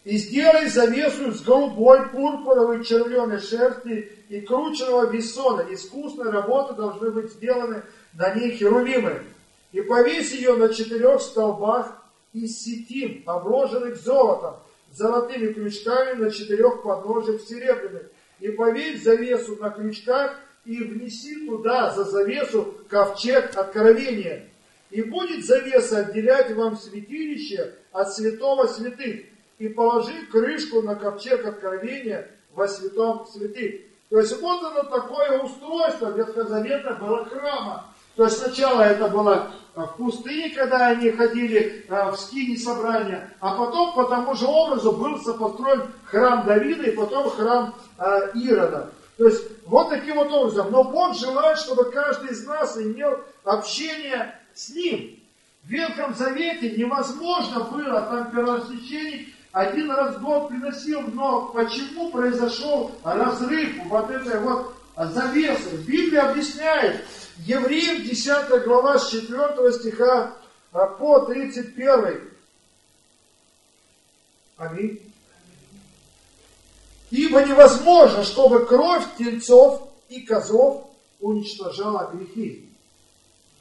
И 0.05 0.19
сделай 0.19 0.69
завесу 0.69 1.33
с 1.33 1.43
голубой, 1.43 2.09
пурпуровой, 2.09 2.85
червленой 2.85 3.39
шерсти 3.39 4.11
и 4.29 4.41
крученного 4.41 5.07
бессона. 5.07 5.65
Искусной 5.73 6.31
работы 6.31 6.75
должны 6.75 7.11
быть 7.13 7.33
сделаны 7.33 7.85
на 8.15 8.35
ней 8.35 8.51
херувимы. 8.57 9.23
И 9.71 9.81
повесь 9.81 10.33
ее 10.33 10.57
на 10.57 10.75
четырех 10.75 11.21
столбах 11.23 12.03
из 12.33 12.63
сетин, 12.63 13.23
обложенных 13.27 13.97
золотом, 13.97 14.57
золотыми 14.93 15.53
крючками 15.53 16.15
на 16.15 16.31
четырех 16.31 16.83
подножиях 16.83 17.41
серебряных. 17.43 18.11
И 18.41 18.49
повесь 18.49 19.03
завесу 19.03 19.57
на 19.57 19.71
крючках 19.71 20.37
и 20.65 20.83
внеси 20.83 21.47
туда, 21.47 21.91
за 21.91 22.05
завесу, 22.05 22.75
ковчег 22.89 23.57
откровения. 23.57 24.49
И 24.91 25.03
будет 25.03 25.45
завеса 25.45 26.01
отделять 26.01 26.55
вам 26.55 26.77
святилище 26.77 27.75
от 27.93 28.13
святого 28.13 28.67
святых 28.67 29.23
и 29.59 29.69
положи 29.69 30.27
крышку 30.31 30.83
на 30.83 30.95
ковчег 30.95 31.47
откровения 31.47 32.29
во 32.53 32.69
святом 32.69 33.27
святых. 33.27 33.81
То 34.11 34.19
есть 34.19 34.39
вот 34.41 34.63
оно 34.63 34.83
такое 34.83 35.39
устройство 35.39 36.11
Ветхозавета 36.15 36.95
было 37.01 37.25
храма. 37.25 37.87
То 38.17 38.25
есть 38.25 38.39
сначала 38.39 38.83
это 38.83 39.09
было 39.09 39.51
в 39.75 39.87
пустыне, 39.97 40.51
когда 40.51 40.89
они 40.89 41.11
ходили 41.11 41.87
э, 41.89 42.11
в 42.11 42.17
скине 42.17 42.57
собрания, 42.59 43.31
а 43.41 43.55
потом 43.55 43.95
по 43.95 44.05
тому 44.05 44.35
же 44.35 44.47
образу 44.47 44.93
был 44.93 45.19
построен 45.19 45.83
храм 46.05 46.45
Давида 46.45 46.83
и 46.85 46.97
потом 46.97 47.31
храм 47.31 47.75
э, 47.99 48.31
Ирода. 48.35 48.91
То 49.17 49.27
есть 49.29 49.43
вот 49.67 49.91
таким 49.91 50.17
вот 50.17 50.31
образом. 50.31 50.71
Но 50.71 50.85
Бог 50.85 51.17
желает, 51.17 51.59
чтобы 51.59 51.91
каждый 51.91 52.31
из 52.31 52.47
нас 52.47 52.77
имел 52.77 53.21
общение 53.45 54.39
с 54.55 54.71
Ним. 54.71 55.19
В 55.65 55.69
Ветхом 55.69 56.15
Завете 56.15 56.71
невозможно 56.77 57.61
было, 57.65 58.01
там 58.03 58.31
первосвященник 58.33 59.29
один 59.53 59.91
раз 59.91 60.17
в 60.17 60.23
год 60.23 60.49
приносил, 60.49 61.03
но 61.13 61.53
почему 61.55 62.11
произошел 62.11 62.91
разрыв 63.05 63.85
вот 63.85 64.11
этой 64.11 64.41
вот 64.41 64.75
завесы? 64.97 65.77
Библия 65.87 66.31
объясняет, 66.31 67.05
Евреев 67.39 68.05
10 68.05 68.65
глава 68.65 68.99
с 68.99 69.11
4 69.11 69.73
стиха 69.73 70.37
а, 70.73 70.87
по 70.87 71.21
31. 71.21 72.21
Аминь. 74.57 75.01
Ибо 77.11 77.45
невозможно, 77.45 78.25
чтобы 78.25 78.65
кровь 78.65 79.05
тельцов 79.19 79.89
и 80.09 80.23
козов 80.23 80.87
уничтожала 81.21 82.11
грехи. 82.13 82.69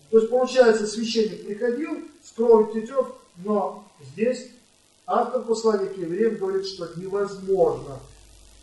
То 0.10 0.20
есть, 0.20 0.30
получается, 0.30 0.88
священник 0.88 1.46
приходил 1.46 2.08
с 2.24 2.32
кровью 2.32 2.74
тельцов, 2.74 3.16
но 3.38 3.88
здесь 4.14 4.48
автор 5.06 5.42
послания 5.44 5.88
к 5.88 5.98
евреям 5.98 6.36
говорит, 6.36 6.68
что 6.68 6.90
невозможно, 6.96 8.00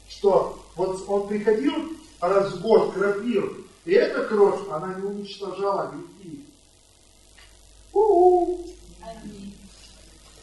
что 0.08 0.58
вот 0.76 1.04
он 1.08 1.28
приходил 1.28 1.74
раз 2.20 2.58
год, 2.58 2.94
кропил, 2.94 3.67
и 3.88 3.92
эта 3.92 4.22
кровь, 4.24 4.68
она 4.70 4.92
не 4.96 5.02
уничтожала 5.02 5.90
грехи. 5.90 6.44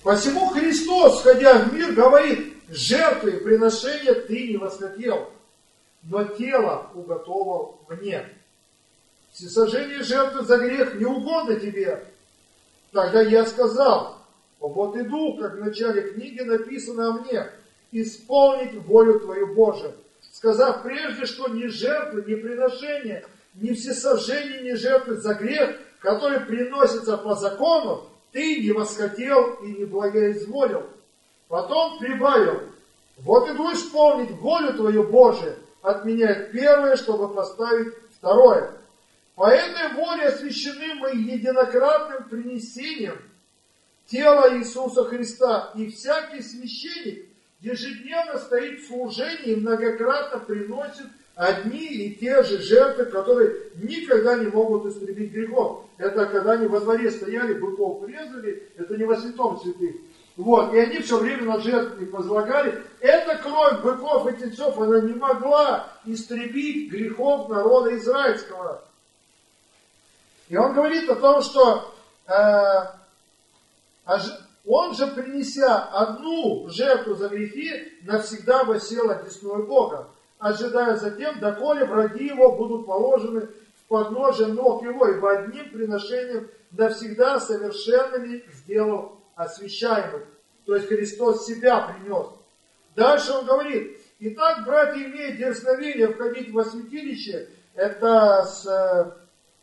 Посему 0.01 0.47
Христос, 0.47 1.21
ходя 1.21 1.59
в 1.59 1.71
мир, 1.71 1.93
говорит, 1.93 2.55
жертвы 2.69 3.33
и 3.33 3.43
приношения 3.43 4.15
ты 4.15 4.47
не 4.47 4.57
восхотел, 4.57 5.29
но 6.01 6.23
тело 6.23 6.89
уготовал 6.95 7.81
мне. 7.87 8.27
Всесожжение 9.31 10.01
жертвы 10.01 10.43
за 10.43 10.57
грех 10.57 10.95
не 10.95 11.05
угодно 11.05 11.59
тебе. 11.59 12.03
Тогда 12.91 13.21
я 13.21 13.45
сказал, 13.45 14.17
вот 14.59 14.97
иду, 14.97 15.37
как 15.37 15.57
в 15.57 15.59
начале 15.59 16.13
книги 16.13 16.41
написано 16.41 17.09
о 17.09 17.13
мне, 17.19 17.47
исполнить 17.91 18.73
волю 18.73 19.19
Твою 19.19 19.53
Божию, 19.53 19.93
сказав 20.31 20.81
прежде, 20.81 21.27
что 21.27 21.47
ни 21.47 21.67
жертвы, 21.67 22.23
ни 22.25 22.33
приношения, 22.33 23.23
ни 23.55 23.73
всесожжения, 23.73 24.61
ни 24.61 24.73
жертвы 24.73 25.15
за 25.15 25.33
грех, 25.33 25.77
который 25.99 26.41
приносится 26.41 27.17
по 27.17 27.35
закону, 27.35 28.07
ты 28.31 28.61
не 28.61 28.71
восхотел 28.71 29.55
и 29.63 29.67
не 29.67 29.85
благоизволил. 29.85 30.83
Потом 31.47 31.99
прибавил, 31.99 32.61
вот 33.19 33.49
иду 33.49 33.71
исполнить 33.73 34.31
волю 34.31 34.73
Твою 34.73 35.03
Божию, 35.03 35.55
отменяет 35.81 36.51
первое, 36.51 36.95
чтобы 36.95 37.33
поставить 37.33 37.93
второе. 38.17 38.71
По 39.35 39.49
этой 39.49 39.93
воле 39.95 40.27
освящены 40.27 40.95
мы 40.95 41.09
единократным 41.11 42.29
принесением– 42.29 43.17
тело 44.07 44.57
Иисуса 44.57 45.03
Христа. 45.05 45.71
И 45.75 45.89
всякий 45.89 46.41
священник 46.41 47.25
ежедневно 47.59 48.37
стоит 48.37 48.81
в 48.81 48.87
служении 48.87 49.53
и 49.53 49.55
многократно 49.55 50.39
приносит 50.39 51.07
одни 51.35 51.85
и 51.85 52.15
те 52.15 52.41
же 52.43 52.59
жертвы, 52.59 53.05
которые 53.05 53.71
никогда 53.75 54.37
не 54.37 54.47
могут 54.47 54.85
истребить 54.85 55.31
грехов. 55.31 55.83
Это 55.97 56.25
когда 56.25 56.53
они 56.53 56.67
во 56.67 56.79
дворе 56.79 57.11
стояли, 57.11 57.53
быков 57.53 58.07
резали, 58.07 58.71
это 58.77 58.95
не 58.97 59.03
во 59.03 59.17
святом 59.17 59.59
святых. 59.59 59.95
Вот, 60.37 60.73
и 60.73 60.79
они 60.79 60.99
все 60.99 61.17
время 61.17 61.43
на 61.43 61.59
жертвы 61.59 62.09
возлагали. 62.11 62.83
Эта 62.99 63.37
кровь 63.37 63.81
быков 63.81 64.27
и 64.27 64.37
тельцов, 64.37 64.77
она 64.79 64.99
не 65.01 65.13
могла 65.13 65.87
истребить 66.05 66.91
грехов 66.91 67.49
народа 67.49 67.95
израильского. 67.97 68.83
И 70.49 70.57
он 70.57 70.73
говорит 70.73 71.09
о 71.09 71.15
том, 71.15 71.41
что 71.41 71.93
э, 72.27 72.85
он 74.65 74.93
же, 74.93 75.07
принеся 75.07 75.83
одну 75.83 76.67
жертву 76.69 77.15
за 77.15 77.29
грехи, 77.29 77.93
навсегда 78.03 78.65
восел 78.65 79.09
одесную 79.09 79.65
Бога, 79.65 80.09
ожидая 80.45 80.95
затем, 80.95 81.39
доколе 81.39 81.85
враги 81.85 82.27
его 82.27 82.51
будут 82.55 82.85
положены 82.85 83.49
в 83.81 83.87
подножие 83.87 84.49
ног 84.49 84.83
его, 84.83 85.07
и 85.07 85.17
в 85.17 85.25
одним 85.25 85.71
приношением 85.71 86.49
навсегда 86.71 87.39
совершенными 87.39 88.43
сделал 88.53 89.19
освящаемых. 89.35 90.23
То 90.67 90.75
есть 90.75 90.87
Христос 90.87 91.47
себя 91.47 91.79
принес. 91.79 92.27
Дальше 92.95 93.31
он 93.31 93.45
говорит, 93.45 93.97
Итак, 94.19 94.63
братья, 94.65 95.03
имея 95.03 95.35
дерзновение 95.35 96.09
входить 96.09 96.51
во 96.53 96.63
святилище, 96.63 97.49
это 97.73 98.43
с, 98.43 98.63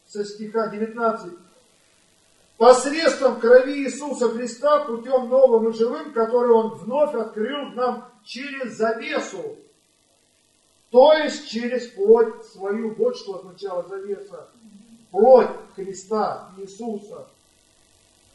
со 0.07 0.25
стиха 0.25 0.67
19, 0.67 1.33
посредством 2.59 3.41
крови 3.41 3.85
Иисуса 3.85 4.29
Христа, 4.31 4.81
путем 4.81 5.31
новым 5.31 5.71
и 5.71 5.73
живым, 5.73 6.13
который 6.13 6.51
Он 6.51 6.75
вновь 6.75 7.15
открыл 7.15 7.71
нам 7.71 8.09
через 8.25 8.77
завесу, 8.77 9.57
то 10.93 11.15
есть 11.15 11.49
через 11.49 11.87
плоть 11.89 12.45
свою. 12.53 12.95
Вот 12.95 13.17
что 13.17 13.39
означало 13.39 13.89
завеса. 13.89 14.47
Плоть 15.11 15.49
Христа, 15.75 16.51
Иисуса. 16.59 17.27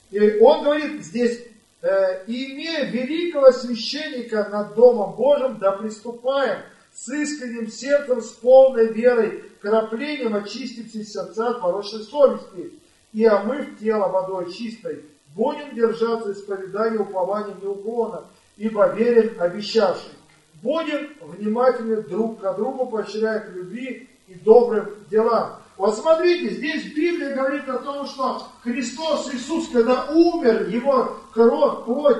И 0.09 0.39
он 0.39 0.63
говорит 0.63 1.05
здесь, 1.05 1.39
э, 1.81 2.23
имея 2.25 2.85
великого 2.85 3.51
священника 3.51 4.49
над 4.49 4.73
Домом 4.73 5.15
Божьим, 5.15 5.59
да 5.59 5.73
приступаем 5.73 6.63
с 6.91 7.07
искренним 7.09 7.69
сердцем, 7.69 8.21
с 8.21 8.31
полной 8.31 8.91
верой, 8.91 9.43
краплением 9.61 10.35
очистившись 10.35 11.13
сердца 11.13 11.49
от 11.49 11.61
порочной 11.61 12.03
совести 12.03 12.73
и 13.13 13.25
омыв 13.25 13.77
тело 13.79 14.07
водой 14.07 14.51
чистой, 14.51 15.05
будем 15.35 15.75
держаться 15.75 16.31
исповедания 16.31 16.99
упования 16.99 17.53
неуклонно, 17.61 18.25
ибо 18.57 18.87
верен 18.93 19.39
обещавший. 19.39 20.16
Будем 20.61 21.09
внимательны 21.21 22.01
друг 22.03 22.41
к 22.41 22.53
другу, 22.55 22.87
поощряя 22.87 23.39
к 23.39 23.49
любви 23.49 24.09
и 24.27 24.35
добрым 24.35 24.89
делам. 25.09 25.61
Вот 25.77 25.95
смотрите, 25.95 26.49
здесь 26.55 26.91
Библия 26.93 27.35
говорит 27.35 27.69
о 27.69 27.77
том, 27.77 28.07
что 28.07 28.47
Христос 28.63 29.31
Иисус, 29.33 29.69
когда 29.69 30.05
умер, 30.05 30.69
его 30.69 31.17
кровь, 31.33 31.85
плоть 31.85 32.17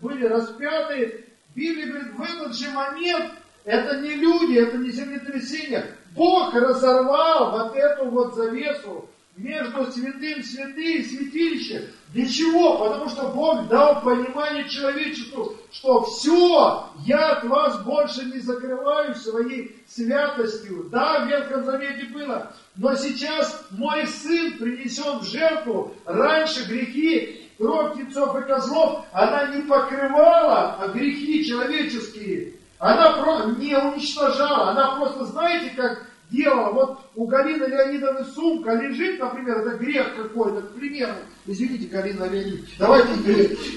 были 0.00 0.24
распяты, 0.26 1.24
Библия 1.54 1.86
говорит, 1.86 2.12
в 2.14 2.22
этот 2.22 2.54
же 2.54 2.70
момент 2.70 3.32
это 3.64 4.00
не 4.00 4.14
люди, 4.14 4.58
это 4.58 4.78
не 4.78 4.90
землетрясение. 4.90 5.84
Бог 6.14 6.54
разорвал 6.54 7.50
вот 7.50 7.76
эту 7.76 8.10
вот 8.10 8.34
завесу, 8.34 9.08
между 9.36 9.90
святым 9.90 10.42
святые 10.42 11.02
и. 11.02 11.90
Для 12.08 12.28
чего? 12.28 12.76
Потому 12.78 13.08
что 13.08 13.28
Бог 13.28 13.68
дал 13.68 14.02
понимание 14.02 14.68
человечеству, 14.68 15.54
что 15.72 16.02
все, 16.02 16.90
я 17.06 17.32
от 17.32 17.44
вас 17.44 17.82
больше 17.82 18.26
не 18.26 18.38
закрываю 18.38 19.14
своей 19.14 19.82
святостью. 19.88 20.88
Да, 20.90 21.24
в 21.24 21.28
Ветхом 21.28 21.64
Завете 21.64 22.04
было, 22.12 22.52
но 22.76 22.94
сейчас 22.96 23.66
мой 23.70 24.06
сын 24.06 24.58
принесен 24.58 25.20
в 25.20 25.24
жертву. 25.24 25.94
Раньше 26.04 26.68
грехи, 26.68 27.48
кровь 27.56 27.94
птенцов 27.94 28.36
и 28.36 28.42
козлов, 28.42 29.06
она 29.12 29.46
не 29.46 29.62
покрывала 29.62 30.76
а 30.78 30.88
грехи 30.88 31.46
человеческие. 31.46 32.54
Она 32.78 33.12
не 33.58 33.76
уничтожала, 33.76 34.70
она 34.70 34.96
просто, 34.96 35.24
знаете, 35.26 35.72
как 35.76 36.04
делала. 36.32 36.72
Вот 36.72 37.00
у 37.14 37.26
Галины 37.26 37.64
Леонидовны 37.64 38.24
сумка 38.24 38.72
лежит, 38.72 39.20
например, 39.20 39.58
это 39.58 39.76
грех 39.76 40.16
какой-то, 40.16 40.62
к 40.62 40.74
примеру. 40.74 41.14
Извините, 41.46 41.86
Галина 41.86 42.24
Леонидовна, 42.24 42.66
давайте 42.78 43.12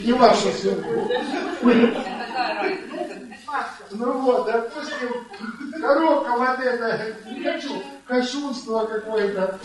не 0.03 0.13
вашу 0.13 0.49
сумку. 0.51 1.11
Ну 3.91 4.19
вот, 4.19 4.47
допустим, 4.47 5.09
коробка 5.79 6.31
вот 6.37 6.59
эта, 6.59 7.15
хочу, 7.43 7.83
кощунство 8.05 8.85
какое-то. 8.85 9.59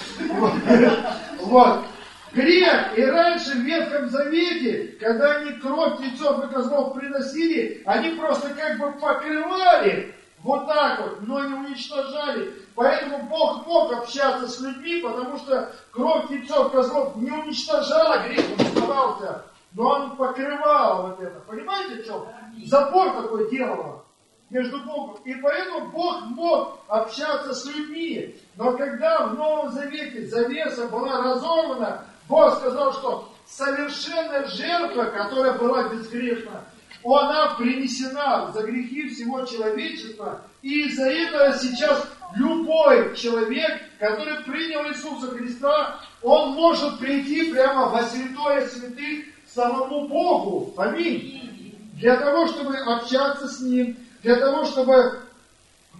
Вот. 1.40 1.84
Грех. 2.32 2.96
И 2.96 3.04
раньше 3.04 3.52
в 3.54 3.62
Ветхом 3.62 4.08
Завете, 4.08 4.96
когда 5.00 5.36
они 5.36 5.52
кровь 5.54 5.98
птенцов 5.98 6.44
и 6.44 6.54
козлов 6.54 6.94
приносили, 6.94 7.82
они 7.86 8.10
просто 8.10 8.50
как 8.50 8.78
бы 8.78 8.92
покрывали 9.00 10.14
вот 10.42 10.66
так 10.66 11.00
вот, 11.00 11.22
но 11.22 11.44
не 11.46 11.54
уничтожали. 11.54 12.54
Поэтому 12.74 13.24
Бог 13.24 13.66
мог 13.66 13.92
общаться 13.92 14.48
с 14.48 14.60
людьми, 14.60 15.00
потому 15.00 15.36
что 15.38 15.72
кровь 15.90 16.26
птенцов, 16.26 16.72
козлов 16.72 17.16
не 17.16 17.30
уничтожала 17.30 18.22
грех, 18.26 18.44
он 18.58 18.66
оставался. 18.66 19.44
Но 19.72 19.88
он 19.88 20.16
покрывал 20.16 21.08
вот 21.08 21.20
это. 21.20 21.40
Понимаете, 21.40 22.02
что? 22.02 22.28
Запор 22.64 23.22
такой 23.22 23.50
делал 23.50 24.04
между 24.48 24.80
Богом. 24.80 25.16
И 25.24 25.34
поэтому 25.34 25.90
Бог 25.90 26.22
мог 26.22 26.80
общаться 26.88 27.54
с 27.54 27.64
людьми. 27.66 28.36
Но 28.56 28.76
когда 28.76 29.28
в 29.28 29.34
Новом 29.34 29.72
Завете 29.72 30.26
завеса 30.26 30.88
была 30.88 31.22
разорвана, 31.22 32.04
Бог 32.28 32.56
сказал, 32.56 32.92
что 32.94 33.28
совершенная 33.46 34.46
жертва, 34.46 35.04
которая 35.04 35.52
была 35.58 35.88
безгрешна, 35.88 36.64
она 37.04 37.54
принесена 37.54 38.52
за 38.52 38.62
грехи 38.62 39.08
всего 39.08 39.44
человечества. 39.44 40.42
И 40.62 40.88
из-за 40.88 41.10
этого 41.10 41.56
сейчас 41.58 42.06
любой 42.36 43.16
человек, 43.16 43.80
который 43.98 44.42
принял 44.44 44.86
Иисуса 44.88 45.28
Христа, 45.28 46.00
он 46.22 46.52
может 46.52 46.98
прийти 46.98 47.50
прямо 47.50 47.86
во 47.86 48.02
святое 48.02 48.66
святых 48.66 49.24
самому 49.46 50.08
Богу. 50.08 50.74
Аминь. 50.76 51.90
Для 51.94 52.16
того, 52.16 52.46
чтобы 52.46 52.76
общаться 52.76 53.48
с 53.48 53.60
Ним, 53.60 53.96
для 54.22 54.36
того, 54.36 54.64
чтобы 54.64 55.20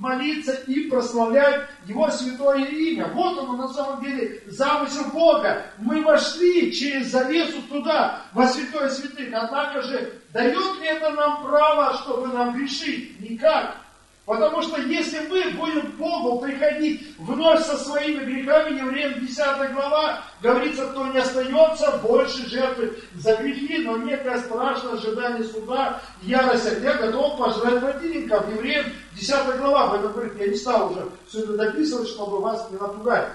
молиться 0.00 0.52
и 0.66 0.88
прославлять 0.88 1.68
Его 1.86 2.10
святое 2.10 2.64
имя. 2.64 3.06
Вот 3.08 3.38
оно 3.38 3.56
на 3.56 3.68
самом 3.68 4.02
деле 4.02 4.42
замысел 4.46 5.04
Бога. 5.12 5.66
Мы 5.78 6.02
вошли 6.02 6.72
через 6.72 7.08
завесу 7.08 7.62
туда, 7.68 8.22
во 8.32 8.46
святое 8.48 8.88
святых. 8.88 9.28
Однако 9.32 9.82
же, 9.82 10.20
дает 10.32 10.80
ли 10.80 10.86
это 10.86 11.10
нам 11.10 11.44
право, 11.44 11.94
чтобы 11.98 12.28
нам 12.28 12.56
грешить? 12.56 13.20
Никак. 13.20 13.76
Потому 14.30 14.62
что 14.62 14.80
если 14.80 15.26
мы 15.26 15.42
будем 15.58 15.90
к 15.90 15.94
Богу 15.96 16.38
приходить 16.38 17.16
вновь 17.18 17.66
со 17.66 17.76
своими 17.76 18.22
грехами, 18.22 18.78
Евреям 18.78 19.26
10 19.26 19.72
глава, 19.72 20.22
говорится, 20.40 20.86
кто 20.86 21.08
не 21.08 21.18
остается 21.18 21.98
больше 22.00 22.48
жертвы 22.48 22.96
за 23.16 23.34
грехи, 23.38 23.78
но 23.78 23.96
некое 23.96 24.38
страшное 24.38 24.92
ожидание 24.92 25.42
суда, 25.42 26.00
ярость 26.22 26.64
огня 26.64 26.94
готов 26.94 27.38
пожрать 27.38 27.80
противников. 27.80 28.48
Евреям 28.54 28.86
10 29.16 29.56
глава 29.58 29.94
об 29.94 29.94
этом 29.94 30.38
я 30.38 30.46
не 30.46 30.54
стал 30.54 30.92
уже 30.92 31.08
все 31.26 31.40
это 31.40 31.54
дописывать, 31.54 32.06
чтобы 32.06 32.38
вас 32.38 32.70
не 32.70 32.78
напугать. 32.78 33.30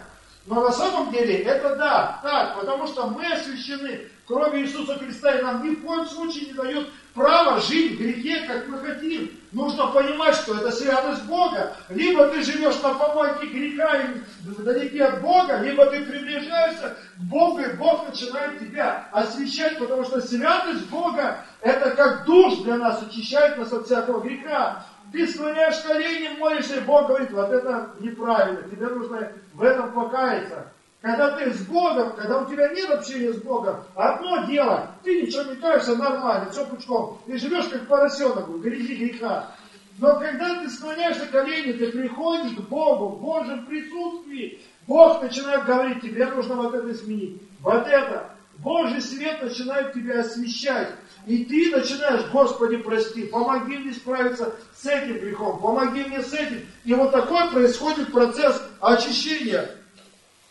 Но 0.45 0.61
на 0.61 0.71
самом 0.71 1.11
деле 1.11 1.39
это 1.39 1.75
да, 1.75 2.21
так, 2.23 2.57
потому 2.57 2.87
что 2.87 3.07
мы 3.07 3.25
освящены 3.33 4.07
кровью 4.25 4.63
Иисуса 4.63 4.97
Христа, 4.97 5.37
и 5.37 5.43
нам 5.43 5.61
ни 5.61 5.75
в 5.75 5.81
коем 5.83 6.05
случае 6.05 6.45
не 6.45 6.53
дает 6.53 6.87
право 7.15 7.59
жить 7.61 7.93
в 7.93 7.97
грехе, 7.97 8.45
как 8.45 8.67
мы 8.67 8.77
хотим. 8.79 9.31
Нужно 9.53 9.87
понимать, 9.87 10.35
что 10.35 10.55
это 10.55 10.69
святость 10.71 11.23
Бога. 11.23 11.73
Либо 11.89 12.27
ты 12.27 12.43
живешь 12.43 12.79
на 12.83 12.93
помойке 12.93 13.47
греха 13.47 14.01
и 14.01 14.21
вдалеке 14.43 15.05
от 15.05 15.21
Бога, 15.21 15.59
либо 15.59 15.85
ты 15.85 16.03
приближаешься 16.03 16.97
к 17.17 17.21
Богу, 17.21 17.61
и 17.61 17.73
Бог 17.73 18.09
начинает 18.09 18.59
тебя 18.59 19.07
освещать, 19.13 19.79
потому 19.79 20.03
что 20.03 20.19
святость 20.19 20.87
Бога 20.89 21.39
это 21.61 21.91
как 21.91 22.25
душ 22.25 22.57
для 22.63 22.75
нас, 22.75 23.01
очищает 23.01 23.57
нас 23.57 23.71
от 23.71 23.85
всякого 23.85 24.19
греха. 24.19 24.85
Ты 25.13 25.25
склоняешь 25.27 25.79
колени, 25.79 26.37
молишься, 26.37 26.75
и 26.75 26.81
Бог 26.81 27.07
говорит, 27.07 27.31
вот 27.31 27.49
это 27.49 27.91
неправильно, 28.01 28.63
тебе 28.69 28.87
нужно 28.87 29.31
в 29.53 29.63
этом 29.63 29.93
покаяться. 29.93 30.69
Когда 31.01 31.37
ты 31.37 31.53
с 31.53 31.61
Богом, 31.67 32.15
когда 32.15 32.39
у 32.39 32.49
тебя 32.49 32.69
нет 32.69 32.89
общения 32.89 33.31
с 33.31 33.37
Богом, 33.37 33.83
одно 33.95 34.45
дело, 34.45 34.91
ты 35.03 35.21
ничего 35.21 35.43
не 35.43 35.55
каешься 35.57 35.95
нормально, 35.95 36.49
все 36.51 36.65
пучком. 36.65 37.19
Ты 37.27 37.37
живешь 37.37 37.67
как 37.67 37.87
поросенок 37.87 38.47
в 38.47 38.59
грехе 38.61 38.95
греха. 38.95 39.51
Но 39.99 40.19
когда 40.19 40.61
ты 40.61 40.69
склоняешься 40.69 41.27
колени, 41.27 41.73
ты 41.73 41.91
приходишь 41.91 42.55
к 42.55 42.61
Богу 42.61 43.15
в 43.15 43.21
Божьем 43.21 43.65
присутствии, 43.65 44.59
Бог 44.87 45.21
начинает 45.21 45.65
говорить, 45.65 46.01
тебе 46.01 46.25
нужно 46.27 46.55
вот 46.55 46.73
это 46.73 46.91
изменить, 46.91 47.41
вот 47.61 47.87
это. 47.87 48.31
Божий 48.59 49.01
свет 49.01 49.41
начинает 49.41 49.93
тебя 49.93 50.21
освещать. 50.21 50.89
И 51.25 51.43
ты 51.45 51.75
начинаешь, 51.75 52.25
Господи, 52.31 52.77
прости, 52.77 53.25
помоги 53.25 53.77
мне 53.77 53.93
справиться 53.93 54.55
с 54.77 54.85
этим 54.85 55.19
грехом, 55.19 55.59
помоги 55.59 56.03
мне 56.03 56.21
с 56.21 56.33
этим. 56.33 56.65
И 56.83 56.93
вот 56.93 57.11
такой 57.11 57.49
происходит 57.51 58.11
процесс 58.11 58.61
очищения. 58.79 59.69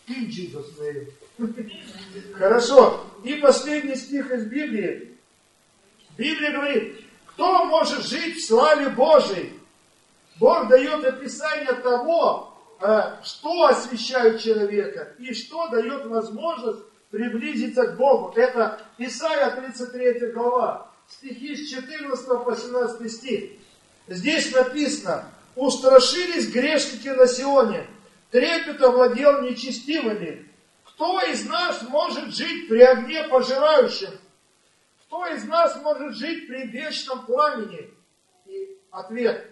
In 0.07 0.31
Jesus 0.31 0.67
name. 0.79 1.09
Хорошо. 2.35 3.07
И 3.25 3.35
последний 3.35 3.97
стих 3.97 4.31
из 4.31 4.45
Библии. 4.45 5.17
Библия 6.17 6.53
говорит, 6.53 7.01
кто 7.27 7.65
может 7.65 8.05
жить 8.07 8.37
в 8.37 8.47
славе 8.47 8.91
Божией? 8.91 9.59
Бог 10.39 10.69
дает 10.69 11.05
описание 11.05 11.73
того, 11.73 12.55
э, 12.81 13.17
что 13.23 13.67
освещает 13.67 14.41
человека 14.41 15.15
и 15.19 15.33
что 15.33 15.69
дает 15.69 16.07
возможность 16.07 16.83
приблизиться 17.11 17.87
к 17.87 17.97
Богу. 17.97 18.33
Это 18.37 18.81
Исайя 18.99 19.51
33 19.51 20.33
глава, 20.33 20.91
стихи 21.09 21.57
с 21.57 21.71
14 21.71 22.45
по 22.45 22.55
17 22.55 23.11
стих. 23.11 23.51
Здесь 24.09 24.53
написано, 24.53 25.25
устрашились 25.57 26.51
грешники 26.51 27.09
на 27.09 27.27
Сионе, 27.27 27.87
трепет 28.35 28.82
овладел 28.82 29.43
нечестивыми. 29.43 30.45
Кто 30.82 31.20
из 31.20 31.47
нас 31.47 31.82
может 31.82 32.35
жить 32.35 32.66
при 32.68 32.80
огне 32.80 33.22
пожирающем? 33.28 34.11
Кто 35.03 35.24
из 35.28 35.45
нас 35.45 35.80
может 35.80 36.16
жить 36.16 36.49
при 36.49 36.66
вечном 36.66 37.24
пламени? 37.26 37.89
И 38.47 38.76
ответ. 38.91 39.49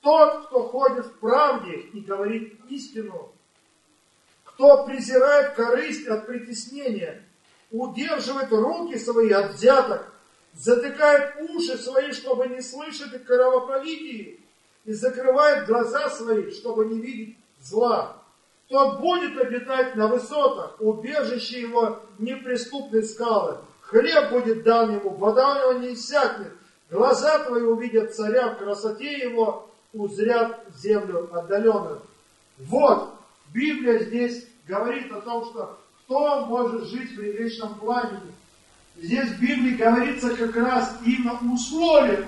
Тот, 0.00 0.46
кто 0.46 0.64
ходит 0.66 1.06
в 1.06 1.18
правде 1.20 1.76
и 1.76 2.00
говорит 2.00 2.58
истину, 2.68 3.32
кто 4.42 4.84
презирает 4.84 5.54
корысть 5.54 6.08
от 6.08 6.26
притеснения, 6.26 7.24
удерживает 7.70 8.50
руки 8.50 8.98
свои 8.98 9.30
от 9.30 9.52
взяток, 9.52 10.12
затыкает 10.54 11.36
уши 11.50 11.78
свои, 11.78 12.10
чтобы 12.10 12.48
не 12.48 12.62
слышать 12.62 13.24
кровопролитии, 13.24 14.40
и 14.84 14.92
закрывает 14.92 15.68
глаза 15.68 16.10
свои, 16.10 16.50
чтобы 16.50 16.86
не 16.86 17.00
видеть 17.00 17.37
зла. 17.60 18.16
Тот 18.68 19.00
будет 19.00 19.38
обитать 19.38 19.96
на 19.96 20.08
высотах, 20.08 20.76
убежище 20.78 21.60
его 21.62 22.00
неприступной 22.18 23.02
скалы. 23.02 23.58
Хлеб 23.80 24.30
будет 24.30 24.62
дан 24.62 24.96
ему, 24.96 25.10
вода 25.10 25.68
у 25.68 25.72
него 25.72 25.80
не 25.80 25.94
иссякнет. 25.94 26.52
Глаза 26.90 27.38
твои 27.44 27.62
увидят 27.62 28.14
царя 28.14 28.48
в 28.48 28.58
красоте 28.58 29.18
его, 29.18 29.70
узрят 29.94 30.60
землю 30.76 31.28
отдаленную. 31.32 32.02
Вот, 32.58 33.14
Библия 33.52 34.00
здесь 34.00 34.46
говорит 34.66 35.10
о 35.12 35.20
том, 35.22 35.44
что 35.46 35.78
кто 36.04 36.46
может 36.46 36.84
жить 36.84 37.16
при 37.16 37.32
вечном 37.32 37.74
пламени. 37.74 38.32
Здесь 38.96 39.28
в 39.28 39.40
Библии 39.40 39.76
говорится 39.76 40.36
как 40.36 40.56
раз 40.56 40.96
именно 41.04 41.38
условия, 41.52 42.26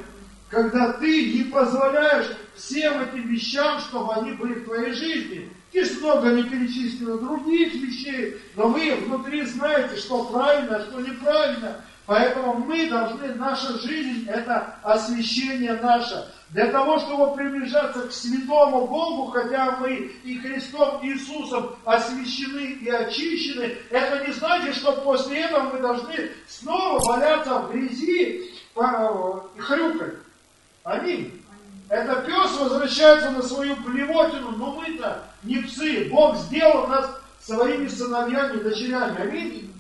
когда 0.51 0.93
ты 0.95 1.33
не 1.33 1.45
позволяешь 1.45 2.27
всем 2.55 3.01
этим 3.03 3.29
вещам, 3.29 3.79
чтобы 3.81 4.13
они 4.15 4.33
были 4.33 4.55
в 4.55 4.65
твоей 4.65 4.93
жизни. 4.93 5.49
Есть 5.73 6.01
много 6.01 6.31
не 6.31 6.43
перечислено 6.43 7.17
других 7.17 7.73
вещей, 7.75 8.41
но 8.57 8.67
вы 8.69 8.97
внутри 8.97 9.45
знаете, 9.45 9.97
что 9.97 10.25
правильно, 10.25 10.77
а 10.77 10.81
что 10.81 11.01
неправильно. 11.01 11.85
Поэтому 12.07 12.55
мы 12.55 12.89
должны, 12.91 13.33
наша 13.37 13.79
жизнь, 13.79 14.27
это 14.29 14.75
освящение 14.83 15.75
наше. 15.75 16.27
Для 16.49 16.67
того, 16.73 16.99
чтобы 16.99 17.37
приближаться 17.37 18.09
к 18.09 18.13
святому 18.13 18.89
Богу, 18.89 19.31
хотя 19.31 19.77
мы 19.77 20.11
и 20.25 20.39
Христом 20.39 20.99
Иисусом 21.07 21.77
освящены 21.85 22.79
и 22.81 22.89
очищены, 22.89 23.77
это 23.91 24.27
не 24.27 24.33
значит, 24.33 24.75
что 24.75 24.91
после 25.03 25.43
этого 25.43 25.73
мы 25.73 25.79
должны 25.79 26.31
снова 26.49 26.99
валяться 26.99 27.61
в 27.61 27.73
грязи 27.73 28.51
и 28.75 29.61
хрюкать. 29.61 30.15
Аминь. 30.83 31.43
Это 31.89 32.23
пес 32.23 32.57
возвращается 32.59 33.31
на 33.31 33.43
свою 33.43 33.77
плевотину, 33.77 34.53
но 34.53 34.75
мы-то 34.75 35.25
не 35.43 35.57
псы. 35.59 36.09
Бог 36.11 36.37
сделал 36.37 36.87
нас 36.87 37.11
своими 37.41 37.89
сыновьями 37.89 38.59
и 38.59 38.63
дочерями. 38.63 39.21
Аминь. 39.21 39.75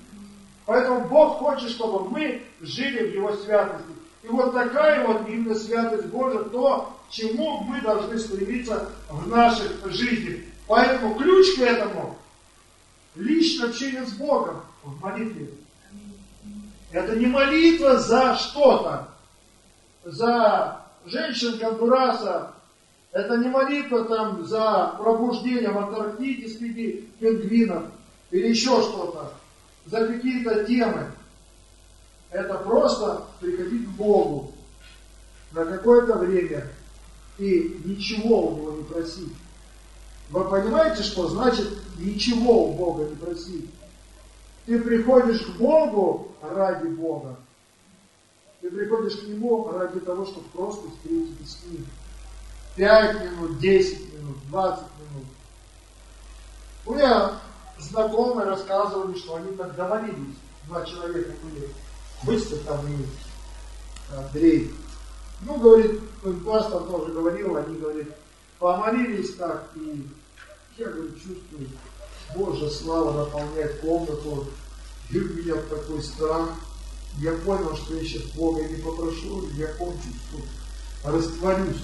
Поэтому 0.67 1.09
Бог 1.09 1.39
хочет, 1.39 1.71
чтобы 1.71 2.09
мы 2.09 2.43
жили 2.61 3.11
в 3.11 3.15
Его 3.15 3.37
святости. 3.37 3.93
И 4.23 4.29
вот 4.29 4.53
такая 4.53 5.07
вот 5.07 5.29
именно 5.29 5.55
святость 5.55 6.07
Божия, 6.07 6.43
то, 6.45 6.97
чему 7.09 7.61
мы 7.61 7.81
должны 7.81 8.19
стремиться 8.19 8.91
в 9.09 9.29
нашей 9.29 9.69
жизни. 9.87 10.47
Поэтому 10.67 11.15
ключ 11.15 11.57
к 11.57 11.61
этому– 11.61 12.19
личное 13.15 13.71
общение 13.71 14.05
с 14.05 14.13
Богом 14.13 14.61
в 14.83 15.01
молитве. 15.01 15.51
Это 16.93 17.17
не 17.17 17.27
молитва 17.27 17.99
за 17.99 18.37
что-то, 18.37 19.09
за 20.05 20.81
женщин 21.11 21.59
Гондураса, 21.59 22.53
это 23.13 23.37
не 23.37 23.49
молитва 23.49 24.05
там 24.05 24.47
за 24.47 24.95
пробуждение 24.99 25.71
в 25.71 25.79
Антарктиде 25.79 26.49
среди 26.49 27.09
пингвинов 27.19 27.85
или 28.31 28.49
еще 28.49 28.81
что-то, 28.83 29.33
за 29.87 30.07
какие-то 30.07 30.65
темы. 30.65 31.11
Это 32.31 32.55
просто 32.59 33.25
приходить 33.41 33.87
к 33.87 33.91
Богу 33.91 34.53
на 35.53 35.65
какое-то 35.65 36.19
время 36.19 36.69
и 37.39 37.81
ничего 37.85 38.49
у 38.49 38.57
Него 38.57 38.73
не 38.73 38.85
просить. 38.85 39.33
Вы 40.31 40.49
понимаете, 40.49 41.03
что 41.03 41.27
значит 41.27 41.69
ничего 41.99 42.69
у 42.69 42.75
Бога 42.75 43.05
не 43.05 43.17
просить? 43.17 43.69
Ты 44.67 44.79
приходишь 44.79 45.41
к 45.41 45.57
Богу 45.57 46.31
ради 46.41 46.87
Бога. 46.87 47.37
Ты 48.61 48.71
приходишь 48.71 49.17
к 49.17 49.23
Нему 49.23 49.73
ради 49.73 50.01
того, 50.01 50.27
чтобы 50.27 50.47
просто 50.51 50.91
встретиться 50.91 51.47
с 51.47 51.65
Ним. 51.65 51.87
Пять 52.77 53.25
минут, 53.25 53.59
десять 53.59 54.13
минут, 54.13 54.37
двадцать 54.49 54.87
минут. 54.99 55.27
У 56.85 56.95
меня 56.95 57.41
знакомые 57.79 58.49
рассказывали, 58.49 59.17
что 59.17 59.37
они 59.37 59.57
так 59.57 59.75
домолились. 59.77 60.37
Два 60.67 60.85
человека 60.85 61.33
были 61.43 61.71
быстро 62.23 62.59
там 62.59 62.87
и 62.87 63.07
Андрей. 64.15 64.75
Ну, 65.41 65.59
говорит, 65.59 66.01
пастор 66.45 66.83
тоже 66.83 67.15
говорил, 67.15 67.57
они, 67.57 67.79
говорит, 67.79 68.13
помолились 68.59 69.37
так, 69.37 69.71
и 69.75 70.07
я, 70.77 70.87
говорю, 70.87 71.15
чувствую, 71.15 71.69
Божья 72.37 72.69
слава 72.69 73.25
наполняет 73.25 73.81
комнату, 73.81 74.47
и 75.11 75.19
у 75.19 75.35
меня 75.35 75.55
такой 75.63 76.03
страх. 76.03 76.51
Я 77.19 77.33
понял, 77.33 77.77
что 77.77 77.95
я 77.95 78.03
сейчас 78.03 78.23
Бога 78.35 78.63
не 78.63 78.77
попрошу, 78.77 79.45
я 79.57 79.67
кончу 79.75 80.09
тут, 80.31 80.43
растворюсь. 81.05 81.83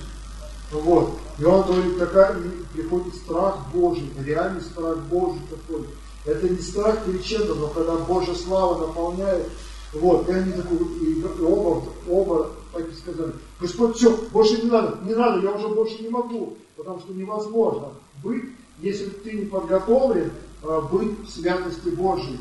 Вот. 0.71 1.19
И 1.39 1.45
он 1.45 1.63
говорит, 1.67 1.99
такая, 1.99 2.37
приходит 2.73 3.15
страх 3.15 3.59
Божий, 3.73 4.11
реальный 4.25 4.63
страх 4.63 4.99
Божий 5.11 5.41
такой. 5.51 5.87
Это 6.25 6.49
не 6.49 6.59
страх 6.59 7.05
криченда, 7.05 7.55
но 7.55 7.69
когда 7.69 7.97
Божья 7.97 8.35
слава 8.35 8.87
наполняет, 8.87 9.47
вот, 9.93 10.29
и 10.29 10.33
они 10.33 10.53
такой, 10.53 10.79
и 10.79 11.25
оба, 11.41 11.83
оба 12.09 12.51
так 12.73 12.85
сказали, 13.01 13.33
Господь, 13.61 13.97
все, 13.97 14.17
больше 14.33 14.63
не 14.63 14.71
надо, 14.71 14.99
не 15.05 15.15
надо, 15.15 15.41
я 15.41 15.53
уже 15.53 15.69
больше 15.69 16.03
не 16.03 16.09
могу, 16.09 16.57
потому 16.77 17.01
что 17.01 17.15
невозможно 17.15 17.89
быть, 18.23 18.45
если 18.81 19.07
ты 19.07 19.33
не 19.33 19.45
подготовлен, 19.47 20.31
а, 20.63 20.81
быть 20.83 21.19
в 21.27 21.31
святости 21.31 21.89
Божьей. 21.91 22.41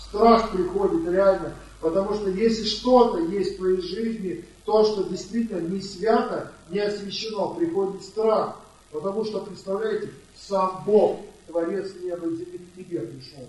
Страх 0.00 0.50
приходит 0.50 1.08
реально, 1.10 1.54
потому 1.86 2.14
что 2.14 2.30
если 2.30 2.64
что-то 2.64 3.18
есть 3.18 3.54
в 3.54 3.56
твоей 3.58 3.80
жизни, 3.80 4.44
то, 4.64 4.84
что 4.84 5.04
действительно 5.04 5.60
не 5.60 5.80
свято, 5.80 6.50
не 6.68 6.80
освящено, 6.80 7.54
приходит 7.54 8.02
страх. 8.02 8.56
Потому 8.90 9.24
что, 9.24 9.38
представляете, 9.38 10.10
сам 10.36 10.82
Бог, 10.84 11.20
Творец 11.46 11.92
неба 12.02 12.26
и 12.26 12.36
земли, 12.38 12.58
к 12.58 12.76
тебе 12.76 13.00
пришел. 13.02 13.44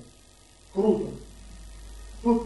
Круто. 0.71 1.05
Тут 2.21 2.43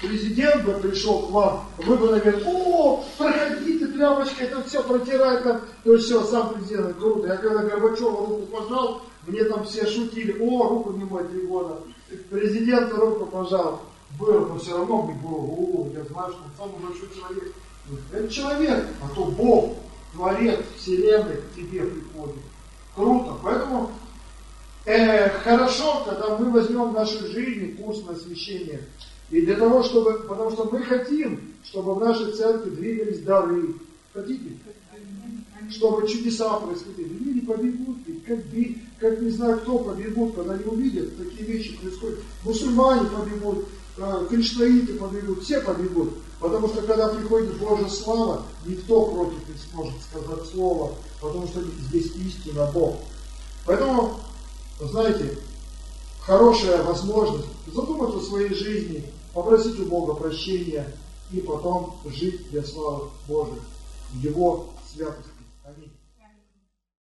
президент 0.00 0.64
бы 0.64 0.72
пришел 0.80 1.26
к 1.26 1.30
вам, 1.30 1.66
вы 1.76 1.96
бы, 1.98 2.10
наверное, 2.10 2.42
о, 2.46 3.04
проходите, 3.18 3.86
тряпочкой, 3.88 4.46
это 4.46 4.62
все 4.62 4.82
протирает 4.82 5.44
там, 5.44 5.60
то 5.84 5.92
есть 5.92 6.06
все, 6.06 6.24
сам 6.24 6.54
президент, 6.54 6.96
круто. 6.96 7.26
Я 7.26 7.36
когда 7.36 7.64
Горбачева 7.64 8.26
руку 8.26 8.46
пожал, 8.46 9.02
мне 9.26 9.44
там 9.44 9.64
все 9.64 9.86
шутили, 9.86 10.38
о, 10.40 10.68
руку 10.70 10.92
не 10.92 11.04
мой 11.04 11.24
три 11.24 11.42
года. 11.42 11.80
Президент 12.30 12.94
руку 12.94 13.26
пожал. 13.26 13.82
Был, 14.18 14.46
но 14.46 14.58
все 14.58 14.76
равно 14.76 15.02
мне 15.02 15.14
было, 15.14 15.38
о, 15.38 15.88
я 15.92 16.04
знаю, 16.04 16.32
что 16.32 16.42
он 16.44 16.50
самый 16.56 16.86
большой 16.86 17.08
человек. 17.14 17.54
Это 18.12 18.28
человек, 18.28 18.86
а 19.02 19.14
то 19.14 19.24
Бог, 19.24 19.76
Творец 20.12 20.60
Вселенной 20.78 21.36
к 21.36 21.54
тебе 21.56 21.82
приходит. 21.82 22.42
Круто. 22.94 23.36
Поэтому 23.42 23.90
э, 24.84 25.28
хорошо, 25.40 26.04
когда 26.04 26.38
мы 26.38 26.50
возьмем 26.50 26.90
в 26.90 26.92
нашей 26.92 27.26
жизни 27.28 27.72
курс 27.72 28.02
на 28.04 28.12
освящение. 28.12 28.82
И 29.30 29.40
для 29.42 29.56
того, 29.56 29.82
чтобы, 29.82 30.20
потому 30.28 30.50
что 30.50 30.68
мы 30.70 30.82
хотим, 30.82 31.54
чтобы 31.64 31.94
в 31.94 32.00
нашей 32.00 32.32
церкви 32.32 32.70
двигались 32.70 33.20
дары. 33.20 33.74
Хотите? 34.12 34.52
Чтобы 35.70 36.06
чудеса 36.06 36.60
происходили. 36.60 37.08
Люди 37.08 37.40
побегут, 37.40 37.96
как, 38.26 38.38
как 39.00 39.20
не 39.20 39.30
знаю 39.30 39.58
кто 39.58 39.78
побегут, 39.78 40.36
когда 40.36 40.56
не 40.56 40.64
увидят, 40.64 41.16
такие 41.16 41.50
вещи 41.50 41.76
происходят. 41.78 42.20
Мусульмане 42.44 43.08
побегут, 43.08 43.66
кришнаиты 44.28 44.94
побегут, 44.94 45.42
все 45.42 45.60
побегут. 45.60 46.14
Потому 46.40 46.68
что 46.68 46.82
когда 46.82 47.08
приходит 47.08 47.56
Божья 47.58 47.88
слава, 47.88 48.42
никто 48.66 49.06
против 49.06 49.48
не 49.48 49.54
сможет 49.70 49.94
сказать 50.02 50.46
слово, 50.50 50.92
потому 51.20 51.46
что 51.46 51.62
здесь 51.62 52.14
истина 52.16 52.70
Бог. 52.72 52.96
Поэтому, 53.64 54.18
знаете, 54.80 55.38
хорошая 56.20 56.82
возможность 56.82 57.46
задуматься 57.72 58.18
о 58.18 58.22
своей 58.22 58.52
жизни, 58.54 59.10
попросить 59.32 59.78
у 59.80 59.86
Бога 59.86 60.14
прощения 60.14 60.94
и 61.30 61.40
потом 61.40 61.98
жить 62.04 62.50
для 62.50 62.62
славы 62.62 63.08
Божьей, 63.26 63.60
Его 64.22 64.66
святости. 64.92 65.33